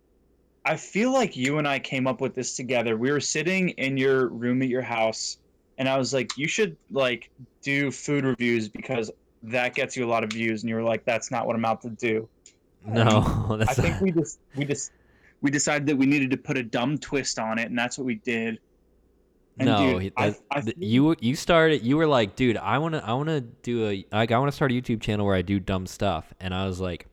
I 0.65 0.77
feel 0.77 1.13
like 1.13 1.37
you 1.37 1.59
and 1.59 1.69
I 1.69 1.79
came 1.79 2.07
up 2.07 2.23
with 2.23 2.35
this 2.35 2.57
together. 2.57 2.97
We 2.97 3.13
were 3.13 3.21
sitting 3.21 3.69
in 3.71 3.99
your 3.99 4.29
room 4.29 4.63
at 4.63 4.69
your 4.69 4.83
house 4.83 5.37
and 5.83 5.89
I 5.89 5.99
was 5.99 6.15
like, 6.15 6.39
"You 6.39 6.47
should 6.47 6.77
like 6.93 7.29
do 7.61 7.91
food 7.91 8.25
reviews 8.25 8.69
because 8.69 9.11
that 9.43 9.75
gets 9.75 9.97
you 9.97 10.05
a 10.07 10.11
lot 10.15 10.23
of 10.23 10.31
views." 10.31 10.63
And 10.63 10.71
you 10.71 10.77
were 10.77 10.83
like, 10.85 11.05
"That's 11.05 11.33
not 11.33 11.45
what 11.45 11.57
I'm 11.57 11.65
out 11.65 11.83
to 11.83 11.91
do." 11.91 12.29
no, 12.87 13.09
um, 13.19 13.53
I 13.61 13.65
that's 13.65 13.81
think 13.81 14.01
we 14.01 14.13
just 14.13 14.39
we 14.55 14.65
just 14.65 14.93
we 15.41 15.51
decided 15.51 15.89
that 15.89 15.97
we 15.97 16.07
needed 16.07 16.31
to 16.31 16.37
put 16.37 16.57
a 16.57 16.63
dumb 16.63 16.99
twist 16.99 17.41
on 17.41 17.59
it 17.59 17.67
and 17.67 17.77
that's 17.77 17.99
what 17.99 18.05
we 18.05 18.15
did. 18.15 18.61
And 19.59 19.67
no. 19.69 19.79
dude, 19.95 20.03
he- 20.03 20.13
I- 20.17 20.37
I 20.53 20.61
th- 20.61 20.77
feel- 20.77 20.85
you 20.85 21.17
you 21.21 21.35
started. 21.35 21.83
You 21.83 21.97
were 21.97 22.07
like, 22.07 22.37
dude, 22.37 22.57
I 22.57 22.79
wanna 22.79 23.03
I 23.05 23.13
wanna 23.15 23.41
do 23.41 23.89
a 23.89 24.07
like 24.13 24.31
I 24.31 24.39
wanna 24.39 24.53
start 24.53 24.71
a 24.71 24.75
YouTube 24.75 25.01
channel 25.01 25.27
where 25.27 25.35
I 25.35 25.43
do 25.43 25.59
dumb 25.59 25.87
stuff. 25.89 26.33
And 26.41 26.55
I 26.55 26.65
was 26.67 26.81
like, 26.81 27.09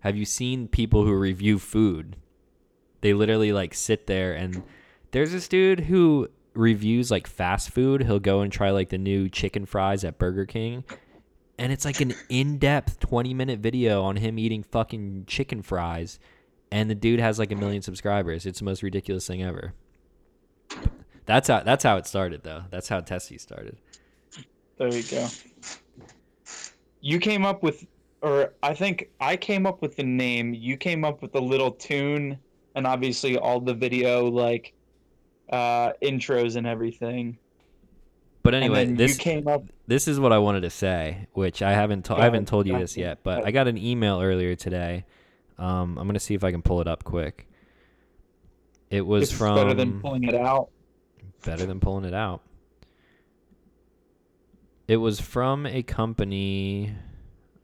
have 0.00 0.16
you 0.16 0.24
seen 0.24 0.66
people 0.66 1.04
who 1.04 1.12
review 1.14 1.58
food? 1.58 2.16
They 3.02 3.12
literally 3.12 3.52
like 3.52 3.74
sit 3.74 4.06
there 4.06 4.32
and 4.32 4.62
there's 5.10 5.30
this 5.32 5.46
dude 5.46 5.80
who 5.80 6.28
reviews 6.54 7.10
like 7.10 7.26
fast 7.26 7.70
food. 7.70 8.02
He'll 8.02 8.18
go 8.18 8.40
and 8.40 8.50
try 8.50 8.70
like 8.70 8.88
the 8.88 8.98
new 8.98 9.28
chicken 9.28 9.66
fries 9.66 10.04
at 10.04 10.18
Burger 10.18 10.46
King. 10.46 10.84
And 11.58 11.72
it's 11.72 11.84
like 11.84 12.00
an 12.00 12.14
in-depth 12.28 12.98
20-minute 13.00 13.60
video 13.60 14.02
on 14.02 14.16
him 14.16 14.38
eating 14.38 14.62
fucking 14.64 15.24
chicken 15.26 15.62
fries 15.62 16.18
and 16.74 16.90
the 16.90 16.94
dude 16.96 17.20
has 17.20 17.38
like 17.38 17.52
a 17.52 17.54
million 17.54 17.82
subscribers. 17.82 18.46
It's 18.46 18.58
the 18.58 18.64
most 18.64 18.82
ridiculous 18.82 19.28
thing 19.28 19.44
ever. 19.44 19.72
That's 21.24 21.46
how 21.46 21.60
that's 21.60 21.84
how 21.84 21.96
it 21.98 22.06
started 22.06 22.42
though. 22.42 22.64
That's 22.70 22.88
how 22.88 22.98
Tessie 22.98 23.38
started. 23.38 23.76
There 24.76 24.92
you 24.92 25.04
go. 25.04 25.28
You 27.00 27.20
came 27.20 27.44
up 27.44 27.62
with, 27.62 27.86
or 28.22 28.54
I 28.62 28.74
think 28.74 29.10
I 29.20 29.36
came 29.36 29.66
up 29.66 29.82
with 29.82 29.94
the 29.94 30.02
name. 30.02 30.52
You 30.52 30.76
came 30.76 31.04
up 31.04 31.22
with 31.22 31.30
the 31.30 31.40
little 31.40 31.70
tune, 31.70 32.38
and 32.74 32.88
obviously 32.88 33.38
all 33.38 33.60
the 33.60 33.74
video 33.74 34.28
like 34.28 34.74
uh, 35.50 35.92
intros 36.02 36.56
and 36.56 36.66
everything. 36.66 37.38
But 38.42 38.54
anyway, 38.54 38.84
this 38.92 39.16
came 39.16 39.48
up. 39.48 39.62
this 39.86 40.06
is 40.06 40.20
what 40.20 40.32
I 40.32 40.38
wanted 40.38 40.60
to 40.62 40.70
say, 40.70 41.28
which 41.32 41.62
I 41.62 41.72
haven't 41.72 42.04
to- 42.06 42.14
I 42.16 42.24
haven't 42.24 42.46
told 42.46 42.66
you 42.66 42.78
this 42.78 42.96
yet, 42.96 43.20
but 43.22 43.44
I 43.46 43.50
got 43.52 43.68
an 43.68 43.78
email 43.78 44.20
earlier 44.20 44.54
today. 44.54 45.06
Um, 45.58 45.96
I'm 45.98 46.06
gonna 46.06 46.20
see 46.20 46.34
if 46.34 46.44
I 46.44 46.50
can 46.50 46.60
pull 46.60 46.80
it 46.82 46.86
up 46.88 47.04
quick. 47.04 47.46
It 48.90 49.06
was 49.06 49.24
It's 49.24 49.32
from 49.32 49.54
better 49.54 49.72
than 49.74 50.00
pulling 50.00 50.24
it 50.24 50.34
out. 50.34 50.68
better 51.44 51.64
than 51.64 51.80
pulling 51.80 52.04
it 52.04 52.12
out. 52.14 52.42
It 54.86 54.98
was 54.98 55.20
from 55.20 55.64
a 55.66 55.82
company. 55.82 56.92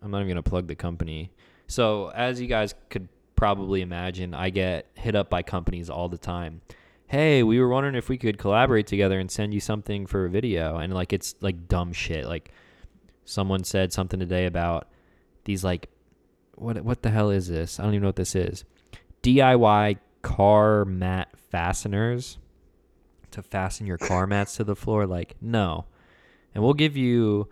I'm 0.03 0.11
not 0.11 0.19
even 0.19 0.29
gonna 0.29 0.43
plug 0.43 0.67
the 0.67 0.75
company. 0.75 1.31
So 1.67 2.09
as 2.15 2.41
you 2.41 2.47
guys 2.47 2.75
could 2.89 3.09
probably 3.37 3.83
imagine, 3.83 4.33
I 4.35 4.51
get 4.51 4.87
hit 4.95 5.15
up 5.15 5.29
by 5.29 5.43
companies 5.43 5.91
all 5.91 6.09
the 6.09 6.19
time. 6.19 6.63
Hey, 7.11 7.43
we 7.43 7.59
were 7.59 7.67
wondering 7.67 7.97
if 7.97 8.09
we 8.09 8.17
could 8.17 8.39
collaborate 8.39 8.87
together 8.87 9.19
and 9.19 9.29
send 9.29 9.53
you 9.53 9.59
something 9.59 10.07
for 10.07 10.27
a 10.27 10.31
video, 10.31 10.77
and 10.77 10.95
like 10.95 11.13
it's 11.13 11.35
like 11.41 11.67
dumb 11.67 11.93
shit. 11.93 12.25
Like 12.25 12.53
someone 13.25 13.65
said 13.65 13.93
something 13.93 14.21
today 14.21 14.47
about 14.47 14.87
these 15.43 15.65
like 15.65 15.89
what 16.55 16.81
what 16.85 17.03
the 17.03 17.11
hell 17.11 17.31
is 17.31 17.49
this? 17.49 17.81
I 17.81 17.83
don't 17.83 17.95
even 17.95 18.03
know 18.03 18.09
what 18.11 18.15
this 18.15 18.37
is. 18.37 18.63
DIY 19.25 19.99
car 20.23 20.85
mat 20.85 21.31
fasteners 21.51 22.39
to 23.33 23.43
fasten 23.43 23.89
your 23.89 23.99
car 23.99 24.25
mats 24.29 24.55
to 24.59 24.63
the 24.63 24.77
floor. 24.77 25.05
Like 25.05 25.35
no, 25.41 25.87
and 26.55 26.63
we'll 26.63 26.75
give 26.75 26.97
you. 26.97 27.49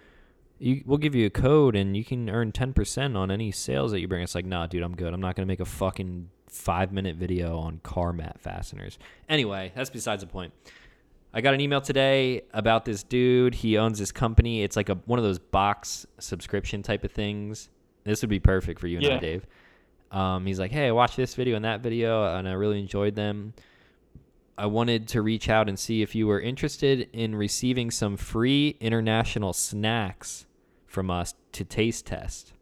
You, 0.61 0.85
we'll 0.87 0.99
give 0.99 1.17
you 1.17 1.27
a 1.27 1.31
code 1.31 1.77
and 1.77 1.97
you 1.97 2.05
can 2.05 2.29
earn 2.29 2.51
10% 2.51 3.17
on 3.17 3.31
any 3.31 3.53
sales 3.53 3.93
that 3.93 4.01
you 4.01 4.09
bring. 4.09 4.25
It's 4.25 4.35
like, 4.35 4.45
nah, 4.45 4.67
dude, 4.67 4.83
I'm 4.83 4.97
good. 4.97 5.15
I'm 5.15 5.21
not 5.21 5.37
going 5.37 5.47
to 5.47 5.49
make 5.49 5.61
a 5.61 5.65
fucking 5.65 6.31
five 6.49 6.93
minute 6.93 7.17
video 7.17 7.59
on 7.59 7.81
car 7.83 8.13
mat 8.13 8.41
fasteners. 8.41 8.99
Anyway, 9.29 9.73
that's 9.75 9.91
besides 9.91 10.23
the 10.23 10.27
point. 10.27 10.53
I 11.33 11.41
got 11.41 11.55
an 11.55 11.61
email 11.61 11.81
today 11.81 12.43
about 12.55 12.85
this 12.85 13.03
dude. 13.03 13.55
He 13.55 13.77
owns 13.77 13.99
this 13.99 14.13
company. 14.13 14.63
It's 14.63 14.77
like 14.77 14.89
a 14.89 14.95
one 15.05 15.19
of 15.19 15.25
those 15.25 15.39
box 15.39 16.07
subscription 16.19 16.83
type 16.83 17.05
of 17.05 17.13
things. 17.13 17.69
This 18.05 18.23
would 18.23 18.31
be 18.31 18.41
perfect 18.41 18.81
for 18.81 18.87
you 18.87 18.99
and 18.99 19.07
I, 19.07 19.19
Dave. 19.19 19.47
Um, 20.11 20.47
he's 20.47 20.59
like, 20.59 20.71
hey, 20.71 20.89
I 20.89 20.93
watched 20.93 21.17
this 21.17 21.35
video 21.35 21.57
and 21.57 21.65
that 21.65 21.81
video, 21.81 22.25
and 22.35 22.49
I 22.49 22.53
really 22.53 22.79
enjoyed 22.79 23.15
them. 23.15 23.53
I 24.57 24.67
wanted 24.67 25.07
to 25.09 25.23
reach 25.23 25.49
out 25.49 25.69
and 25.69 25.79
see 25.79 26.03
if 26.03 26.15
you 26.15 26.27
were 26.27 26.41
interested 26.41 27.09
in 27.13 27.37
receiving 27.37 27.91
some 27.91 28.17
free 28.17 28.77
international 28.81 29.53
snacks 29.53 30.47
from 30.87 31.11
us 31.11 31.35
to 31.53 31.65
taste 31.65 32.07
test. 32.07 32.55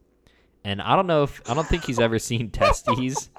And 0.64 0.82
I 0.82 0.96
don't 0.96 1.06
know 1.06 1.22
if 1.22 1.40
I 1.48 1.54
don't 1.54 1.66
think 1.66 1.84
he's 1.84 2.00
ever 2.00 2.18
seen 2.18 2.50
testes, 2.52 3.30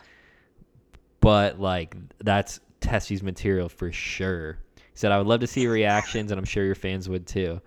but 1.27 1.59
like 1.59 1.93
that's 2.23 2.61
testes 2.79 3.21
material 3.21 3.67
for 3.67 3.91
sure. 3.91 4.59
He 4.77 4.81
said 4.93 5.11
I 5.11 5.17
would 5.17 5.27
love 5.27 5.41
to 5.41 5.47
see 5.47 5.63
your 5.63 5.73
reactions, 5.73 6.31
and 6.31 6.39
I'm 6.39 6.45
sure 6.45 6.63
your 6.63 6.73
fans 6.73 7.09
would 7.09 7.27
too. 7.27 7.59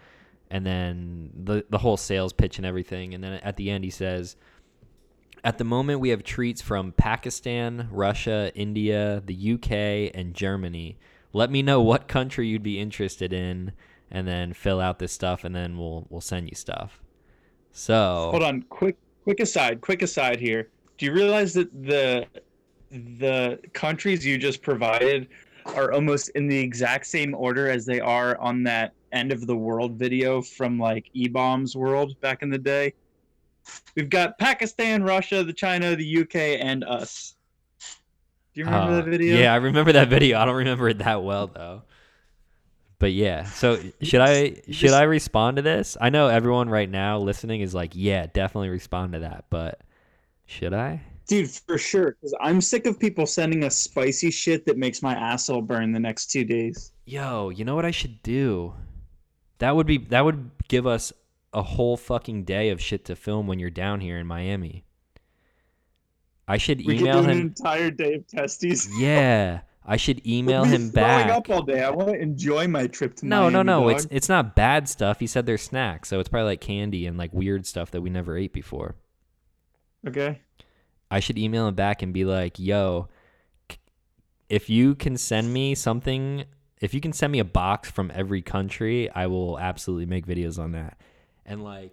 And 0.50 0.64
then 0.64 1.30
the 1.44 1.66
the 1.68 1.76
whole 1.76 1.98
sales 1.98 2.32
pitch 2.32 2.56
and 2.56 2.64
everything. 2.64 3.12
And 3.12 3.22
then 3.22 3.34
at 3.34 3.58
the 3.58 3.70
end, 3.70 3.84
he 3.84 3.90
says, 3.90 4.36
"At 5.44 5.58
the 5.58 5.64
moment, 5.64 6.00
we 6.00 6.08
have 6.08 6.22
treats 6.22 6.62
from 6.62 6.92
Pakistan, 6.92 7.88
Russia, 7.90 8.50
India, 8.54 9.22
the 9.26 9.52
UK, 9.52 10.10
and 10.14 10.32
Germany. 10.32 10.96
Let 11.34 11.50
me 11.50 11.60
know 11.60 11.82
what 11.82 12.08
country 12.08 12.48
you'd 12.48 12.62
be 12.62 12.78
interested 12.78 13.30
in, 13.30 13.72
and 14.10 14.26
then 14.26 14.54
fill 14.54 14.80
out 14.80 15.00
this 15.00 15.12
stuff, 15.12 15.44
and 15.44 15.54
then 15.54 15.76
we'll 15.76 16.06
we'll 16.08 16.22
send 16.22 16.48
you 16.48 16.54
stuff." 16.54 17.02
So 17.72 18.28
Hold 18.30 18.42
on, 18.42 18.62
quick 18.62 18.96
quick 19.24 19.40
aside, 19.40 19.82
quick 19.82 20.00
aside 20.00 20.40
here. 20.40 20.70
Do 20.96 21.04
you 21.04 21.12
realize 21.12 21.52
that 21.52 21.68
the 21.82 22.26
the 22.90 23.58
countries 23.72 24.24
you 24.24 24.38
just 24.38 24.62
provided 24.62 25.28
are 25.66 25.92
almost 25.92 26.30
in 26.30 26.48
the 26.48 26.58
exact 26.58 27.06
same 27.06 27.34
order 27.34 27.68
as 27.70 27.86
they 27.86 28.00
are 28.00 28.36
on 28.38 28.62
that 28.64 28.94
end 29.12 29.32
of 29.32 29.46
the 29.46 29.56
world 29.56 29.92
video 29.98 30.40
from 30.42 30.78
like 30.78 31.10
eBaum's 31.14 31.76
World 31.76 32.18
back 32.20 32.42
in 32.42 32.50
the 32.50 32.58
day? 32.58 32.94
We've 33.94 34.08
got 34.10 34.38
Pakistan, 34.38 35.02
Russia, 35.02 35.44
the 35.44 35.52
China, 35.52 35.94
the 35.94 36.22
UK, 36.22 36.58
and 36.60 36.82
us. 36.84 37.36
Do 38.54 38.60
you 38.60 38.64
remember 38.64 38.92
Uh, 38.92 38.96
that 39.02 39.10
video? 39.10 39.36
Yeah, 39.38 39.52
I 39.52 39.56
remember 39.56 39.92
that 39.92 40.08
video. 40.16 40.38
I 40.38 40.44
don't 40.44 40.56
remember 40.56 40.88
it 40.88 40.98
that 40.98 41.22
well 41.22 41.46
though. 41.46 41.82
But 42.98 43.12
yeah, 43.12 43.44
so 43.44 43.78
should 44.02 44.20
I 44.20 44.60
should 44.70 44.90
I 44.90 45.02
respond 45.04 45.56
to 45.56 45.62
this? 45.62 45.96
I 46.00 46.10
know 46.10 46.28
everyone 46.28 46.68
right 46.68 46.90
now 46.90 47.18
listening 47.18 47.60
is 47.62 47.74
like, 47.74 47.92
yeah, 47.94 48.26
definitely 48.26 48.68
respond 48.68 49.12
to 49.14 49.20
that, 49.20 49.44
but 49.48 49.80
should 50.46 50.74
I? 50.74 51.02
Dude, 51.30 51.48
for 51.48 51.78
sure. 51.78 52.16
Because 52.20 52.34
I'm 52.40 52.60
sick 52.60 52.86
of 52.86 52.98
people 52.98 53.24
sending 53.24 53.62
us 53.62 53.76
spicy 53.76 54.32
shit 54.32 54.66
that 54.66 54.76
makes 54.76 55.00
my 55.00 55.14
asshole 55.14 55.62
burn 55.62 55.92
the 55.92 56.00
next 56.00 56.26
two 56.32 56.44
days. 56.44 56.90
Yo, 57.06 57.50
you 57.50 57.64
know 57.64 57.76
what 57.76 57.84
I 57.84 57.92
should 57.92 58.20
do? 58.24 58.74
That 59.58 59.76
would 59.76 59.86
be 59.86 59.98
that 59.98 60.24
would 60.24 60.50
give 60.66 60.88
us 60.88 61.12
a 61.54 61.62
whole 61.62 61.96
fucking 61.96 62.42
day 62.44 62.70
of 62.70 62.80
shit 62.80 63.04
to 63.04 63.14
film 63.14 63.46
when 63.46 63.60
you're 63.60 63.70
down 63.70 64.00
here 64.00 64.18
in 64.18 64.26
Miami. 64.26 64.84
I 66.48 66.56
should 66.56 66.84
We 66.84 66.98
email 66.98 67.22
do 67.22 67.28
an 67.28 67.30
him. 67.30 67.40
entire 67.46 67.92
day 67.92 68.14
of 68.14 68.26
testes. 68.26 68.88
Yeah, 68.98 69.60
I 69.86 69.96
should 69.98 70.26
email 70.26 70.62
We'll 70.62 70.70
him 70.72 70.90
back. 70.90 71.30
up 71.30 71.48
all 71.48 71.62
day. 71.62 71.84
I 71.84 71.90
want 71.90 72.08
to 72.08 72.20
enjoy 72.20 72.66
my 72.66 72.88
trip 72.88 73.14
to 73.16 73.24
Miami. 73.26 73.52
No, 73.52 73.62
no, 73.62 73.80
no. 73.82 73.88
It's 73.88 74.08
it's 74.10 74.28
not 74.28 74.56
bad 74.56 74.88
stuff. 74.88 75.20
He 75.20 75.28
said 75.28 75.46
they're 75.46 75.58
snacks, 75.58 76.08
so 76.08 76.18
it's 76.18 76.28
probably 76.28 76.46
like 76.46 76.60
candy 76.60 77.06
and 77.06 77.16
like 77.16 77.32
weird 77.32 77.66
stuff 77.66 77.92
that 77.92 78.00
we 78.00 78.10
never 78.10 78.36
ate 78.36 78.52
before. 78.52 78.96
okay. 80.08 80.40
I 81.10 81.20
should 81.20 81.38
email 81.38 81.66
him 81.68 81.74
back 81.74 82.02
and 82.02 82.12
be 82.12 82.24
like, 82.24 82.58
"Yo, 82.58 83.08
if 84.48 84.70
you 84.70 84.94
can 84.94 85.16
send 85.16 85.52
me 85.52 85.74
something, 85.74 86.44
if 86.80 86.94
you 86.94 87.00
can 87.00 87.12
send 87.12 87.32
me 87.32 87.38
a 87.38 87.44
box 87.44 87.90
from 87.90 88.10
every 88.14 88.42
country, 88.42 89.10
I 89.10 89.26
will 89.26 89.58
absolutely 89.58 90.06
make 90.06 90.26
videos 90.26 90.58
on 90.58 90.72
that." 90.72 91.00
And 91.44 91.64
like 91.64 91.92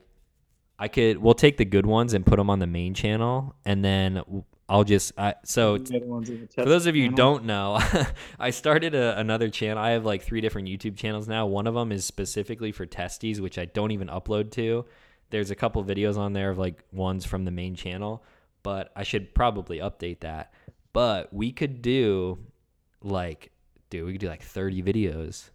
I 0.80 0.88
could 0.88 1.18
we'll 1.18 1.34
take 1.34 1.58
the 1.58 1.66
good 1.66 1.86
ones 1.86 2.14
and 2.14 2.26
put 2.26 2.38
them 2.38 2.50
on 2.50 2.60
the 2.60 2.68
main 2.68 2.94
channel 2.94 3.56
and 3.66 3.84
then 3.84 4.22
I'll 4.70 4.84
just 4.84 5.14
I, 5.18 5.36
so 5.44 5.78
The 5.78 5.98
other 5.98 6.06
ones 6.06 6.30
in 6.30 6.42
the 6.42 6.48
for 6.64 6.70
those 6.70 6.88
of 6.88 6.96
you 6.96 7.04
who 7.04 7.16
channel. 7.16 7.36
don't 7.36 7.46
know, 7.46 7.80
I 8.40 8.50
started 8.50 8.94
a, 8.96 9.18
another 9.18 9.50
channel. 9.50 9.82
I 9.82 9.92
have 9.92 10.06
like 10.06 10.24
three 10.24 10.42
different 10.42 10.68
YouTube 10.68 10.98
channels 10.98 11.28
now. 11.28 11.46
One 11.46 11.68
of 11.68 11.74
them 11.74 11.92
is 11.92 12.04
specifically 12.04 12.74
for 12.74 12.86
testies, 12.86 13.40
which 13.40 13.58
I 13.58 13.66
don't 13.66 13.92
even 13.92 14.10
upload 14.10 14.52
to. 14.52 14.86
There's 15.30 15.52
a 15.52 15.56
couple 15.56 15.84
videos 15.86 16.18
on 16.18 16.34
there 16.34 16.50
of 16.50 16.58
like 16.58 16.84
ones 16.92 17.26
from 17.26 17.46
the 17.46 17.52
main 17.52 17.76
channel, 17.76 18.24
but 18.64 18.92
I 18.96 19.04
should 19.04 19.34
probably 19.34 19.80
update 19.80 20.22
that. 20.22 20.54
But 20.94 21.34
we 21.34 21.52
could 21.52 21.82
do 21.82 22.40
like, 23.02 23.52
dude, 23.90 24.06
we 24.06 24.14
could 24.14 24.22
do 24.22 24.30
like 24.30 24.44
30 24.44 24.82
videos. 24.84 25.50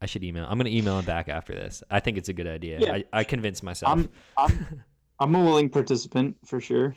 I 0.00 0.06
should 0.06 0.24
email. 0.24 0.44
I'm 0.48 0.58
gonna 0.58 0.70
email 0.70 0.98
him 0.98 1.04
back 1.04 1.28
after 1.28 1.54
this. 1.54 1.84
I 1.88 2.00
think 2.00 2.18
it's 2.18 2.28
a 2.28 2.32
good 2.32 2.48
idea. 2.48 2.80
Yeah. 2.80 2.92
I, 2.94 3.04
I 3.12 3.24
convinced 3.24 3.62
myself. 3.62 3.92
I'm 3.92 4.08
I'm 4.36 4.82
I'm 5.20 5.34
a 5.36 5.44
willing 5.44 5.68
participant 5.68 6.36
for 6.44 6.60
sure. 6.60 6.96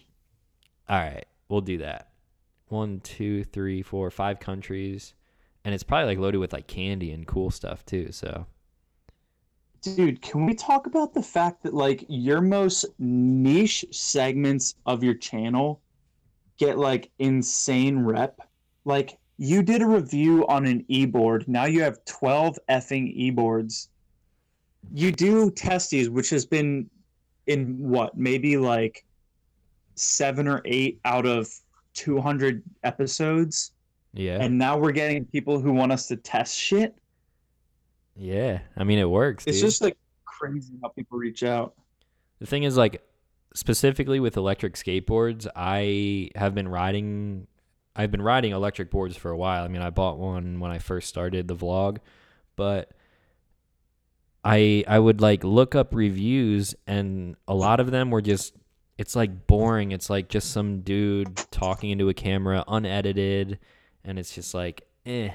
All 0.90 0.98
right, 0.98 1.26
we'll 1.48 1.62
do 1.62 1.78
that. 1.78 2.10
One, 2.70 3.00
two, 3.02 3.44
three, 3.44 3.84
four, 3.84 4.10
five 4.10 4.40
countries, 4.40 5.14
and 5.64 5.76
it's 5.76 5.84
probably 5.84 6.08
like 6.08 6.18
loaded 6.18 6.40
with 6.40 6.52
like 6.52 6.66
candy 6.66 7.12
and 7.12 7.28
cool 7.28 7.52
stuff 7.52 7.86
too. 7.86 8.12
So 8.12 8.48
Dude, 9.86 10.20
can 10.24 10.48
we 10.48 10.56
talk 10.56 10.88
about 10.88 11.14
the 11.14 11.22
fact 11.22 11.62
that 11.62 11.76
like 11.76 12.06
your 12.10 12.42
most 12.42 12.86
niche 12.98 13.86
segments 13.92 14.74
of 14.88 15.04
your 15.04 15.14
channel 15.14 15.80
get 16.58 16.80
like 16.80 17.12
insane 17.20 18.00
rep? 18.00 18.40
Like 18.84 19.20
you 19.38 19.62
did 19.62 19.84
a 19.84 19.86
review 19.86 20.48
on 20.48 20.66
an 20.66 20.86
e-board. 20.88 21.48
Now 21.48 21.66
you 21.66 21.84
have 21.84 22.04
12 22.06 22.58
effing 22.68 23.12
e-boards. 23.14 23.90
You 24.92 25.12
do 25.12 25.52
testes, 25.52 26.10
which 26.10 26.32
has 26.32 26.48
been 26.48 26.90
in 27.46 27.78
what, 27.78 28.18
maybe 28.18 28.58
like 28.58 29.06
seven 29.94 30.48
or 30.48 30.64
eight 30.66 31.00
out 31.06 31.28
of 31.28 31.48
200 31.94 32.64
episodes. 32.84 33.74
yeah, 34.14 34.40
And 34.42 34.58
now 34.58 34.80
we're 34.80 34.94
getting 34.94 35.26
people 35.26 35.60
who 35.60 35.74
want 35.74 35.92
us 35.92 36.08
to 36.08 36.16
test 36.16 36.58
shit. 36.58 36.96
Yeah. 38.16 38.60
I 38.78 38.84
mean, 38.84 39.00
it 39.00 39.10
works. 39.10 39.46
It's 39.48 39.58
dude. 39.58 39.68
just 39.68 39.82
like 39.82 39.98
crazy 40.26 40.74
how 40.82 40.90
people 40.90 41.18
reach 41.18 41.44
out. 41.44 41.74
the 42.40 42.46
thing 42.46 42.64
is 42.64 42.78
like 42.78 43.02
specifically 43.54 44.20
with 44.20 44.38
electric 44.38 44.76
skateboards, 44.76 45.48
I 45.56 46.30
have 46.36 46.54
been 46.54 46.68
riding. 46.68 47.48
I've 47.96 48.12
been 48.12 48.22
riding 48.22 48.52
electric 48.52 48.92
boards 48.92 49.16
for 49.16 49.32
a 49.32 49.38
while. 49.38 49.64
I 49.64 49.70
mean, 49.70 49.82
I 49.82 49.90
bought 49.90 50.18
one 50.18 50.60
when 50.60 50.72
I 50.72 50.80
first 50.80 51.08
started 51.08 51.48
the 51.48 51.56
vlog, 51.56 51.98
but 52.56 52.92
I 54.44 54.84
I 54.88 55.00
would 55.00 55.22
like 55.22 55.44
look 55.44 55.76
up 55.76 55.96
reviews 55.96 56.76
and 56.86 57.36
a 57.48 57.56
lot 57.56 57.80
of 57.80 57.92
them 57.92 58.12
were 58.12 58.22
just 58.22 58.54
it's 58.98 59.16
like 59.16 59.48
boring. 59.48 59.92
It's 59.92 60.10
like 60.10 60.30
just 60.30 60.52
some 60.52 60.82
dude 60.82 61.36
talking 61.52 61.90
into 61.90 62.10
a 62.10 62.14
camera 62.14 62.64
unedited 62.68 63.60
and 64.04 64.20
it's 64.20 64.36
just 64.36 64.54
like 64.54 64.88
eh. 65.06 65.30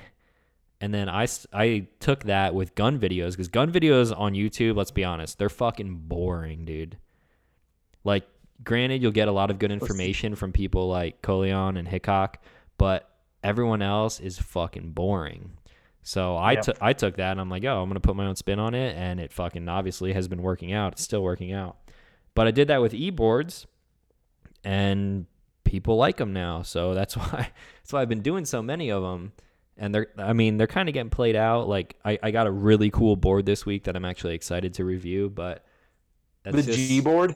And 0.80 0.94
then 0.94 1.08
I, 1.10 1.26
I 1.52 1.86
took 1.98 2.24
that 2.24 2.54
with 2.54 2.74
gun 2.74 2.98
videos 2.98 3.32
because 3.32 3.48
gun 3.48 3.70
videos 3.70 4.16
on 4.18 4.32
YouTube, 4.32 4.76
let's 4.76 4.90
be 4.90 5.04
honest, 5.04 5.38
they're 5.38 5.50
fucking 5.50 5.94
boring, 6.06 6.64
dude. 6.64 6.96
Like, 8.02 8.26
granted, 8.64 9.02
you'll 9.02 9.12
get 9.12 9.28
a 9.28 9.32
lot 9.32 9.50
of 9.50 9.58
good 9.58 9.70
information 9.72 10.34
from 10.34 10.52
people 10.52 10.88
like 10.88 11.20
Colion 11.20 11.78
and 11.78 11.86
Hickok, 11.86 12.42
but 12.78 13.10
everyone 13.44 13.82
else 13.82 14.20
is 14.20 14.38
fucking 14.38 14.92
boring. 14.92 15.52
So 16.02 16.36
I 16.36 16.52
Yep. 16.52 16.62
took 16.62 16.78
I 16.80 16.92
took 16.94 17.16
that 17.16 17.32
and 17.32 17.40
I'm 17.42 17.50
like, 17.50 17.64
oh, 17.66 17.82
I'm 17.82 17.88
gonna 17.90 18.00
put 18.00 18.16
my 18.16 18.24
own 18.24 18.36
spin 18.36 18.58
on 18.58 18.74
it, 18.74 18.96
and 18.96 19.20
it 19.20 19.34
fucking 19.34 19.68
obviously 19.68 20.14
has 20.14 20.28
been 20.28 20.40
working 20.42 20.72
out. 20.72 20.94
It's 20.94 21.02
still 21.02 21.22
working 21.22 21.52
out. 21.52 21.76
But 22.34 22.46
I 22.46 22.52
did 22.52 22.68
that 22.68 22.80
with 22.80 22.94
e-boards, 22.94 23.66
and 24.64 25.26
people 25.64 25.96
like 25.96 26.16
them 26.16 26.32
now. 26.32 26.62
So 26.62 26.94
that's 26.94 27.16
why 27.18 27.50
that's 27.82 27.92
why 27.92 28.00
I've 28.00 28.08
been 28.08 28.22
doing 28.22 28.46
so 28.46 28.62
many 28.62 28.88
of 28.90 29.02
them. 29.02 29.32
And 29.80 29.92
they're 29.94 30.08
I 30.16 30.34
mean 30.34 30.58
they're 30.58 30.68
kind 30.68 30.88
of 30.88 30.92
getting 30.92 31.10
played 31.10 31.34
out. 31.34 31.68
Like 31.68 31.96
I, 32.04 32.18
I 32.22 32.30
got 32.30 32.46
a 32.46 32.50
really 32.50 32.90
cool 32.90 33.16
board 33.16 33.46
this 33.46 33.66
week 33.66 33.84
that 33.84 33.96
I'm 33.96 34.04
actually 34.04 34.34
excited 34.34 34.74
to 34.74 34.84
review, 34.84 35.28
but 35.28 35.64
that's 36.42 36.56
the 36.56 36.62
just, 36.62 36.78
G 36.78 37.00
board. 37.00 37.34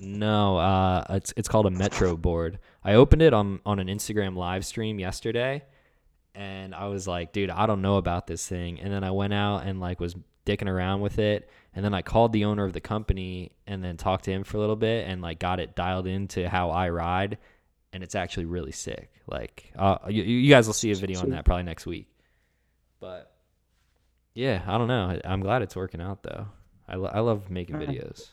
no, 0.00 0.56
uh, 0.56 1.04
it's 1.10 1.34
it's 1.36 1.48
called 1.48 1.66
a 1.66 1.70
Metroboard. 1.70 2.58
I 2.84 2.94
opened 2.94 3.22
it 3.22 3.34
on 3.34 3.60
on 3.66 3.78
an 3.78 3.88
Instagram 3.88 4.36
live 4.36 4.64
stream 4.64 4.98
yesterday, 4.98 5.64
and 6.34 6.74
I 6.74 6.86
was 6.86 7.06
like, 7.06 7.32
dude, 7.32 7.50
I 7.50 7.66
don't 7.66 7.82
know 7.82 7.96
about 7.96 8.26
this 8.26 8.46
thing. 8.46 8.80
And 8.80 8.92
then 8.92 9.04
I 9.04 9.10
went 9.10 9.34
out 9.34 9.66
and 9.66 9.80
like 9.80 10.00
was 10.00 10.14
dicking 10.46 10.68
around 10.68 11.00
with 11.00 11.18
it. 11.18 11.48
And 11.74 11.84
then 11.84 11.94
I 11.94 12.02
called 12.02 12.32
the 12.32 12.44
owner 12.44 12.64
of 12.64 12.72
the 12.72 12.80
company 12.80 13.52
and 13.66 13.82
then 13.82 13.96
talked 13.96 14.24
to 14.24 14.32
him 14.32 14.44
for 14.44 14.56
a 14.56 14.60
little 14.60 14.76
bit 14.76 15.08
and 15.08 15.22
like 15.22 15.38
got 15.38 15.60
it 15.60 15.74
dialed 15.74 16.06
into 16.06 16.48
how 16.48 16.70
I 16.70 16.88
ride. 16.90 17.38
And 17.92 18.02
it's 18.02 18.14
actually 18.14 18.46
really 18.46 18.72
sick. 18.72 19.10
Like, 19.26 19.70
uh, 19.76 19.98
you, 20.08 20.22
you 20.22 20.48
guys 20.50 20.66
will 20.66 20.72
see 20.74 20.90
a 20.92 20.94
video 20.94 21.20
on 21.20 21.30
that 21.30 21.44
probably 21.44 21.64
next 21.64 21.84
week. 21.86 22.08
But 23.00 23.30
yeah, 24.34 24.62
I 24.66 24.78
don't 24.78 24.88
know. 24.88 25.20
I'm 25.24 25.40
glad 25.40 25.60
it's 25.62 25.76
working 25.76 26.00
out 26.00 26.22
though. 26.22 26.46
I, 26.88 26.96
lo- 26.96 27.10
I 27.12 27.20
love 27.20 27.50
making 27.50 27.76
Uh-huh. 27.76 27.84
videos. 27.86 28.30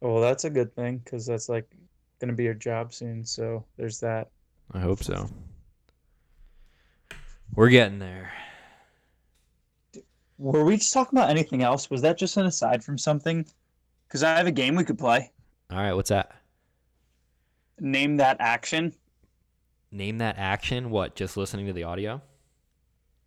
Well, 0.00 0.20
that's 0.20 0.44
a 0.44 0.50
good 0.50 0.74
thing 0.74 0.98
because 0.98 1.24
that's 1.26 1.48
like 1.48 1.70
gonna 2.20 2.32
be 2.32 2.42
your 2.44 2.54
job 2.54 2.92
soon. 2.92 3.24
So 3.24 3.64
there's 3.76 4.00
that. 4.00 4.30
I 4.72 4.80
hope 4.80 5.02
so. 5.04 5.28
We're 7.54 7.68
getting 7.68 7.98
there. 8.00 8.32
Were 10.38 10.64
we 10.64 10.76
just 10.78 10.92
talking 10.92 11.16
about 11.18 11.30
anything 11.30 11.62
else? 11.62 11.90
Was 11.90 12.02
that 12.02 12.18
just 12.18 12.36
an 12.36 12.46
aside 12.46 12.82
from 12.82 12.98
something? 12.98 13.46
Because 14.08 14.22
I 14.24 14.36
have 14.36 14.46
a 14.46 14.52
game 14.52 14.74
we 14.74 14.82
could 14.84 14.98
play. 14.98 15.30
All 15.70 15.78
right, 15.78 15.92
what's 15.92 16.08
that? 16.08 16.32
Name 17.80 18.16
that 18.18 18.36
action. 18.40 18.92
Name 19.90 20.18
that 20.18 20.36
action. 20.38 20.90
What? 20.90 21.14
Just 21.14 21.36
listening 21.36 21.66
to 21.66 21.72
the 21.72 21.84
audio? 21.84 22.22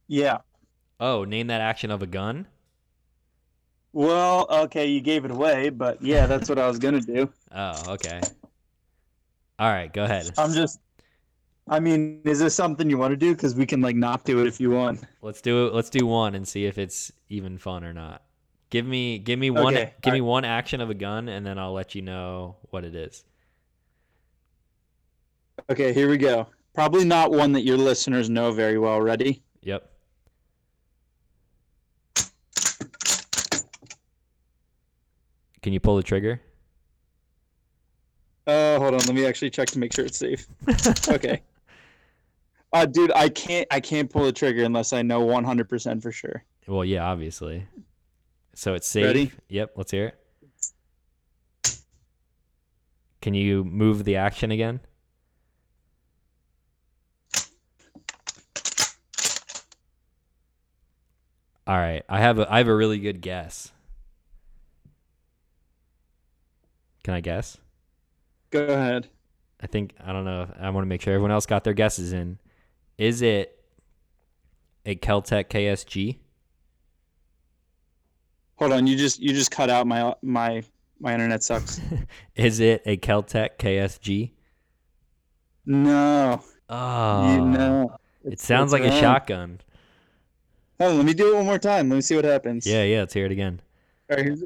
Yeah. 0.07 0.39
Oh, 0.99 1.23
name 1.25 1.47
that 1.47 1.61
action 1.61 1.91
of 1.91 2.01
a 2.01 2.07
gun. 2.07 2.47
Well, 3.93 4.47
okay, 4.49 4.87
you 4.87 4.99
gave 4.99 5.23
it 5.23 5.31
away, 5.31 5.69
but 5.69 6.01
yeah, 6.01 6.25
that's 6.25 6.49
what 6.49 6.59
I 6.59 6.67
was 6.67 6.79
gonna 6.79 7.01
do. 7.01 7.29
Oh, 7.57 7.93
okay. 7.93 8.19
All 9.57 9.71
right, 9.71 9.93
go 9.93 10.03
ahead. 10.03 10.29
I'm 10.37 10.51
just. 10.51 10.81
I 11.69 11.79
mean, 11.79 12.19
is 12.25 12.39
this 12.39 12.53
something 12.53 12.89
you 12.89 12.97
want 12.97 13.13
to 13.13 13.15
do? 13.15 13.33
Because 13.33 13.55
we 13.55 13.65
can 13.65 13.79
like 13.79 13.95
not 13.95 14.25
do 14.25 14.41
it 14.41 14.47
if 14.47 14.59
you 14.59 14.71
want. 14.71 15.05
Let's 15.21 15.39
do 15.39 15.67
it. 15.67 15.73
Let's 15.73 15.89
do 15.89 16.05
one 16.05 16.35
and 16.35 16.45
see 16.45 16.65
if 16.65 16.77
it's 16.77 17.13
even 17.29 17.57
fun 17.57 17.85
or 17.85 17.93
not. 17.93 18.23
Give 18.69 18.85
me, 18.85 19.19
give 19.19 19.39
me 19.39 19.51
one, 19.51 19.73
Okay, 19.73 19.93
give 20.01 20.13
me 20.13 20.19
one 20.19 20.43
action 20.43 20.81
of 20.81 20.89
a 20.89 20.93
gun, 20.93 21.29
and 21.29 21.45
then 21.45 21.57
I'll 21.57 21.71
let 21.71 21.95
you 21.95 22.01
know 22.01 22.57
what 22.71 22.83
it 22.83 22.93
is. 22.93 23.23
Okay, 25.69 25.93
here 25.93 26.09
we 26.09 26.17
go. 26.17 26.47
Probably 26.73 27.05
not 27.05 27.31
one 27.31 27.51
that 27.53 27.63
your 27.63 27.77
listeners 27.77 28.29
know 28.29 28.51
very 28.51 28.77
well. 28.77 29.01
Ready? 29.01 29.41
Yep. 29.61 29.89
Can 35.61 35.73
you 35.73 35.79
pull 35.79 35.95
the 35.95 36.03
trigger? 36.03 36.41
Uh, 38.45 38.77
hold 38.77 38.93
on. 38.93 38.99
Let 38.99 39.15
me 39.15 39.25
actually 39.25 39.49
check 39.49 39.69
to 39.69 39.79
make 39.79 39.93
sure 39.93 40.05
it's 40.05 40.17
safe. 40.17 40.45
Okay. 41.09 41.41
Uh, 42.73 42.85
dude, 42.85 43.11
I 43.15 43.29
can't. 43.29 43.65
I 43.71 43.79
can't 43.79 44.09
pull 44.09 44.25
the 44.25 44.33
trigger 44.33 44.63
unless 44.65 44.91
I 44.91 45.01
know 45.01 45.25
100% 45.25 46.01
for 46.01 46.11
sure. 46.11 46.43
Well, 46.67 46.83
yeah, 46.83 47.05
obviously. 47.05 47.65
So 48.53 48.73
it's 48.73 48.87
safe. 48.87 49.05
Ready? 49.05 49.31
Yep. 49.47 49.73
Let's 49.77 49.91
hear 49.91 50.07
it. 51.63 51.77
Can 53.21 53.33
you 53.33 53.63
move 53.63 54.03
the 54.03 54.17
action 54.17 54.51
again? 54.51 54.81
All 61.67 61.77
right. 61.77 62.03
I 62.07 62.19
have 62.19 62.39
a 62.39 62.51
I 62.51 62.59
have 62.59 62.67
a 62.67 62.75
really 62.75 62.99
good 62.99 63.21
guess. 63.21 63.71
Can 67.03 67.13
I 67.13 67.21
guess? 67.21 67.57
Go 68.51 68.65
ahead. 68.65 69.07
I 69.61 69.67
think 69.67 69.93
I 70.03 70.11
don't 70.11 70.25
know. 70.25 70.47
I 70.59 70.69
want 70.69 70.85
to 70.85 70.89
make 70.89 71.01
sure 71.01 71.13
everyone 71.13 71.31
else 71.31 71.45
got 71.45 71.63
their 71.63 71.73
guesses 71.73 72.13
in. 72.13 72.39
Is 72.97 73.21
it 73.21 73.63
a 74.85 74.95
Keltec 74.95 75.49
KSG? 75.49 76.17
Hold 78.57 78.73
on. 78.73 78.87
You 78.87 78.95
just 78.95 79.19
you 79.19 79.33
just 79.33 79.51
cut 79.51 79.69
out 79.69 79.87
my 79.87 80.13
my 80.21 80.63
my 80.99 81.13
internet 81.13 81.43
sucks. 81.43 81.81
Is 82.35 82.59
it 82.59 82.83
a 82.85 82.97
Keltec 82.97 83.57
KSG? 83.57 84.31
No. 85.65 86.41
Oh, 86.69 87.33
you 87.33 87.41
know. 87.41 87.97
it 88.23 88.39
sounds 88.39 88.71
like 88.71 88.83
a 88.83 88.91
shotgun. 88.99 89.59
Hold 90.79 90.91
on, 90.91 90.97
let 90.97 91.05
me 91.05 91.13
do 91.13 91.33
it 91.33 91.35
one 91.35 91.45
more 91.45 91.59
time. 91.59 91.89
Let 91.89 91.95
me 91.95 92.01
see 92.01 92.15
what 92.15 92.25
happens. 92.25 92.65
Yeah, 92.67 92.83
yeah. 92.83 92.99
Let's 92.99 93.13
hear 93.13 93.25
it 93.25 93.31
again. 93.31 93.61
All 94.09 94.17
right, 94.17 94.25
here's, 94.25 94.43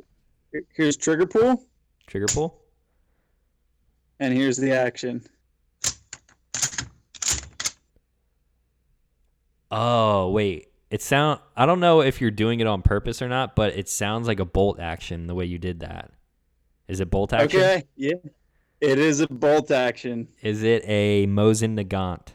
here's 0.73 0.97
trigger 0.97 1.25
pull, 1.25 1.63
Trigger 2.07 2.27
pull. 2.27 2.61
and 4.19 4.33
here's 4.33 4.57
the 4.57 4.71
action. 4.71 5.23
Oh 9.71 10.29
wait, 10.29 10.67
it 10.89 11.01
sound. 11.01 11.39
I 11.55 11.65
don't 11.65 11.79
know 11.79 12.01
if 12.01 12.21
you're 12.21 12.31
doing 12.31 12.59
it 12.59 12.67
on 12.67 12.81
purpose 12.81 13.21
or 13.21 13.29
not, 13.29 13.55
but 13.55 13.77
it 13.77 13.87
sounds 13.89 14.27
like 14.27 14.39
a 14.39 14.45
bolt 14.45 14.79
action 14.79 15.27
the 15.27 15.35
way 15.35 15.45
you 15.45 15.57
did 15.59 15.81
that. 15.81 16.11
Is 16.87 16.99
it 16.99 17.09
bolt 17.09 17.33
action? 17.33 17.59
Okay. 17.59 17.83
Yeah. 17.95 18.13
It 18.81 18.97
is 18.97 19.19
a 19.19 19.27
bolt 19.27 19.71
action. 19.71 20.27
Is 20.41 20.63
it 20.63 20.83
a 20.87 21.27
Mosin 21.27 21.77
Nagant? 21.79 22.29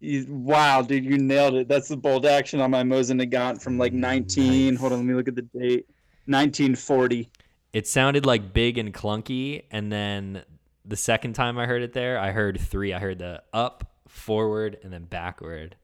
You, 0.00 0.26
wow, 0.28 0.82
dude, 0.82 1.04
you 1.04 1.18
nailed 1.18 1.54
it. 1.54 1.68
That's 1.68 1.88
the 1.88 1.96
bold 1.96 2.26
action 2.26 2.60
on 2.60 2.70
my 2.70 2.82
Mosin 2.82 3.22
Nagant 3.22 3.62
from 3.62 3.78
like 3.78 3.92
19. 3.92 4.74
Nice. 4.74 4.80
Hold 4.80 4.92
on, 4.92 4.98
let 4.98 5.06
me 5.06 5.14
look 5.14 5.28
at 5.28 5.34
the 5.34 5.42
date. 5.42 5.86
1940. 6.26 7.30
It 7.72 7.86
sounded 7.86 8.26
like 8.26 8.52
big 8.52 8.78
and 8.78 8.92
clunky, 8.92 9.64
and 9.70 9.90
then 9.92 10.42
the 10.84 10.96
second 10.96 11.34
time 11.34 11.58
I 11.58 11.66
heard 11.66 11.82
it 11.82 11.92
there, 11.92 12.18
I 12.18 12.30
heard 12.32 12.60
three. 12.60 12.92
I 12.92 12.98
heard 12.98 13.18
the 13.18 13.42
up, 13.52 13.92
forward, 14.08 14.78
and 14.82 14.92
then 14.92 15.04
backward. 15.04 15.76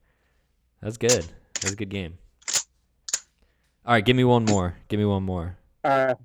That's 0.81 0.97
good. 0.97 1.25
That's 1.55 1.73
a 1.73 1.75
good 1.75 1.89
game. 1.89 2.17
All 3.85 3.93
right, 3.93 4.05
give 4.05 4.15
me 4.15 4.23
one 4.23 4.45
more. 4.45 4.75
Give 4.87 4.99
me 4.99 5.05
one 5.05 5.23
more. 5.23 5.57
All 5.83 5.91
right. 5.91 6.15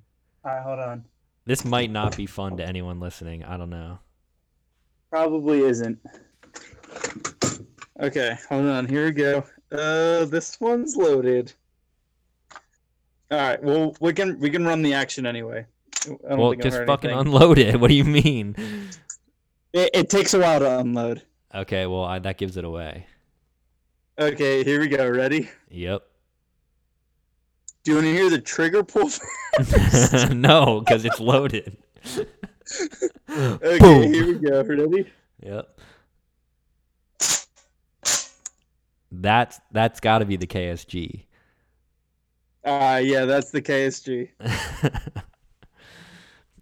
All 0.45 0.51
right, 0.51 0.63
hold 0.63 0.79
on. 0.79 1.05
This 1.45 1.65
might 1.65 1.91
not 1.91 2.15
be 2.15 2.25
fun 2.25 2.57
to 2.57 2.65
anyone 2.65 2.99
listening. 2.99 3.43
I 3.43 3.57
don't 3.57 3.69
know. 3.69 3.99
Probably 5.09 5.61
isn't. 5.61 5.99
Okay, 7.99 8.37
hold 8.47 8.65
on. 8.65 8.87
Here 8.87 9.05
we 9.05 9.11
go. 9.11 9.43
Uh, 9.71 10.25
this 10.25 10.59
one's 10.61 10.95
loaded. 10.95 11.51
All 13.31 13.37
right. 13.37 13.61
Well, 13.61 13.95
we 13.99 14.13
can 14.13 14.39
we 14.39 14.49
can 14.49 14.65
run 14.65 14.81
the 14.81 14.93
action 14.93 15.25
anyway. 15.25 15.65
Well, 16.21 16.53
just 16.53 16.85
fucking 16.85 17.11
anything. 17.11 17.33
unload 17.33 17.57
it. 17.57 17.75
What 17.79 17.89
do 17.89 17.93
you 17.93 18.05
mean? 18.05 18.55
It, 19.73 19.89
it 19.93 20.09
takes 20.09 20.33
a 20.33 20.39
while 20.39 20.59
to 20.59 20.79
unload. 20.79 21.23
Okay, 21.53 21.85
well 21.85 22.05
I, 22.05 22.19
that 22.19 22.37
gives 22.37 22.57
it 22.57 22.63
away. 22.63 23.05
Okay, 24.17 24.63
here 24.63 24.79
we 24.79 24.87
go. 24.87 25.09
Ready? 25.09 25.49
Yep. 25.69 26.03
Do 27.83 27.91
you 27.91 27.97
want 27.97 28.05
to 28.05 28.13
hear 28.13 28.29
the 28.29 28.39
trigger 28.39 28.83
pull? 28.83 29.09
no, 30.35 30.81
because 30.81 31.05
it's 31.05 31.19
loaded. 31.19 31.77
okay, 33.29 33.79
Boom. 33.79 34.13
here 34.13 34.25
we 34.25 34.33
go. 34.35 34.63
Ready? 34.63 35.11
Yep. 35.41 35.79
That's 39.11 39.59
that's 39.71 39.99
got 39.99 40.19
to 40.19 40.25
be 40.25 40.35
the 40.37 40.47
KSG. 40.47 41.25
Uh 42.63 43.01
yeah, 43.03 43.25
that's 43.25 43.51
the 43.51 43.61
KSG. 43.61 44.29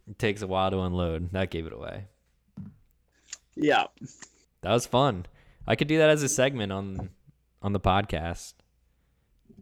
it 0.07 0.19
takes 0.19 0.41
a 0.41 0.47
while 0.47 0.71
to 0.71 0.79
unload. 0.79 1.31
That 1.33 1.49
gave 1.49 1.65
it 1.65 1.73
away. 1.73 2.05
Yeah. 3.55 3.85
That 4.61 4.71
was 4.71 4.85
fun. 4.85 5.25
I 5.65 5.75
could 5.75 5.87
do 5.87 5.97
that 5.97 6.09
as 6.09 6.23
a 6.23 6.29
segment 6.29 6.71
on 6.71 7.09
on 7.61 7.73
the 7.73 7.79
podcast. 7.79 8.53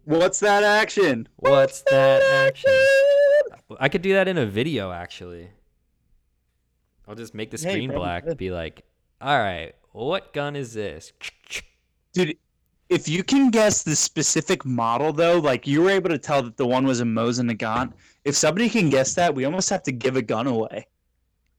What's 0.04 0.40
that 0.42 0.64
action? 0.64 1.28
What's 1.38 1.82
that 1.84 2.22
action? 2.22 2.72
I 3.80 3.90
could 3.90 4.04
do 4.04 4.14
that 4.14 4.28
in 4.28 4.38
a 4.38 4.46
video 4.46 4.92
actually. 4.92 5.50
I'll 7.08 7.16
just 7.16 7.34
make 7.34 7.52
the 7.52 7.58
screen 7.58 7.90
probably 7.90 8.06
black. 8.06 8.26
could. 8.26 8.38
Be 8.38 8.52
like, 8.52 8.84
all 9.22 9.38
right, 9.38 9.74
what 9.92 10.34
gun 10.34 10.56
is 10.56 10.74
this? 10.74 11.14
Dude, 12.14 12.38
if 12.90 13.08
you 13.08 13.24
can 13.24 13.50
guess 13.50 13.84
the 13.84 13.96
specific 13.96 14.66
model 14.66 15.12
though, 15.12 15.40
like 15.40 15.66
you 15.66 15.82
were 15.82 15.90
able 15.90 16.10
to 16.10 16.18
tell 16.18 16.44
that 16.44 16.58
the 16.58 16.66
one 16.66 16.86
was 16.86 17.02
a 17.02 17.04
Mosin 17.04 17.52
Nagant, 17.52 17.94
if 18.24 18.36
somebody 18.36 18.70
can 18.70 18.90
guess 18.90 19.14
that, 19.16 19.34
we 19.34 19.46
almost 19.46 19.70
have 19.70 19.84
to 19.84 19.92
give 19.92 20.16
a 20.16 20.22
gun 20.22 20.48
away. 20.48 20.88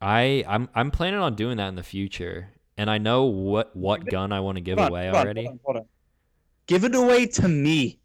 I 0.01 0.45
I'm 0.47 0.69
I'm 0.75 0.91
planning 0.91 1.21
on 1.21 1.35
doing 1.35 1.57
that 1.57 1.69
in 1.69 1.75
the 1.75 1.83
future, 1.83 2.51
and 2.77 2.91
I 2.91 2.99
know 2.99 3.25
what 3.25 3.75
what 3.75 4.05
gun 4.05 4.33
I 4.33 4.41
want 4.41 4.57
to 4.57 4.61
give 4.61 4.79
on, 4.79 4.89
away 4.89 5.07
hold 5.07 5.17
already. 5.17 5.45
hold 5.45 5.53
on, 5.53 5.61
hold 5.65 5.77
on. 5.79 5.85
Give 6.67 6.85
it 6.85 6.95
away 6.95 7.27
to 7.27 7.49
me. 7.49 7.99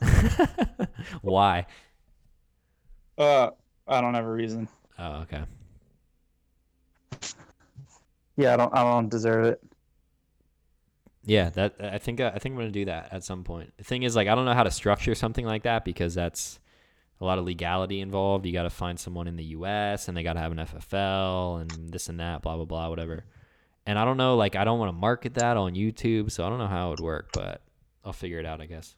Why? 1.22 1.66
Uh 3.16 3.50
I 3.88 4.00
don't 4.00 4.14
have 4.14 4.24
a 4.24 4.32
reason. 4.32 4.68
Oh, 4.98 5.22
okay. 5.22 5.42
Yeah, 8.36 8.54
I 8.54 8.56
don't 8.56 8.74
I 8.74 8.82
don't 8.82 9.08
deserve 9.08 9.46
it. 9.46 9.62
Yeah, 11.26 11.50
that 11.50 11.74
I 11.80 11.98
think 11.98 12.20
uh, 12.20 12.30
I 12.34 12.38
think 12.38 12.52
I'm 12.54 12.58
gonna 12.58 12.70
do 12.70 12.84
that 12.84 13.12
at 13.12 13.24
some 13.24 13.42
point. 13.44 13.72
The 13.78 13.84
thing 13.84 14.04
is, 14.04 14.14
like, 14.14 14.28
I 14.28 14.34
don't 14.36 14.44
know 14.44 14.54
how 14.54 14.62
to 14.62 14.70
structure 14.70 15.14
something 15.14 15.44
like 15.44 15.64
that 15.64 15.84
because 15.84 16.14
that's 16.14 16.60
a 17.20 17.24
lot 17.24 17.38
of 17.38 17.44
legality 17.44 18.00
involved. 18.00 18.46
You 18.46 18.52
got 18.52 18.62
to 18.62 18.70
find 18.70 18.98
someone 19.00 19.26
in 19.26 19.36
the 19.36 19.44
U.S. 19.44 20.06
and 20.06 20.16
they 20.16 20.22
got 20.22 20.34
to 20.34 20.40
have 20.40 20.52
an 20.52 20.58
FFL 20.58 21.60
and 21.62 21.92
this 21.92 22.08
and 22.08 22.20
that, 22.20 22.42
blah 22.42 22.56
blah 22.56 22.64
blah, 22.64 22.88
whatever. 22.88 23.24
and 23.86 23.98
I 23.98 24.04
don't 24.04 24.16
know, 24.16 24.36
like 24.36 24.54
I 24.56 24.64
don't 24.64 24.78
want 24.78 24.88
to 24.90 24.92
market 24.98 25.34
that 25.34 25.56
on 25.56 25.74
YouTube, 25.74 26.30
so 26.30 26.46
I 26.46 26.48
don't 26.48 26.58
know 26.58 26.66
how 26.68 26.88
it 26.88 26.90
would 26.90 27.00
work, 27.00 27.30
but 27.32 27.62
I'll 28.04 28.12
figure 28.12 28.38
it 28.38 28.46
out, 28.46 28.60
I 28.60 28.66
guess. 28.66 28.94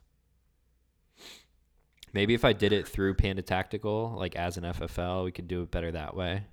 Maybe 2.13 2.33
if 2.33 2.43
I 2.45 2.53
did 2.53 2.73
it 2.73 2.87
through 2.87 3.13
Panda 3.15 3.41
Tactical, 3.43 4.15
like 4.17 4.35
as 4.35 4.57
an 4.57 4.63
FFL, 4.63 5.23
we 5.25 5.31
could 5.31 5.47
do 5.47 5.61
it 5.61 5.71
better 5.71 5.91
that 5.91 6.15
way. 6.15 6.43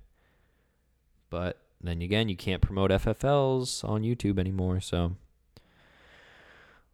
But 1.29 1.59
then 1.81 2.01
again, 2.01 2.29
you 2.29 2.35
can't 2.37 2.61
promote 2.61 2.91
FFLs 2.91 3.83
on 3.87 4.03
YouTube 4.03 4.39
anymore, 4.39 4.79
so 4.81 5.15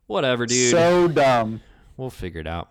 whatever, 0.07 0.45
dude. 0.45 0.71
So 0.71 1.07
dumb. 1.07 1.61
we'll 1.97 2.09
figure 2.09 2.41
it 2.41 2.47
out. 2.47 2.69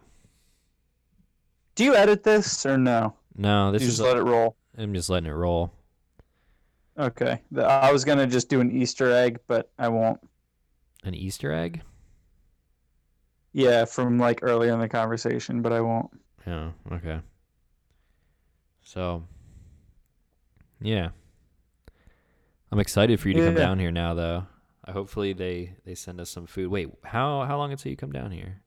Do 1.74 1.84
you 1.84 1.94
edit 1.94 2.22
this 2.22 2.66
or 2.66 2.76
no? 2.76 3.14
No, 3.36 3.72
this 3.72 3.82
you 3.82 3.88
is 3.88 3.96
just 3.96 4.06
let 4.06 4.16
it 4.16 4.22
roll. 4.22 4.56
I'm 4.76 4.92
just 4.94 5.08
letting 5.08 5.28
it 5.30 5.34
roll. 5.34 5.72
Okay. 6.98 7.40
The- 7.50 7.64
I 7.64 7.90
was 7.92 8.04
gonna 8.04 8.26
just 8.26 8.48
do 8.48 8.60
an 8.60 8.70
Easter 8.70 9.10
egg, 9.10 9.38
but 9.46 9.70
I 9.78 9.88
won't. 9.88 10.20
An 11.04 11.14
Easter 11.14 11.52
egg? 11.52 11.82
Yeah, 13.52 13.84
from 13.84 14.18
like 14.18 14.40
earlier 14.42 14.72
in 14.72 14.80
the 14.80 14.88
conversation, 14.88 15.62
but 15.62 15.72
I 15.72 15.80
won't. 15.80 16.10
Yeah, 16.46 16.70
okay. 16.92 17.20
So, 18.82 19.24
yeah. 20.80 21.10
I'm 22.70 22.78
excited 22.78 23.20
for 23.20 23.28
you 23.28 23.34
to 23.34 23.44
come 23.46 23.54
down 23.54 23.78
here 23.78 23.90
now, 23.92 24.14
though. 24.14 24.46
I 24.84 24.92
hopefully 24.92 25.32
they 25.32 25.74
they 25.84 25.94
send 25.94 26.20
us 26.20 26.30
some 26.30 26.46
food. 26.46 26.70
Wait, 26.70 26.88
how 27.04 27.44
how 27.44 27.56
long 27.58 27.70
until 27.70 27.90
you 27.90 27.96
come 27.96 28.12
down 28.12 28.30
here? 28.30 28.62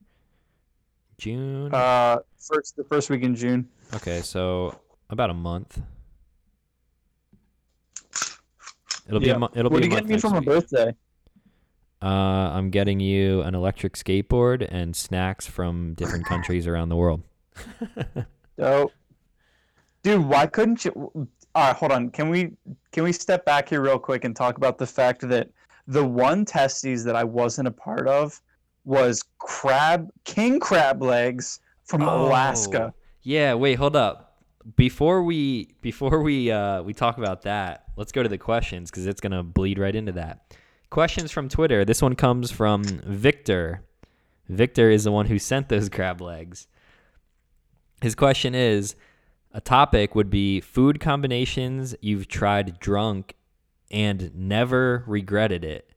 June. 1.18 1.74
Uh, 1.74 2.18
first 2.38 2.76
the 2.76 2.84
first 2.84 3.09
week 3.09 3.24
in 3.24 3.36
June. 3.36 3.68
okay, 3.93 4.22
so 4.22 4.80
about 5.09 5.30
a 5.30 5.34
month. 5.34 5.82
It'll 9.07 9.20
be 9.20 9.30
a 9.30 9.39
mo- 9.39 9.49
it'll 9.53 9.70
what 9.72 9.78
are 9.78 9.82
be 9.82 9.86
you 9.88 9.91
getting 9.91 10.09
me 10.09 10.20
for 10.20 10.30
my 10.30 10.39
birthday? 10.39 10.93
Uh, 12.01 12.51
I'm 12.53 12.70
getting 12.70 12.99
you 12.99 13.41
an 13.41 13.55
electric 13.55 13.93
skateboard 13.93 14.68
and 14.70 14.95
snacks 14.95 15.47
from 15.47 15.93
different 15.93 16.26
countries 16.26 16.68
around 16.68 16.89
the 16.89 16.95
world. 16.95 17.24
Dope. 18.57 18.93
Dude, 20.03 20.26
why 20.26 20.45
couldn't 20.45 20.86
you? 20.86 20.91
All 20.93 21.28
right, 21.55 21.76
hold 21.76 21.91
on. 21.91 22.09
Can 22.09 22.30
we 22.30 22.51
can 22.91 23.03
we 23.03 23.11
step 23.11 23.45
back 23.45 23.70
here 23.70 23.82
real 23.82 23.97
quick 23.99 24.24
and 24.24 24.36
talk 24.36 24.57
about 24.57 24.78
the 24.78 24.86
fact 24.86 25.28
that 25.28 25.49
the 25.88 26.05
one 26.05 26.45
testes 26.45 27.03
that 27.03 27.15
I 27.15 27.23
wasn't 27.23 27.67
a 27.67 27.71
part 27.71 28.07
of 28.07 28.41
was 28.83 29.23
crab 29.39 30.09
king 30.23 30.59
crab 30.59 31.01
legs 31.01 31.59
from 31.83 32.01
Alaska. 32.01 32.93
Oh, 32.93 32.99
Yeah, 33.23 33.53
wait, 33.55 33.75
hold 33.75 33.95
up. 33.95 34.38
Before 34.75 35.23
we 35.23 35.75
before 35.81 36.21
we 36.21 36.51
uh 36.51 36.81
we 36.81 36.93
talk 36.93 37.17
about 37.17 37.43
that, 37.43 37.86
let's 37.95 38.11
go 38.11 38.23
to 38.23 38.29
the 38.29 38.38
questions 38.38 38.89
cuz 38.89 39.05
it's 39.05 39.21
going 39.21 39.31
to 39.31 39.43
bleed 39.43 39.77
right 39.77 39.95
into 39.95 40.11
that. 40.13 40.55
Questions 40.89 41.31
from 41.31 41.49
Twitter. 41.49 41.86
This 41.86 42.01
one 42.01 42.15
comes 42.15 42.51
from 42.51 42.83
Victor. 42.83 43.83
Victor 44.49 44.89
is 44.89 45.03
the 45.03 45.11
one 45.11 45.27
who 45.27 45.38
sent 45.38 45.69
those 45.69 45.89
crab 45.95 46.21
legs. 46.21 46.67
His 48.01 48.15
question 48.15 48.55
is 48.55 48.95
a 49.51 49.61
topic 49.61 50.15
would 50.15 50.29
be 50.29 50.59
food 50.61 50.99
combinations 50.99 51.95
you've 52.01 52.27
tried 52.27 52.79
drunk 52.79 53.36
and 53.95 54.29
never 54.35 55.03
regretted 55.07 55.63
it. 55.63 55.89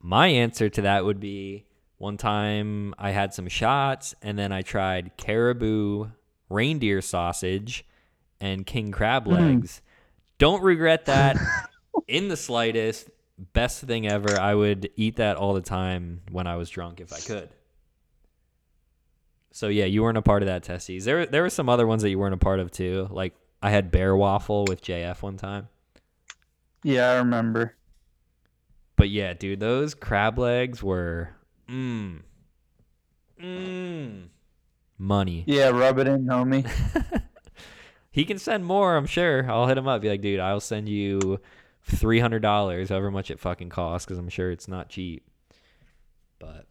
My 0.00 0.28
answer 0.28 0.68
to 0.70 0.82
that 0.82 1.04
would 1.04 1.20
be 1.20 1.66
one 1.98 2.16
time 2.16 2.94
I 2.98 3.10
had 3.10 3.34
some 3.34 3.48
shots 3.48 4.14
and 4.22 4.38
then 4.38 4.52
I 4.52 4.62
tried 4.62 5.12
caribou 5.16 6.06
reindeer 6.48 7.00
sausage 7.02 7.84
and 8.40 8.64
king 8.66 8.90
crab 8.92 9.24
Mm. 9.26 9.32
legs. 9.32 9.82
Don't 10.38 10.62
regret 10.62 11.04
that 11.06 11.36
in 12.08 12.28
the 12.28 12.36
slightest. 12.36 13.10
Best 13.52 13.82
thing 13.82 14.06
ever. 14.06 14.38
I 14.38 14.54
would 14.54 14.90
eat 14.96 15.16
that 15.16 15.36
all 15.36 15.54
the 15.54 15.60
time 15.60 16.20
when 16.30 16.46
I 16.46 16.56
was 16.56 16.70
drunk 16.70 17.00
if 17.00 17.12
I 17.12 17.18
could. 17.18 17.48
So 19.50 19.68
yeah, 19.68 19.84
you 19.84 20.02
weren't 20.02 20.18
a 20.18 20.22
part 20.22 20.42
of 20.42 20.46
that 20.46 20.62
testes. 20.62 21.04
There 21.04 21.26
there 21.26 21.42
were 21.42 21.50
some 21.50 21.68
other 21.68 21.86
ones 21.86 22.02
that 22.02 22.10
you 22.10 22.18
weren't 22.18 22.34
a 22.34 22.38
part 22.38 22.60
of 22.60 22.70
too. 22.70 23.08
Like 23.10 23.34
I 23.62 23.70
had 23.70 23.90
bear 23.90 24.16
waffle 24.16 24.64
with 24.66 24.82
JF 24.82 25.22
one 25.22 25.36
time. 25.36 25.68
Yeah, 26.82 27.10
I 27.10 27.14
remember. 27.16 27.76
But 28.96 29.10
yeah, 29.10 29.32
dude, 29.34 29.60
those 29.60 29.94
crab 29.94 30.38
legs 30.38 30.82
were 30.82 31.30
mmm. 31.68 32.20
Mmm. 33.40 34.28
Money. 34.98 35.44
Yeah, 35.46 35.70
rub 35.70 35.98
it 35.98 36.06
in, 36.06 36.26
homie. 36.26 36.70
he 38.10 38.24
can 38.24 38.38
send 38.38 38.64
more, 38.64 38.96
I'm 38.96 39.06
sure. 39.06 39.50
I'll 39.50 39.66
hit 39.66 39.78
him 39.78 39.88
up. 39.88 40.02
Be 40.02 40.08
like, 40.08 40.20
dude, 40.20 40.38
I'll 40.38 40.60
send 40.60 40.88
you 40.88 41.40
three 41.84 42.20
hundred 42.20 42.42
dollars, 42.42 42.90
however 42.90 43.10
much 43.10 43.30
it 43.30 43.40
fucking 43.40 43.70
costs, 43.70 44.06
because 44.06 44.18
I'm 44.18 44.28
sure 44.28 44.50
it's 44.50 44.68
not 44.68 44.88
cheap. 44.88 45.24
But 46.38 46.66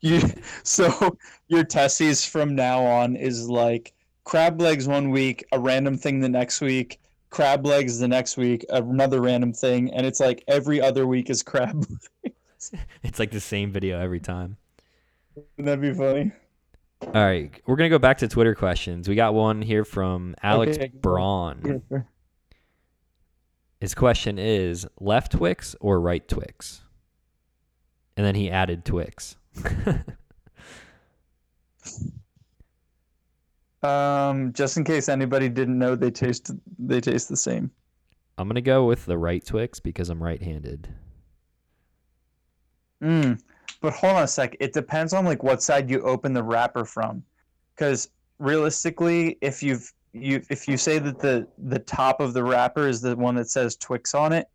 You 0.00 0.20
so 0.62 1.16
your 1.48 1.64
testes 1.64 2.24
from 2.24 2.54
now 2.54 2.84
on 2.84 3.16
is 3.16 3.48
like 3.48 3.92
crab 4.24 4.60
legs 4.60 4.86
one 4.88 5.10
week, 5.10 5.44
a 5.52 5.58
random 5.58 5.98
thing 5.98 6.20
the 6.20 6.28
next 6.28 6.60
week, 6.60 7.00
crab 7.30 7.64
legs 7.66 7.98
the 7.98 8.08
next 8.08 8.36
week, 8.36 8.64
another 8.70 9.20
random 9.20 9.52
thing, 9.52 9.92
and 9.92 10.06
it's 10.06 10.20
like 10.20 10.44
every 10.48 10.80
other 10.80 11.06
week 11.06 11.30
is 11.30 11.42
crab. 11.42 11.86
legs. 12.24 12.72
it's 13.02 13.18
like 13.18 13.30
the 13.30 13.40
same 13.40 13.72
video 13.72 13.98
every 13.98 14.20
time. 14.20 14.56
Wouldn't 15.34 15.66
that 15.66 15.80
be 15.80 15.92
funny? 15.94 16.32
All 17.02 17.12
right, 17.24 17.50
we're 17.66 17.76
gonna 17.76 17.88
go 17.88 17.98
back 17.98 18.18
to 18.18 18.28
Twitter 18.28 18.54
questions. 18.54 19.08
We 19.08 19.14
got 19.14 19.32
one 19.32 19.62
here 19.62 19.84
from 19.86 20.34
Alex 20.42 20.76
Okay. 20.76 20.90
Braun. 20.94 21.82
His 23.80 23.94
question 23.94 24.38
is 24.38 24.86
left 25.00 25.32
Twix 25.32 25.74
or 25.80 25.98
right 25.98 26.26
Twix? 26.28 26.82
And 28.18 28.26
then 28.26 28.34
he 28.34 28.50
added 28.50 28.84
Twix. 28.84 29.36
Um, 33.82 34.52
just 34.52 34.76
in 34.76 34.84
case 34.84 35.08
anybody 35.08 35.48
didn't 35.48 35.78
know, 35.78 35.94
they 35.96 36.10
taste 36.10 36.50
they 36.78 37.00
taste 37.00 37.28
the 37.28 37.36
same. 37.36 37.70
I'm 38.36 38.48
gonna 38.48 38.60
go 38.60 38.84
with 38.84 39.06
the 39.06 39.18
right 39.18 39.44
Twix 39.44 39.80
because 39.80 40.10
I'm 40.10 40.22
right-handed. 40.22 40.88
Mm. 43.02 43.40
But 43.80 43.94
hold 43.94 44.16
on 44.16 44.22
a 44.24 44.28
sec. 44.28 44.56
It 44.60 44.72
depends 44.72 45.12
on 45.12 45.24
like 45.24 45.42
what 45.42 45.62
side 45.62 45.88
you 45.88 46.02
open 46.02 46.34
the 46.34 46.42
wrapper 46.42 46.84
from, 46.84 47.22
because 47.74 48.10
realistically, 48.38 49.38
if 49.40 49.62
you've 49.62 49.90
you 50.12 50.42
if 50.50 50.68
you 50.68 50.76
say 50.76 50.98
that 50.98 51.18
the 51.18 51.46
the 51.58 51.78
top 51.78 52.20
of 52.20 52.34
the 52.34 52.42
wrapper 52.42 52.86
is 52.86 53.00
the 53.00 53.16
one 53.16 53.34
that 53.36 53.48
says 53.48 53.76
Twix 53.76 54.14
on 54.14 54.32
it, 54.32 54.46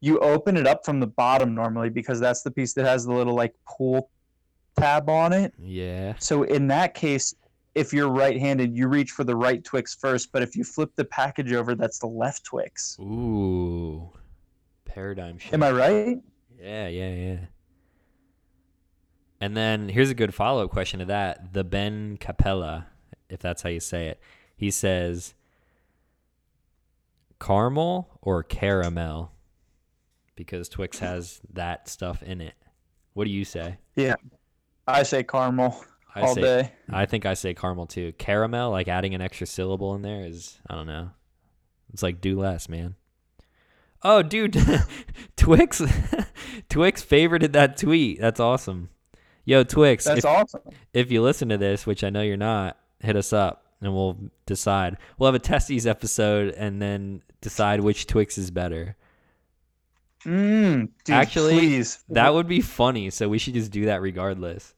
you 0.00 0.18
open 0.18 0.56
it 0.56 0.66
up 0.66 0.84
from 0.84 0.98
the 0.98 1.06
bottom 1.06 1.54
normally 1.54 1.90
because 1.90 2.18
that's 2.18 2.42
the 2.42 2.50
piece 2.50 2.74
that 2.74 2.84
has 2.84 3.04
the 3.04 3.12
little 3.12 3.34
like 3.34 3.54
pull 3.66 4.10
tab 4.76 5.08
on 5.08 5.32
it. 5.32 5.54
Yeah. 5.58 6.14
So 6.18 6.42
in 6.42 6.66
that 6.68 6.94
case, 6.94 7.34
if 7.74 7.92
you're 7.92 8.10
right-handed, 8.10 8.76
you 8.76 8.88
reach 8.88 9.10
for 9.10 9.24
the 9.24 9.34
right 9.34 9.62
Twix 9.64 9.94
first. 9.94 10.32
But 10.32 10.42
if 10.42 10.56
you 10.56 10.64
flip 10.64 10.90
the 10.96 11.04
package 11.04 11.52
over, 11.52 11.74
that's 11.74 11.98
the 11.98 12.06
left 12.06 12.44
Twix. 12.44 12.96
Ooh. 13.00 14.10
Paradigm 14.84 15.38
shift. 15.38 15.54
Am 15.54 15.62
I 15.62 15.72
right? 15.72 16.18
Yeah, 16.60 16.88
yeah, 16.88 17.12
yeah. 17.12 17.38
And 19.40 19.56
then 19.56 19.88
here's 19.88 20.10
a 20.10 20.14
good 20.14 20.32
follow 20.34 20.64
up 20.64 20.70
question 20.70 21.00
to 21.00 21.06
that. 21.06 21.52
The 21.52 21.64
Ben 21.64 22.16
Capella, 22.16 22.86
if 23.28 23.40
that's 23.40 23.62
how 23.62 23.68
you 23.68 23.80
say 23.80 24.06
it, 24.06 24.20
he 24.56 24.70
says 24.70 25.34
caramel 27.40 28.18
or 28.22 28.42
caramel 28.42 29.32
because 30.36 30.68
Twix 30.68 31.00
has 31.00 31.40
that 31.52 31.88
stuff 31.88 32.22
in 32.22 32.40
it. 32.40 32.54
What 33.12 33.24
do 33.24 33.30
you 33.30 33.44
say? 33.44 33.78
Yeah, 33.96 34.14
I 34.86 35.02
say 35.02 35.24
caramel 35.24 35.84
I 36.14 36.20
all 36.22 36.34
say 36.34 36.40
day. 36.40 36.72
I 36.90 37.06
think 37.06 37.26
I 37.26 37.34
say 37.34 37.54
caramel 37.54 37.86
too. 37.86 38.12
Caramel, 38.18 38.70
like 38.70 38.88
adding 38.88 39.14
an 39.14 39.20
extra 39.20 39.46
syllable 39.46 39.94
in 39.94 40.02
there 40.02 40.24
is 40.24 40.58
I 40.68 40.74
don't 40.74 40.86
know. 40.86 41.10
It's 41.92 42.02
like 42.02 42.20
do 42.20 42.38
less, 42.38 42.68
man. 42.68 42.96
Oh, 44.02 44.20
dude, 44.22 44.56
Twix, 45.36 45.80
Twix 46.68 47.02
favorited 47.02 47.52
that 47.52 47.78
tweet. 47.78 48.20
That's 48.20 48.38
awesome. 48.38 48.90
Yo, 49.46 49.64
Twix, 49.64 50.04
That's 50.04 50.18
if, 50.18 50.24
awesome. 50.26 50.60
if 50.92 51.10
you 51.10 51.22
listen 51.22 51.48
to 51.48 51.56
this, 51.56 51.86
which 51.86 52.04
I 52.04 52.10
know 52.10 52.20
you're 52.20 52.36
not, 52.36 52.76
hit 53.00 53.16
us 53.16 53.32
up 53.32 53.64
and 53.80 53.94
we'll 53.94 54.18
decide. 54.46 54.98
We'll 55.18 55.28
have 55.28 55.34
a 55.34 55.38
testes 55.38 55.86
episode 55.86 56.52
and 56.54 56.82
then 56.82 57.22
decide 57.40 57.80
which 57.80 58.06
Twix 58.06 58.36
is 58.36 58.50
better. 58.50 58.96
Mm, 60.24 60.88
dude, 61.04 61.14
Actually, 61.14 61.58
please. 61.58 62.02
That 62.08 62.32
would 62.34 62.48
be 62.48 62.60
funny. 62.60 63.10
So 63.10 63.28
we 63.28 63.38
should 63.38 63.54
just 63.54 63.70
do 63.70 63.86
that 63.86 64.00
regardless. 64.02 64.74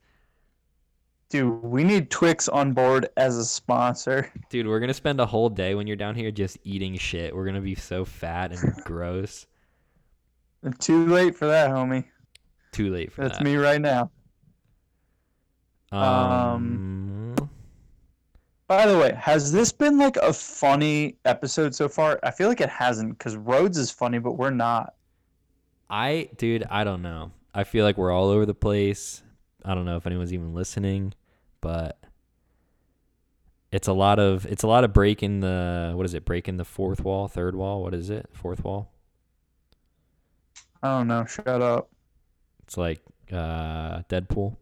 Dude, 1.28 1.62
we 1.62 1.82
need 1.82 2.10
Twix 2.10 2.48
on 2.48 2.72
board 2.72 3.08
as 3.16 3.36
a 3.36 3.44
sponsor. 3.44 4.32
Dude, 4.48 4.66
we're 4.66 4.78
gonna 4.78 4.94
spend 4.94 5.20
a 5.20 5.26
whole 5.26 5.48
day 5.48 5.74
when 5.74 5.86
you're 5.86 5.96
down 5.96 6.14
here 6.14 6.30
just 6.30 6.58
eating 6.62 6.96
shit. 6.96 7.34
We're 7.34 7.46
gonna 7.46 7.60
be 7.60 7.74
so 7.74 8.04
fat 8.04 8.52
and 8.52 8.74
gross. 8.84 9.46
Too 10.78 11.06
late 11.06 11.36
for 11.36 11.46
that, 11.46 11.70
homie. 11.70 12.04
Too 12.72 12.92
late 12.92 13.12
for 13.12 13.22
That's 13.22 13.38
that. 13.38 13.44
That's 13.44 13.52
me 13.52 13.56
right 13.56 13.80
now. 13.80 14.10
Um, 15.92 17.34
By 18.68 18.86
the 18.86 18.98
way, 18.98 19.12
has 19.18 19.52
this 19.52 19.72
been 19.72 19.98
like 19.98 20.16
a 20.16 20.32
funny 20.32 21.16
episode 21.24 21.74
so 21.74 21.88
far? 21.88 22.18
I 22.22 22.30
feel 22.30 22.48
like 22.48 22.60
it 22.60 22.68
hasn't 22.68 23.18
because 23.18 23.36
Rhodes 23.36 23.78
is 23.78 23.90
funny, 23.90 24.18
but 24.18 24.32
we're 24.32 24.50
not. 24.50 24.94
I, 25.88 26.28
dude, 26.36 26.64
I 26.68 26.84
don't 26.84 27.02
know. 27.02 27.30
I 27.54 27.64
feel 27.64 27.84
like 27.84 27.96
we're 27.96 28.12
all 28.12 28.28
over 28.28 28.44
the 28.44 28.54
place. 28.54 29.22
I 29.66 29.74
don't 29.74 29.84
know 29.84 29.96
if 29.96 30.06
anyone's 30.06 30.32
even 30.32 30.54
listening, 30.54 31.12
but 31.60 31.98
it's 33.72 33.88
a 33.88 33.92
lot 33.92 34.18
of 34.18 34.46
it's 34.46 34.62
a 34.62 34.68
lot 34.68 34.84
of 34.84 34.92
breaking 34.92 35.40
the 35.40 35.92
what 35.94 36.06
is 36.06 36.14
it? 36.14 36.24
Breaking 36.24 36.56
the 36.56 36.64
fourth 36.64 37.04
wall, 37.04 37.28
third 37.28 37.56
wall. 37.56 37.82
What 37.82 37.92
is 37.92 38.08
it? 38.08 38.28
Fourth 38.32 38.64
wall. 38.64 38.92
I 40.82 40.98
don't 40.98 41.08
know. 41.08 41.24
Shut 41.26 41.48
up. 41.48 41.90
It's 42.62 42.76
like 42.76 43.00
uh, 43.32 44.02
Deadpool. 44.08 44.56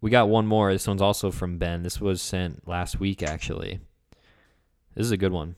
We 0.00 0.10
got 0.10 0.28
one 0.28 0.46
more. 0.46 0.72
This 0.72 0.86
one's 0.86 1.02
also 1.02 1.30
from 1.30 1.58
Ben. 1.58 1.82
This 1.82 2.00
was 2.00 2.20
sent 2.20 2.68
last 2.68 3.00
week, 3.00 3.22
actually. 3.22 3.80
This 4.94 5.06
is 5.06 5.10
a 5.10 5.16
good 5.16 5.32
one. 5.32 5.56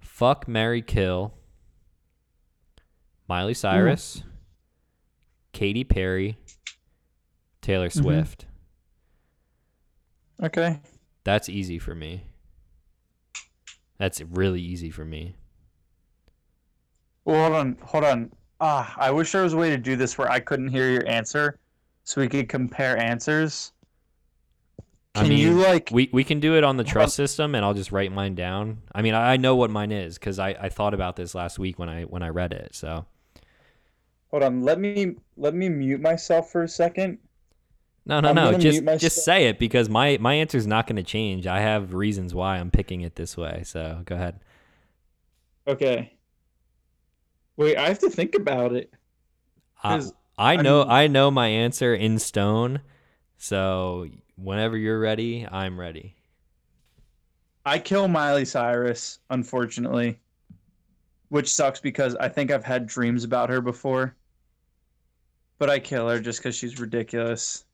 Fuck 0.00 0.46
Mary 0.46 0.82
Kill. 0.82 1.34
Miley 3.28 3.54
Cyrus. 3.54 4.22
Katy 5.52 5.84
Perry. 5.84 6.38
Taylor 7.62 7.88
Mhm. 7.88 8.02
Swift. 8.02 8.46
Okay. 10.42 10.80
That's 11.24 11.48
easy 11.48 11.78
for 11.78 11.94
me. 11.94 12.24
That's 13.98 14.20
really 14.20 14.60
easy 14.60 14.90
for 14.90 15.04
me. 15.04 15.36
Well, 17.24 17.40
hold 17.40 17.54
on. 17.54 17.78
Hold 17.82 18.04
on. 18.04 18.32
Ah, 18.60 18.94
I 18.98 19.10
wish 19.12 19.32
there 19.32 19.42
was 19.42 19.52
a 19.52 19.56
way 19.56 19.70
to 19.70 19.78
do 19.78 19.96
this 19.96 20.18
where 20.18 20.30
I 20.30 20.40
couldn't 20.40 20.68
hear 20.68 20.90
your 20.90 21.06
answer, 21.08 21.58
so 22.04 22.20
we 22.20 22.28
could 22.28 22.48
compare 22.48 22.96
answers. 22.98 23.72
I 25.14 25.20
Can 25.20 25.28
mean, 25.28 25.38
you 25.38 25.52
like? 25.54 25.90
We 25.92 26.08
we 26.12 26.24
can 26.24 26.40
do 26.40 26.56
it 26.56 26.64
on 26.64 26.76
the 26.76 26.84
trust 26.84 27.14
system, 27.14 27.54
and 27.54 27.64
I'll 27.64 27.74
just 27.74 27.92
write 27.92 28.10
mine 28.12 28.34
down. 28.34 28.78
I 28.92 29.02
mean, 29.02 29.14
I, 29.14 29.34
I 29.34 29.36
know 29.36 29.54
what 29.54 29.70
mine 29.70 29.92
is 29.92 30.18
because 30.18 30.38
I, 30.38 30.50
I 30.50 30.68
thought 30.68 30.94
about 30.94 31.16
this 31.16 31.34
last 31.34 31.58
week 31.58 31.78
when 31.78 31.88
I 31.88 32.02
when 32.04 32.22
I 32.22 32.28
read 32.30 32.52
it. 32.52 32.74
So 32.74 33.06
Hold 34.30 34.42
on. 34.42 34.62
Let 34.62 34.80
me 34.80 35.16
let 35.36 35.54
me 35.54 35.68
mute 35.68 36.00
myself 36.00 36.50
for 36.50 36.62
a 36.62 36.68
second. 36.68 37.18
No 38.06 38.20
no 38.20 38.30
I'm 38.30 38.34
no, 38.34 38.58
just 38.58 38.82
just 38.98 39.24
say 39.24 39.46
it 39.46 39.58
because 39.58 39.88
my 39.88 40.18
my 40.20 40.34
answer 40.34 40.58
is 40.58 40.66
not 40.66 40.86
going 40.86 40.96
to 40.96 41.02
change. 41.02 41.46
I 41.46 41.60
have 41.60 41.94
reasons 41.94 42.34
why 42.34 42.58
I'm 42.58 42.70
picking 42.70 43.02
it 43.02 43.16
this 43.16 43.36
way. 43.36 43.62
So 43.64 44.02
go 44.04 44.14
ahead. 44.14 44.40
Okay. 45.66 46.12
Wait, 47.56 47.76
I 47.76 47.88
have 47.88 47.98
to 48.00 48.10
think 48.10 48.34
about 48.34 48.74
it. 48.74 48.92
I 49.82 50.02
I 50.38 50.56
know 50.56 50.82
mean- 50.82 50.90
I 50.90 51.06
know 51.06 51.30
my 51.30 51.48
answer 51.48 51.94
in 51.94 52.18
stone. 52.18 52.80
So 53.36 54.08
whenever 54.36 54.76
you're 54.76 55.00
ready, 55.00 55.46
I'm 55.50 55.78
ready. 55.78 56.16
I 57.64 57.78
kill 57.78 58.08
Miley 58.08 58.44
Cyrus, 58.44 59.20
unfortunately, 59.30 60.18
which 61.28 61.52
sucks 61.52 61.78
because 61.78 62.16
I 62.16 62.28
think 62.28 62.50
I've 62.50 62.64
had 62.64 62.86
dreams 62.86 63.22
about 63.22 63.50
her 63.50 63.60
before. 63.60 64.16
But 65.58 65.70
I 65.70 65.78
kill 65.78 66.08
her 66.08 66.18
just 66.18 66.40
because 66.40 66.56
she's 66.56 66.80
ridiculous. 66.80 67.64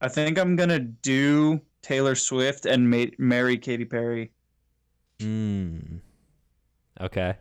I 0.00 0.08
think 0.08 0.38
I'm 0.38 0.56
gonna 0.56 0.78
do 0.78 1.60
Taylor 1.82 2.14
Swift 2.14 2.66
and 2.66 2.90
ma- 2.90 3.06
marry 3.18 3.58
Katy 3.58 3.84
Perry. 3.84 4.32
Mm. 5.18 6.00
Okay. 7.00 7.36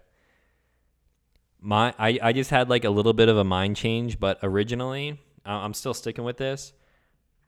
My 1.59 1.93
I, 1.97 2.19
I 2.21 2.33
just 2.33 2.49
had 2.49 2.69
like 2.69 2.85
a 2.85 2.89
little 2.89 3.13
bit 3.13 3.29
of 3.29 3.37
a 3.37 3.43
mind 3.43 3.75
change, 3.75 4.19
but 4.19 4.39
originally 4.43 5.19
I'm 5.45 5.73
still 5.73 5.93
sticking 5.93 6.23
with 6.23 6.37
this. 6.37 6.73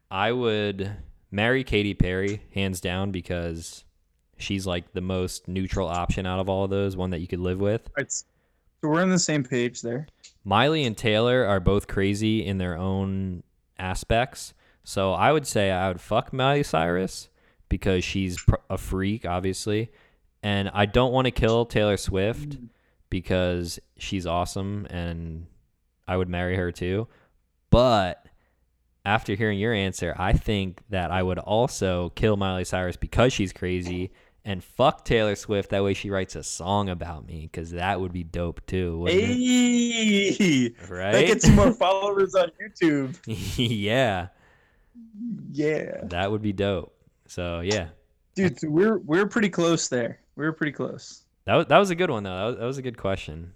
I 0.10 0.32
would 0.32 0.96
marry 1.32 1.64
Katy 1.64 1.94
Perry 1.94 2.42
hands 2.54 2.80
down 2.80 3.12
because 3.12 3.84
she's 4.38 4.66
like 4.66 4.94
the 4.94 5.02
most 5.02 5.48
neutral 5.48 5.88
option 5.88 6.26
out 6.26 6.40
of 6.40 6.50
all 6.50 6.64
of 6.64 6.70
those, 6.70 6.96
one 6.96 7.10
that 7.12 7.20
you 7.20 7.28
could 7.28 7.40
live 7.40 7.60
with. 7.60 7.90
It's 7.98 8.26
so 8.82 8.90
we're 8.90 9.02
on 9.02 9.10
the 9.10 9.20
same 9.20 9.44
page 9.44 9.82
there. 9.82 10.08
Miley 10.44 10.84
and 10.86 10.96
Taylor 10.96 11.46
are 11.46 11.60
both 11.60 11.88
crazy 11.88 12.46
in 12.46 12.58
their 12.58 12.78
own 12.78 13.44
aspects. 13.80 14.54
So 14.88 15.12
I 15.12 15.34
would 15.34 15.46
say 15.46 15.70
I 15.70 15.90
would 15.90 16.00
fuck 16.00 16.32
Miley 16.32 16.64
Cyrus 16.64 17.28
because 17.68 18.06
she's 18.06 18.42
pr- 18.42 18.56
a 18.70 18.78
freak, 18.78 19.26
obviously. 19.26 19.92
And 20.42 20.72
I 20.74 20.86
don't 20.86 21.12
want 21.12 21.26
to 21.26 21.32
kill 21.32 21.66
Taylor 21.66 21.98
Swift 21.98 22.56
because 23.10 23.80
she's 23.98 24.26
awesome 24.26 24.88
and 24.90 25.48
I 26.08 26.16
would 26.16 26.30
marry 26.30 26.56
her 26.56 26.72
too. 26.72 27.10
But 27.70 28.26
after 29.04 29.36
hearing 29.36 29.60
your 29.60 29.74
answer, 29.74 30.16
I 30.18 30.32
think 30.32 30.80
that 30.90 31.12
I 31.12 31.22
would 31.22 31.40
also 31.40 32.14
kill 32.16 32.38
Miley 32.38 32.64
Cyrus 32.64 32.96
because 32.96 33.34
she's 33.34 33.52
crazy 33.52 34.14
and 34.46 34.64
fuck 34.64 35.04
Taylor 35.04 35.36
Swift. 35.36 35.72
That 35.72 35.84
way 35.84 35.96
she 35.96 36.10
writes 36.10 36.38
a 36.38 36.44
song 36.44 36.88
about 36.88 37.28
me 37.28 37.50
because 37.52 37.72
that 37.72 38.00
would 38.00 38.14
be 38.14 38.24
dope 38.24 38.66
too. 38.66 39.00
Wouldn't 39.00 39.22
it? 39.22 40.38
Hey, 40.38 40.74
Right? 40.90 41.12
that 41.12 41.28
gets 41.28 41.46
some 41.46 41.56
more 41.56 41.74
followers 41.74 42.36
on 42.36 42.52
YouTube. 42.64 43.18
yeah, 43.58 44.28
Yeah, 45.52 46.04
that 46.04 46.32
would 46.32 46.42
be 46.42 46.54
dope. 46.54 46.96
So 47.28 47.62
yeah, 47.62 47.90
dude, 48.36 48.60
so 48.60 48.70
we're 48.70 48.98
we're 49.00 49.28
pretty 49.28 49.50
close 49.50 49.88
there. 49.88 50.20
We're 50.36 50.54
pretty 50.54 50.72
close. 50.72 51.24
that 51.46 51.56
was 51.56 51.66
that 51.68 51.78
was 51.78 51.90
a 51.90 51.96
good 51.96 52.10
one 52.10 52.24
though. 52.24 52.36
That 52.36 52.46
was, 52.46 52.56
that 52.58 52.66
was 52.66 52.78
a 52.78 52.82
good 52.82 52.98
question. 52.98 53.54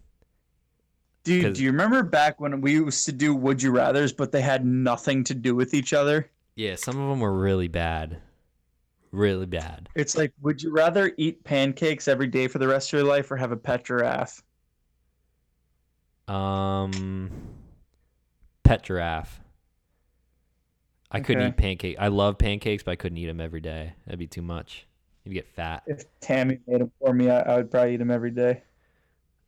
Dude, 1.24 1.54
do 1.54 1.64
you 1.64 1.70
remember 1.72 2.02
back 2.02 2.39
when 2.39 2.62
we 2.62 2.74
used 2.74 3.06
to 3.06 3.12
do 3.12 3.36
would 3.36 3.62
you 3.62 3.72
rather's, 3.72 4.12
but 4.12 4.32
they 4.32 4.42
had 4.42 4.66
nothing 4.66 5.24
to 5.26 5.36
do 5.36 5.54
with 5.54 5.74
each 5.76 5.94
other? 5.94 6.32
Yeah, 6.56 6.76
some 6.76 7.00
of 7.00 7.10
them 7.10 7.20
were 7.20 7.34
really 7.34 7.68
bad, 7.68 8.18
really 9.12 9.46
bad. 9.46 9.88
It's 9.96 10.18
like, 10.18 10.34
would 10.42 10.64
you 10.64 10.72
rather 10.72 11.12
eat 11.18 11.44
pancakes 11.44 12.08
every 12.08 12.28
day 12.28 12.48
for 12.48 12.58
the 12.58 12.68
rest 12.68 12.89
of 12.89 12.94
your 13.00 13.08
life 13.08 13.30
or 13.30 13.38
have 13.38 13.52
a 13.52 13.58
pet 13.58 13.86
giraffe? 13.86 14.42
Um, 16.28 17.30
pet 18.64 18.84
giraffe. 18.84 19.42
I 21.12 21.20
couldn't 21.20 21.47
eat 21.47 21.57
pancake. 21.57 21.97
I 21.99 22.07
love 22.07 22.38
pancakes, 22.38 22.84
but 22.84 22.91
I 22.91 22.95
couldn't 22.95 23.18
eat 23.18 23.28
them 23.28 23.41
every 23.41 23.62
day. 23.62 23.93
That'd 24.05 24.20
be 24.20 24.28
too 24.28 24.41
much. 24.41 24.88
You'd 25.24 25.34
get 25.34 25.47
fat. 25.47 25.84
If 25.86 26.05
Tammy 26.20 26.59
made 26.68 26.82
them 26.82 26.91
for 26.99 27.14
me, 27.14 27.30
I, 27.30 27.41
I 27.41 27.57
would 27.57 27.70
probably 27.70 27.95
eat 27.95 27.97
them 27.97 28.12
every 28.12 28.32
day. 28.32 28.64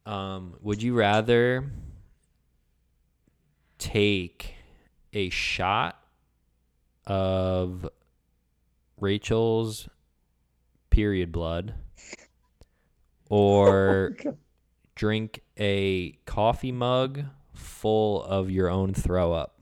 Um, 0.06 0.56
would 0.62 0.84
you 0.84 0.94
rather 0.94 1.72
take 3.78 4.56
a 5.14 5.30
shot 5.30 6.00
of 7.08 7.88
Rachel's 9.00 9.88
period 10.90 11.32
blood 11.32 11.74
or 13.30 14.16
drink 14.96 15.42
a 15.58 16.12
coffee 16.26 16.72
mug 16.72 17.24
full 17.54 18.24
of 18.24 18.52
your 18.52 18.70
own 18.70 18.94
throw 18.94 19.32
up? 19.32 19.60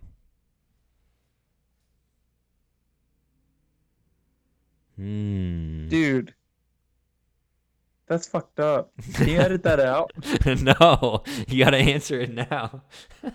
Hmm. 5.01 5.87
Dude, 5.87 6.35
that's 8.05 8.27
fucked 8.27 8.59
up. 8.59 8.91
Can 9.15 9.29
you 9.29 9.39
edit 9.39 9.63
that 9.63 9.79
out? 9.79 10.11
no, 10.45 11.23
you 11.47 11.63
gotta 11.63 11.77
answer 11.77 12.19
it 12.19 12.33
now. 12.33 12.83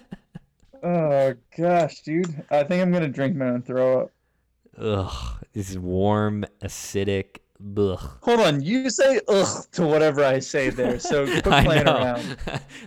Oh 0.82 1.34
gosh, 1.56 2.02
dude. 2.02 2.44
I 2.50 2.62
think 2.62 2.80
I'm 2.80 2.92
gonna 2.92 3.08
drink 3.08 3.34
my 3.34 3.46
own 3.46 3.62
throw 3.62 4.02
up. 4.02 4.12
Ugh, 4.78 5.44
this 5.52 5.70
is 5.70 5.78
warm, 5.78 6.44
acidic. 6.62 7.38
Ugh. 7.76 7.98
Hold 8.20 8.40
on, 8.40 8.62
you 8.62 8.88
say 8.90 9.20
ugh 9.26 9.64
to 9.72 9.84
whatever 9.84 10.22
I 10.22 10.38
say 10.38 10.68
there. 10.68 11.00
So 11.00 11.24
quit 11.42 11.44
playing 11.44 11.88
around. 11.88 12.36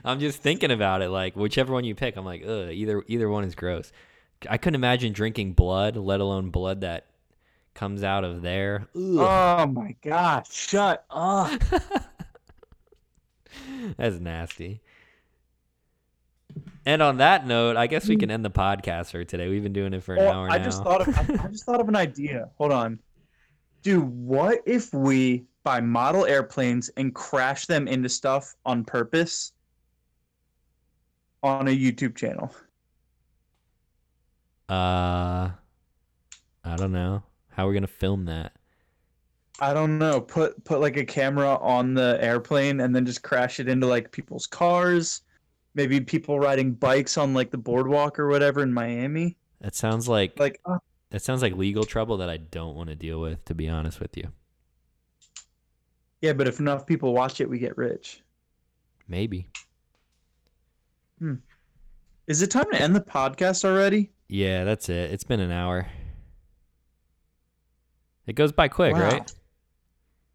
I'm 0.05 0.19
just 0.21 0.39
thinking 0.39 0.71
about 0.71 1.01
it. 1.01 1.09
Like 1.09 1.35
whichever 1.35 1.73
one 1.73 1.83
you 1.83 1.95
pick, 1.95 2.15
I'm 2.15 2.23
like, 2.23 2.43
ugh. 2.43 2.69
Either 2.69 3.03
either 3.07 3.27
one 3.27 3.43
is 3.43 3.55
gross. 3.55 3.91
I 4.49 4.57
couldn't 4.57 4.75
imagine 4.75 5.11
drinking 5.11 5.53
blood, 5.53 5.97
let 5.97 6.21
alone 6.21 6.51
blood 6.51 6.81
that 6.81 7.08
comes 7.73 8.03
out 8.03 8.23
of 8.23 8.41
there. 8.41 8.87
Ugh. 8.95 9.17
Oh 9.17 9.65
my 9.67 9.95
gosh, 10.01 10.51
shut 10.51 11.05
up. 11.09 11.61
That's 13.97 14.19
nasty. 14.19 14.81
And 16.85 17.01
on 17.01 17.17
that 17.17 17.45
note, 17.45 17.77
I 17.77 17.87
guess 17.87 18.07
we 18.07 18.17
can 18.17 18.31
end 18.31 18.43
the 18.43 18.49
podcast 18.51 19.11
for 19.11 19.23
today. 19.23 19.49
We've 19.49 19.63
been 19.63 19.73
doing 19.73 19.93
it 19.93 20.03
for 20.03 20.15
an 20.15 20.21
Oh, 20.21 20.31
hour 20.31 20.49
I 20.49 20.57
now. 20.57 20.63
just 20.63 20.83
thought 20.83 21.07
of 21.07 21.17
I, 21.17 21.43
I 21.43 21.47
just 21.51 21.65
thought 21.65 21.79
of 21.81 21.87
an 21.87 21.95
idea. 21.95 22.49
Hold 22.57 22.71
on. 22.71 22.99
Dude, 23.83 24.03
what 24.03 24.59
if 24.65 24.93
we 24.93 25.45
buy 25.63 25.81
model 25.81 26.25
airplanes 26.25 26.89
and 26.97 27.13
crash 27.13 27.65
them 27.65 27.87
into 27.87 28.09
stuff 28.09 28.55
on 28.65 28.83
purpose 28.83 29.51
on 31.43 31.67
a 31.67 31.71
YouTube 31.71 32.15
channel? 32.15 32.53
uh, 34.69 35.49
I 36.63 36.75
don't 36.75 36.91
know. 36.91 37.23
How 37.59 37.65
are 37.65 37.67
we 37.67 37.73
gonna 37.73 37.87
film 37.87 38.23
that? 38.23 38.53
I 39.59 39.73
don't 39.73 39.97
know. 39.97 40.21
Put 40.21 40.63
put 40.63 40.79
like 40.79 40.95
a 40.95 41.03
camera 41.03 41.57
on 41.57 41.93
the 41.93 42.17
airplane 42.21 42.79
and 42.79 42.95
then 42.95 43.05
just 43.05 43.21
crash 43.21 43.59
it 43.59 43.67
into 43.67 43.85
like 43.85 44.13
people's 44.13 44.47
cars. 44.47 45.23
Maybe 45.75 45.99
people 45.99 46.39
riding 46.39 46.71
bikes 46.71 47.17
on 47.17 47.33
like 47.33 47.51
the 47.51 47.57
boardwalk 47.57 48.17
or 48.17 48.29
whatever 48.29 48.63
in 48.63 48.71
Miami. 48.71 49.35
That 49.59 49.75
sounds 49.75 50.07
like 50.07 50.39
Like, 50.39 50.61
uh, 50.63 50.77
that 51.09 51.21
sounds 51.21 51.41
like 51.41 51.53
legal 51.57 51.83
trouble 51.83 52.15
that 52.19 52.29
I 52.29 52.37
don't 52.37 52.77
want 52.77 52.87
to 52.91 52.95
deal 52.95 53.19
with. 53.19 53.43
To 53.43 53.53
be 53.53 53.67
honest 53.67 53.99
with 53.99 54.15
you, 54.15 54.29
Yeah, 56.21 56.31
but 56.31 56.47
if 56.47 56.61
enough 56.61 56.87
people 56.87 57.13
watch 57.13 57.41
it, 57.41 57.49
we 57.49 57.59
get 57.59 57.75
rich. 57.77 58.23
maybe. 59.05 59.49
Is 62.25 62.41
it 62.41 62.51
time 62.51 62.71
to 62.71 62.81
end 62.81 62.95
the 62.95 63.01
podcast 63.01 63.65
already? 63.65 64.13
Yeah, 64.29 64.63
that's 64.63 64.87
it. 64.87 65.11
It's 65.11 65.25
been 65.25 65.41
an 65.41 65.51
hour. 65.51 65.87
It 68.29 68.35
goes 68.35 68.51
by 68.51 68.67
quick, 68.67 68.93
Wow. 68.93 69.01
right? 69.01 69.33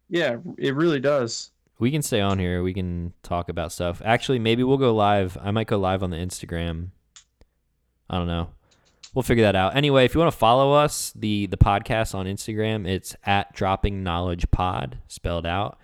Yeah, 0.09 0.37
it 0.57 0.75
really 0.75 0.99
does. 0.99 1.51
We 1.79 1.91
can 1.91 2.01
stay 2.01 2.21
on 2.21 2.39
here. 2.39 2.61
We 2.61 2.73
can 2.73 3.13
talk 3.23 3.49
about 3.49 3.71
stuff. 3.71 4.01
Actually, 4.03 4.39
maybe 4.39 4.63
we'll 4.63 4.77
go 4.77 4.93
live. 4.93 5.37
I 5.41 5.51
might 5.51 5.67
go 5.67 5.77
live 5.77 6.03
on 6.03 6.09
the 6.09 6.17
Instagram. 6.17 6.89
I 8.09 8.17
don't 8.17 8.27
know. 8.27 8.49
We'll 9.13 9.23
figure 9.23 9.43
that 9.45 9.55
out. 9.55 9.75
Anyway, 9.75 10.03
if 10.05 10.13
you 10.13 10.19
want 10.19 10.31
to 10.31 10.37
follow 10.37 10.73
us, 10.73 11.11
the 11.15 11.45
the 11.47 11.57
podcast 11.57 12.13
on 12.13 12.25
Instagram, 12.25 12.85
it's 12.87 13.15
at 13.25 13.53
Dropping 13.53 14.03
Knowledge 14.03 14.51
Pod, 14.51 14.97
spelled 15.07 15.45
out. 15.45 15.79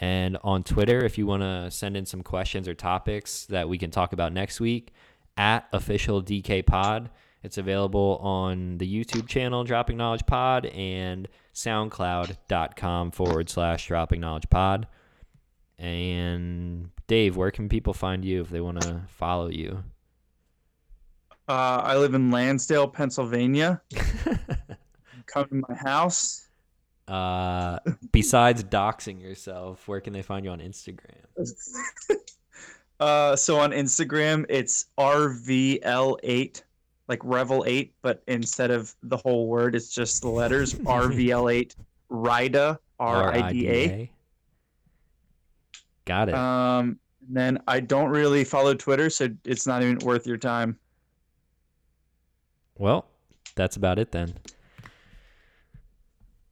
And 0.00 0.36
on 0.42 0.64
Twitter, 0.64 1.04
if 1.04 1.16
you 1.16 1.26
want 1.26 1.42
to 1.42 1.70
send 1.70 1.96
in 1.96 2.06
some 2.06 2.22
questions 2.22 2.66
or 2.66 2.74
topics 2.74 3.46
that 3.46 3.68
we 3.68 3.78
can 3.78 3.90
talk 3.90 4.12
about 4.12 4.32
next 4.32 4.60
week, 4.60 4.92
at 5.36 5.66
official 5.72 6.22
DK 6.22 6.66
Pod. 6.66 7.08
It's 7.42 7.58
available 7.58 8.18
on 8.22 8.78
the 8.78 8.86
YouTube 8.86 9.26
channel 9.26 9.64
Dropping 9.64 9.96
Knowledge 9.96 10.26
Pod 10.26 10.66
and 10.66 11.26
SoundCloud.com 11.54 13.10
forward 13.10 13.50
slash 13.50 13.88
Dropping 13.88 14.20
Knowledge 14.20 14.48
Pod. 14.48 14.86
And 15.78 16.90
Dave, 17.08 17.36
where 17.36 17.50
can 17.50 17.68
people 17.68 17.92
find 17.92 18.24
you 18.24 18.40
if 18.42 18.50
they 18.50 18.60
want 18.60 18.80
to 18.82 19.02
follow 19.08 19.48
you? 19.48 19.82
Uh, 21.48 21.80
I 21.82 21.96
live 21.96 22.14
in 22.14 22.30
Lansdale, 22.30 22.86
Pennsylvania. 22.86 23.82
Come 25.26 25.46
to 25.48 25.64
my 25.68 25.74
house. 25.74 26.46
uh, 27.08 27.80
besides 28.12 28.62
doxing 28.62 29.20
yourself, 29.20 29.88
where 29.88 30.00
can 30.00 30.12
they 30.12 30.22
find 30.22 30.44
you 30.44 30.52
on 30.52 30.60
Instagram? 30.60 31.26
Uh, 33.00 33.34
so 33.34 33.58
on 33.58 33.72
Instagram, 33.72 34.46
it's 34.48 34.86
RVL8, 34.96 36.62
like 37.08 37.20
Revel 37.24 37.64
8, 37.66 37.92
but 38.02 38.22
instead 38.28 38.70
of 38.70 38.94
the 39.02 39.16
whole 39.16 39.46
word, 39.48 39.74
it's 39.74 39.88
just 39.94 40.22
the 40.22 40.28
letters 40.28 40.74
RVL8 40.74 41.74
Rida, 42.10 42.78
R 43.00 43.32
I 43.32 43.52
D 43.52 43.68
A. 43.68 43.72
R-I-D-A? 43.72 44.10
Got 46.04 46.28
it. 46.28 46.34
Um, 46.34 46.98
and 47.26 47.36
then 47.36 47.58
I 47.68 47.80
don't 47.80 48.10
really 48.10 48.44
follow 48.44 48.74
Twitter, 48.74 49.08
so 49.10 49.28
it's 49.44 49.66
not 49.66 49.82
even 49.82 49.98
worth 49.98 50.26
your 50.26 50.36
time. 50.36 50.76
Well, 52.78 53.06
that's 53.54 53.76
about 53.76 53.98
it 53.98 54.10
then. 54.12 54.34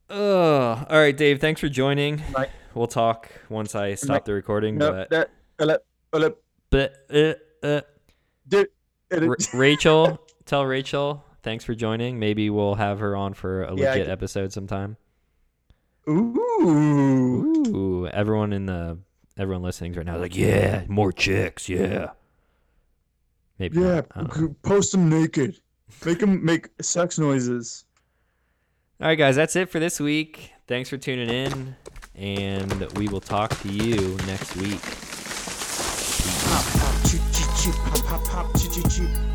Oh, 0.08 0.84
all 0.88 0.98
right, 0.98 1.16
Dave. 1.16 1.40
Thanks 1.40 1.60
for 1.60 1.68
joining. 1.68 2.22
Right. 2.36 2.50
We'll 2.74 2.86
talk 2.86 3.30
once 3.48 3.74
I 3.74 3.94
stop 3.94 4.10
Right. 4.10 4.24
the 4.24 4.34
recording. 4.34 4.78
No, 4.78 4.92
but 4.92 5.10
that, 5.10 5.30
uh, 5.58 5.76
uh, 6.12 6.30
but 6.70 6.94
uh, 7.12 7.34
uh, 7.66 7.80
R- 9.12 9.36
Rachel, 9.54 10.20
tell 10.50 10.66
Rachel. 10.66 11.24
Thanks 11.42 11.64
for 11.64 11.74
joining. 11.74 12.18
Maybe 12.18 12.50
we'll 12.50 12.74
have 12.74 12.98
her 12.98 13.16
on 13.16 13.32
for 13.34 13.62
a 13.64 13.74
Yeah, 13.74 13.90
legit 13.90 14.04
can- 14.04 14.12
episode 14.12 14.52
sometime. 14.52 14.96
Ooh. 16.08 17.64
Ooh, 17.68 18.06
everyone 18.08 18.52
in 18.52 18.66
the 18.66 18.98
everyone 19.38 19.62
listening 19.62 19.92
right 19.94 20.04
now 20.04 20.16
is 20.16 20.20
like, 20.20 20.36
yeah, 20.36 20.84
more 20.88 21.12
chicks, 21.12 21.68
yeah. 21.68 22.10
Maybe. 23.58 23.78
Yeah, 23.80 23.94
not, 23.96 24.06
I 24.14 24.20
don't 24.22 24.36
know. 24.40 24.48
g- 24.48 24.54
post 24.62 24.92
them 24.92 25.08
naked. 25.08 25.60
Make 26.04 26.18
them 26.18 26.44
make 26.44 26.68
sex 26.82 27.18
noises. 27.18 27.84
All 29.00 29.06
right, 29.08 29.14
guys, 29.16 29.36
that's 29.36 29.56
it 29.56 29.68
for 29.70 29.78
this 29.80 29.98
week. 30.00 30.52
Thanks 30.66 30.88
for 30.90 30.98
tuning 30.98 31.30
in, 31.30 31.76
and 32.14 32.82
we 32.98 33.08
will 33.08 33.20
talk 33.20 33.58
to 33.60 33.68
you 33.68 34.16
next 34.26 34.56
week. 34.56 34.80
Pop, 36.44 36.64
pop, 36.80 36.94
choo, 37.08 37.18
choo, 37.32 37.48
choo, 37.62 37.72
pop, 37.72 38.04
pop, 38.04 38.24
pop, 38.24 38.58
choo, 38.60 38.68
choo, 38.70 38.88
choo. 38.88 39.29